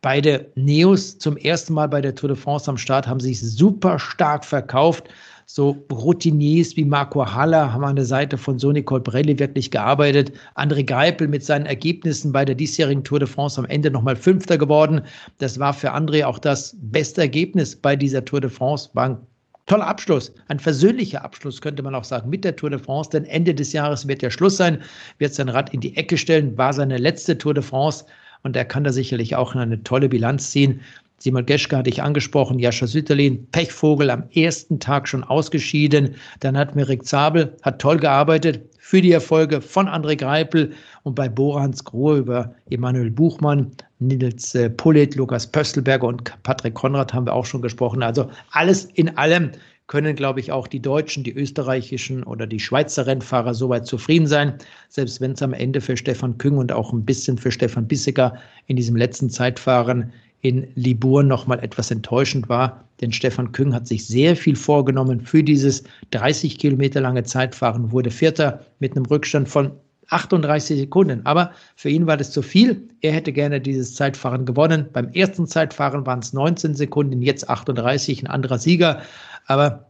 Beide 0.00 0.52
Neos 0.54 1.18
zum 1.18 1.36
ersten 1.36 1.74
Mal 1.74 1.88
bei 1.88 2.00
der 2.00 2.14
Tour 2.14 2.28
de 2.28 2.36
France 2.36 2.70
am 2.70 2.78
Start 2.78 3.08
haben 3.08 3.18
sich 3.18 3.40
super 3.40 3.98
stark 3.98 4.44
verkauft. 4.44 5.08
So 5.50 5.82
Routiniers 5.90 6.76
wie 6.76 6.84
Marco 6.84 7.24
Haller 7.24 7.72
haben 7.72 7.82
an 7.82 7.96
der 7.96 8.04
Seite 8.04 8.36
von 8.36 8.58
Sonny 8.58 8.82
Colbrelli 8.82 9.38
wirklich 9.38 9.70
gearbeitet. 9.70 10.30
André 10.56 10.84
Greipel 10.84 11.26
mit 11.26 11.42
seinen 11.42 11.64
Ergebnissen 11.64 12.32
bei 12.32 12.44
der 12.44 12.54
diesjährigen 12.54 13.02
Tour 13.02 13.20
de 13.20 13.26
France 13.26 13.58
am 13.58 13.64
Ende 13.64 13.90
nochmal 13.90 14.14
Fünfter 14.14 14.58
geworden. 14.58 15.00
Das 15.38 15.58
war 15.58 15.72
für 15.72 15.94
André 15.94 16.26
auch 16.26 16.38
das 16.38 16.76
beste 16.82 17.22
Ergebnis 17.22 17.74
bei 17.74 17.96
dieser 17.96 18.22
Tour 18.26 18.42
de 18.42 18.50
France. 18.50 18.90
War 18.92 19.08
ein 19.08 19.16
toller 19.64 19.86
Abschluss, 19.86 20.34
ein 20.48 20.58
versöhnlicher 20.58 21.24
Abschluss, 21.24 21.62
könnte 21.62 21.82
man 21.82 21.94
auch 21.94 22.04
sagen, 22.04 22.28
mit 22.28 22.44
der 22.44 22.54
Tour 22.54 22.68
de 22.68 22.78
France. 22.78 23.08
Denn 23.08 23.24
Ende 23.24 23.54
des 23.54 23.72
Jahres 23.72 24.06
wird 24.06 24.20
ja 24.20 24.30
Schluss 24.30 24.58
sein, 24.58 24.82
wird 25.16 25.32
sein 25.32 25.48
Rad 25.48 25.72
in 25.72 25.80
die 25.80 25.96
Ecke 25.96 26.18
stellen, 26.18 26.58
war 26.58 26.74
seine 26.74 26.98
letzte 26.98 27.38
Tour 27.38 27.54
de 27.54 27.62
France 27.62 28.04
und 28.42 28.54
er 28.54 28.66
kann 28.66 28.84
da 28.84 28.92
sicherlich 28.92 29.34
auch 29.34 29.54
eine 29.54 29.82
tolle 29.82 30.10
Bilanz 30.10 30.50
ziehen. 30.50 30.82
Simon 31.20 31.46
Geschke 31.46 31.76
hatte 31.76 31.90
ich 31.90 32.00
angesprochen, 32.00 32.60
Jascha 32.60 32.86
Sütterlin, 32.86 33.44
Pechvogel 33.50 34.10
am 34.10 34.24
ersten 34.34 34.78
Tag 34.78 35.08
schon 35.08 35.24
ausgeschieden. 35.24 36.14
Dann 36.40 36.56
hat 36.56 36.76
Mirik 36.76 37.04
Zabel, 37.04 37.56
hat 37.62 37.80
toll 37.80 37.96
gearbeitet 37.96 38.60
für 38.78 39.02
die 39.02 39.12
Erfolge 39.12 39.60
von 39.60 39.88
André 39.88 40.16
Greipel 40.16 40.72
und 41.02 41.16
bei 41.16 41.28
Borans 41.28 41.82
Grohe 41.82 42.18
über 42.18 42.54
Emanuel 42.70 43.10
Buchmann, 43.10 43.72
Nils 43.98 44.54
äh, 44.54 44.70
Pullet, 44.70 45.16
Lukas 45.16 45.46
Pöstelberger 45.46 46.06
und 46.06 46.32
Patrick 46.44 46.74
Konrad 46.74 47.12
haben 47.12 47.26
wir 47.26 47.34
auch 47.34 47.44
schon 47.44 47.62
gesprochen. 47.62 48.02
Also 48.02 48.30
alles 48.52 48.84
in 48.94 49.14
allem 49.16 49.50
können, 49.88 50.14
glaube 50.14 50.38
ich, 50.38 50.52
auch 50.52 50.68
die 50.68 50.80
deutschen, 50.80 51.24
die 51.24 51.34
österreichischen 51.34 52.22
oder 52.22 52.46
die 52.46 52.60
Schweizer 52.60 53.06
Rennfahrer 53.06 53.54
soweit 53.54 53.86
zufrieden 53.86 54.26
sein, 54.26 54.54
selbst 54.88 55.20
wenn 55.20 55.32
es 55.32 55.42
am 55.42 55.52
Ende 55.52 55.80
für 55.80 55.96
Stefan 55.96 56.38
Küng 56.38 56.58
und 56.58 56.70
auch 56.70 56.92
ein 56.92 57.04
bisschen 57.04 57.38
für 57.38 57.50
Stefan 57.50 57.88
Bissiger 57.88 58.34
in 58.66 58.76
diesem 58.76 58.96
letzten 58.96 59.30
Zeitfahren 59.30 60.12
in 60.40 60.68
Libourne 60.74 61.28
nochmal 61.28 61.58
etwas 61.60 61.90
enttäuschend 61.90 62.48
war. 62.48 62.84
Denn 63.00 63.12
Stefan 63.12 63.52
Küng 63.52 63.74
hat 63.74 63.86
sich 63.86 64.06
sehr 64.06 64.36
viel 64.36 64.56
vorgenommen 64.56 65.20
für 65.20 65.42
dieses 65.42 65.84
30 66.10 66.58
Kilometer 66.58 67.00
lange 67.00 67.24
Zeitfahren, 67.24 67.92
wurde 67.92 68.10
Vierter 68.10 68.64
mit 68.80 68.96
einem 68.96 69.06
Rückstand 69.06 69.48
von 69.48 69.72
38 70.10 70.78
Sekunden. 70.78 71.24
Aber 71.26 71.52
für 71.76 71.90
ihn 71.90 72.06
war 72.06 72.16
das 72.16 72.30
zu 72.30 72.42
viel. 72.42 72.88
Er 73.00 73.12
hätte 73.12 73.32
gerne 73.32 73.60
dieses 73.60 73.94
Zeitfahren 73.94 74.46
gewonnen. 74.46 74.86
Beim 74.92 75.08
ersten 75.08 75.46
Zeitfahren 75.46 76.06
waren 76.06 76.20
es 76.20 76.32
19 76.32 76.74
Sekunden, 76.74 77.20
jetzt 77.22 77.48
38, 77.48 78.22
ein 78.22 78.26
anderer 78.26 78.58
Sieger. 78.58 79.02
Aber 79.46 79.87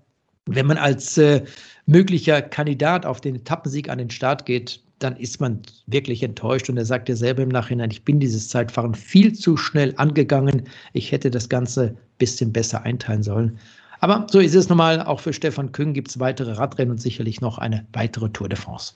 wenn 0.54 0.66
man 0.66 0.78
als 0.78 1.18
äh, 1.18 1.42
möglicher 1.86 2.42
Kandidat 2.42 3.06
auf 3.06 3.20
den 3.20 3.36
Etappensieg 3.36 3.88
an 3.88 3.98
den 3.98 4.10
Start 4.10 4.46
geht, 4.46 4.80
dann 4.98 5.16
ist 5.16 5.40
man 5.40 5.60
wirklich 5.86 6.22
enttäuscht. 6.22 6.68
Und 6.68 6.76
er 6.76 6.84
sagt 6.84 7.08
ja 7.08 7.16
selber 7.16 7.42
im 7.42 7.48
Nachhinein, 7.48 7.90
ich 7.90 8.04
bin 8.04 8.20
dieses 8.20 8.48
Zeitfahren 8.48 8.94
viel 8.94 9.32
zu 9.32 9.56
schnell 9.56 9.94
angegangen. 9.96 10.64
Ich 10.92 11.12
hätte 11.12 11.30
das 11.30 11.48
Ganze 11.48 11.82
ein 11.82 11.96
bisschen 12.18 12.52
besser 12.52 12.82
einteilen 12.82 13.22
sollen. 13.22 13.58
Aber 14.00 14.26
so 14.30 14.40
ist 14.40 14.54
es 14.54 14.68
normal. 14.68 15.02
Auch 15.02 15.20
für 15.20 15.32
Stefan 15.32 15.72
Küng 15.72 15.92
gibt 15.92 16.08
es 16.08 16.20
weitere 16.20 16.52
Radrennen 16.52 16.92
und 16.92 17.00
sicherlich 17.00 17.40
noch 17.40 17.58
eine 17.58 17.86
weitere 17.92 18.28
Tour 18.30 18.48
de 18.48 18.58
France. 18.58 18.94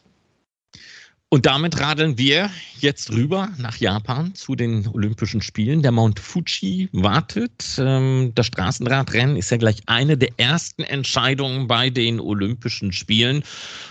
Und 1.32 1.46
damit 1.46 1.80
radeln 1.80 2.18
wir 2.18 2.50
jetzt 2.78 3.10
rüber 3.10 3.48
nach 3.56 3.78
Japan 3.78 4.34
zu 4.34 4.54
den 4.54 4.86
Olympischen 4.86 5.40
Spielen. 5.40 5.80
Der 5.80 5.90
Mount 5.90 6.20
Fuji 6.20 6.90
wartet. 6.92 7.78
Ähm, 7.78 8.32
das 8.34 8.48
Straßenradrennen 8.48 9.36
ist 9.36 9.50
ja 9.50 9.56
gleich 9.56 9.78
eine 9.86 10.18
der 10.18 10.38
ersten 10.38 10.82
Entscheidungen 10.82 11.68
bei 11.68 11.88
den 11.88 12.20
Olympischen 12.20 12.92
Spielen. 12.92 13.44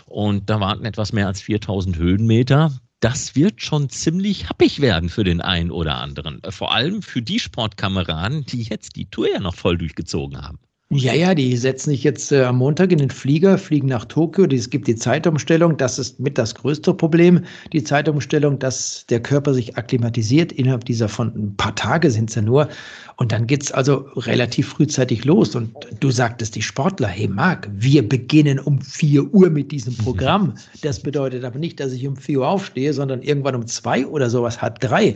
Und 0.06 0.52
da 0.52 0.60
warten 0.60 0.86
etwas 0.86 1.14
mehr 1.14 1.26
als 1.26 1.42
4000 1.42 1.98
Höhenmeter. 1.98 2.80
Das 3.00 3.36
wird 3.36 3.60
schon 3.60 3.90
ziemlich 3.90 4.48
happig 4.48 4.80
werden 4.80 5.10
für 5.10 5.24
den 5.24 5.42
einen 5.42 5.72
oder 5.72 5.96
anderen. 5.98 6.44
Vor 6.48 6.76
allem 6.76 7.02
für 7.02 7.24
die 7.24 7.40
Sportkameraden, 7.40 8.46
die 8.46 8.62
jetzt 8.62 8.96
die 8.96 9.08
Tour 9.08 9.32
ja 9.34 9.40
noch 9.40 9.56
voll 9.56 9.80
durchgezogen 9.80 10.40
haben. 10.44 10.60
Ja, 10.94 11.14
ja, 11.14 11.34
die 11.34 11.56
setzen 11.56 11.92
sich 11.92 12.04
jetzt 12.04 12.34
äh, 12.34 12.44
am 12.44 12.58
Montag 12.58 12.92
in 12.92 12.98
den 12.98 13.10
Flieger, 13.10 13.58
fliegen 13.58 13.88
nach 13.88 14.04
Tokio. 14.04 14.44
Es 14.46 14.70
gibt 14.70 14.88
die 14.88 14.98
Zeitumstellung. 14.98 15.78
Das 15.78 15.98
ist 15.98 16.20
mit 16.20 16.38
das 16.38 16.54
größte 16.54 16.94
Problem. 16.94 17.46
Die 17.72 17.82
Zeitumstellung, 17.82 18.60
dass 18.60 19.06
der 19.06 19.22
Körper 19.22 19.54
sich 19.54 19.78
akklimatisiert. 19.78 20.52
Innerhalb 20.52 20.84
dieser 20.84 21.08
von 21.08 21.30
ein 21.30 21.56
paar 21.56 21.74
Tage 21.76 22.12
sind 22.12 22.30
es 22.30 22.36
ja 22.36 22.42
nur. 22.42 22.68
Und 23.16 23.32
dann 23.32 23.48
geht's 23.48 23.72
also 23.72 24.06
relativ 24.18 24.68
frühzeitig 24.68 25.24
los. 25.24 25.56
Und 25.56 25.74
du 26.02 26.12
sagtest, 26.12 26.56
die 26.56 26.62
Sportler, 26.62 27.08
hey 27.08 27.30
Marc, 27.30 27.70
wir 27.72 28.08
beginnen 28.08 28.60
um 28.60 28.82
vier 28.82 29.34
Uhr 29.34 29.50
mit 29.50 29.72
diesem 29.72 29.96
Programm. 29.96 30.56
Das 30.82 31.00
bedeutet 31.00 31.46
aber 31.46 31.60
nicht, 31.60 31.80
dass 31.80 31.94
ich 31.94 32.06
um 32.06 32.18
vier 32.18 32.40
Uhr 32.40 32.48
aufstehe, 32.50 32.92
sondern 32.92 33.22
irgendwann 33.22 33.56
um 33.56 33.66
zwei 33.66 34.06
oder 34.06 34.30
sowas, 34.30 34.62
halb 34.62 34.80
drei. 34.80 35.16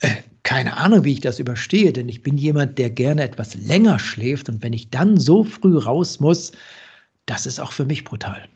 Äh, 0.00 0.08
keine 0.42 0.76
Ahnung, 0.76 1.04
wie 1.04 1.12
ich 1.12 1.20
das 1.20 1.38
überstehe, 1.38 1.92
denn 1.92 2.08
ich 2.08 2.22
bin 2.22 2.38
jemand, 2.38 2.78
der 2.78 2.90
gerne 2.90 3.22
etwas 3.22 3.54
länger 3.54 3.98
schläft 3.98 4.48
und 4.48 4.62
wenn 4.62 4.72
ich 4.72 4.90
dann 4.90 5.18
so 5.18 5.44
früh 5.44 5.76
raus 5.78 6.20
muss, 6.20 6.52
das 7.26 7.46
ist 7.46 7.60
auch 7.60 7.72
für 7.72 7.84
mich 7.84 8.04
brutal. 8.04 8.48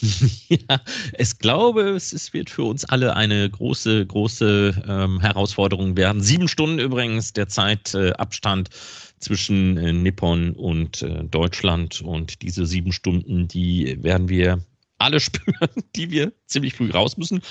ja, 0.48 0.80
ich 1.18 1.38
glaube, 1.38 1.90
es, 1.90 2.32
wird 2.32 2.50
für 2.50 2.62
uns 2.62 2.84
alle 2.84 3.16
eine 3.16 3.50
große, 3.50 4.06
große 4.06 4.84
ähm, 4.86 5.20
Herausforderung 5.20 5.96
werden. 5.96 6.22
Sieben 6.22 6.46
Stunden 6.46 6.78
übrigens 6.78 7.32
der 7.32 7.48
Zeitabstand 7.48 8.68
äh, 8.68 9.18
zwischen 9.18 9.76
äh, 9.76 9.92
Nippon 9.92 10.52
und 10.52 11.02
äh, 11.02 11.24
Deutschland. 11.24 12.00
Und 12.00 12.42
diese 12.42 12.66
sieben 12.66 12.92
Stunden, 12.92 13.48
die 13.48 13.98
werden 14.00 14.28
wir 14.28 14.62
alle 14.98 15.18
spüren, 15.20 15.70
die 15.96 16.10
wir 16.10 16.32
ziemlich 16.46 16.74
früh 16.74 16.90
raus 16.90 17.16
müssen 17.16 17.42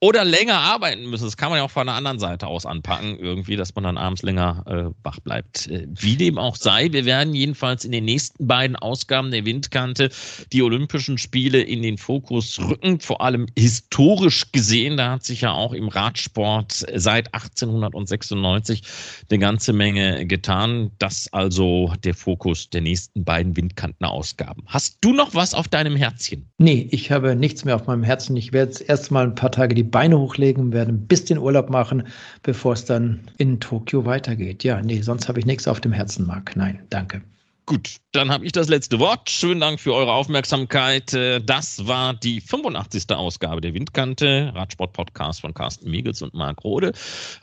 oder 0.00 0.24
länger 0.24 0.58
arbeiten 0.58 1.08
müssen. 1.10 1.24
Das 1.24 1.36
kann 1.36 1.50
man 1.50 1.58
ja 1.58 1.64
auch 1.64 1.70
von 1.70 1.86
der 1.86 1.94
anderen 1.94 2.18
Seite 2.18 2.46
aus 2.46 2.64
anpacken, 2.64 3.18
irgendwie, 3.18 3.56
dass 3.56 3.74
man 3.74 3.84
dann 3.84 3.98
abends 3.98 4.22
länger 4.22 4.64
äh, 4.66 5.04
wach 5.04 5.20
bleibt. 5.20 5.66
Äh, 5.68 5.86
wie 5.90 6.16
dem 6.16 6.38
auch 6.38 6.56
sei, 6.56 6.90
wir 6.92 7.04
werden 7.04 7.34
jedenfalls 7.34 7.84
in 7.84 7.92
den 7.92 8.06
nächsten 8.06 8.46
beiden 8.46 8.76
Ausgaben 8.76 9.30
der 9.30 9.44
Windkante 9.44 10.08
die 10.52 10.62
Olympischen 10.62 11.18
Spiele 11.18 11.60
in 11.60 11.82
den 11.82 11.98
Fokus 11.98 12.58
rücken, 12.58 13.00
vor 13.00 13.20
allem 13.20 13.46
historisch 13.58 14.50
gesehen. 14.52 14.96
Da 14.96 15.12
hat 15.12 15.24
sich 15.24 15.42
ja 15.42 15.52
auch 15.52 15.74
im 15.74 15.88
Radsport 15.88 16.86
seit 16.94 17.34
1896 17.34 18.82
eine 19.30 19.38
ganze 19.38 19.74
Menge 19.74 20.26
getan. 20.26 20.92
Das 20.98 21.28
also 21.32 21.92
der 22.04 22.14
Fokus 22.14 22.70
der 22.70 22.80
nächsten 22.80 23.22
beiden 23.24 23.54
Windkantenausgaben. 23.54 24.64
Hast 24.66 24.96
du 25.02 25.12
noch 25.12 25.34
was 25.34 25.52
auf 25.52 25.68
deinem 25.68 25.94
Herzchen? 25.94 26.48
Nee, 26.56 26.88
ich 26.90 27.10
habe 27.10 27.36
nichts 27.36 27.66
mehr 27.66 27.76
auf 27.76 27.86
meinem 27.86 28.02
Herzen. 28.02 28.34
Ich 28.36 28.54
werde 28.54 28.70
jetzt 28.70 28.88
erstmal 28.88 29.24
ein 29.24 29.34
paar 29.34 29.52
Tage 29.52 29.74
die 29.74 29.89
Beine 29.90 30.18
hochlegen, 30.18 30.72
werde 30.72 30.92
ein 30.92 31.06
bisschen 31.06 31.38
Urlaub 31.38 31.70
machen, 31.70 32.04
bevor 32.42 32.74
es 32.74 32.84
dann 32.84 33.20
in 33.38 33.60
Tokio 33.60 34.04
weitergeht. 34.04 34.64
Ja, 34.64 34.80
nee, 34.82 35.00
sonst 35.00 35.28
habe 35.28 35.38
ich 35.38 35.46
nichts 35.46 35.68
auf 35.68 35.80
dem 35.80 35.92
Herzen, 35.92 36.26
Marc. 36.26 36.56
Nein, 36.56 36.80
danke. 36.90 37.22
Gut, 37.70 37.98
dann 38.10 38.32
habe 38.32 38.44
ich 38.44 38.50
das 38.50 38.68
letzte 38.68 38.98
Wort. 38.98 39.30
Schönen 39.30 39.60
Dank 39.60 39.78
für 39.78 39.94
eure 39.94 40.12
Aufmerksamkeit. 40.12 41.14
Äh, 41.14 41.40
das 41.40 41.86
war 41.86 42.14
die 42.14 42.40
85. 42.40 43.10
Ausgabe 43.10 43.60
der 43.60 43.74
Windkante, 43.74 44.50
Radsport-Podcast 44.54 45.40
von 45.40 45.54
Carsten 45.54 45.88
Miegels 45.88 46.20
und 46.20 46.34
Marc 46.34 46.64
Rode. 46.64 46.92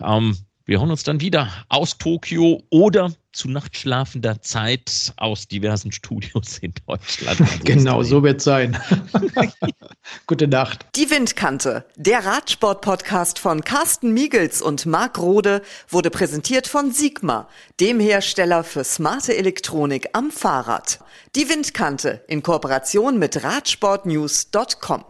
Ähm, 0.03 0.35
wir 0.67 0.79
hören 0.79 0.91
uns 0.91 1.03
dann 1.03 1.21
wieder 1.21 1.49
aus 1.69 1.97
Tokio 1.97 2.61
oder 2.69 3.13
zu 3.31 3.47
nachtschlafender 3.47 4.41
Zeit 4.41 5.13
aus 5.15 5.47
diversen 5.47 5.93
Studios 5.93 6.57
in 6.59 6.73
Deutschland. 6.85 7.39
Also 7.47 7.63
genau, 7.63 8.03
so 8.03 8.23
wird 8.23 8.39
es 8.39 8.43
sein. 8.43 8.77
Gute 10.27 10.47
Nacht. 10.47 10.85
Die 10.95 11.09
Windkante, 11.09 11.85
der 11.95 12.25
Radsport-Podcast 12.25 13.39
von 13.39 13.63
Carsten 13.63 14.13
Miegels 14.13 14.61
und 14.61 14.85
Marc 14.85 15.17
Rode, 15.19 15.61
wurde 15.87 16.09
präsentiert 16.09 16.67
von 16.67 16.91
Sigma, 16.91 17.47
dem 17.79 17.99
Hersteller 17.99 18.63
für 18.63 18.83
smarte 18.83 19.37
Elektronik 19.37 20.09
am 20.13 20.31
Fahrrad. 20.31 20.99
Die 21.35 21.47
Windkante 21.49 22.23
in 22.27 22.43
Kooperation 22.43 23.17
mit 23.17 23.41
Radsportnews.com. 23.41 25.05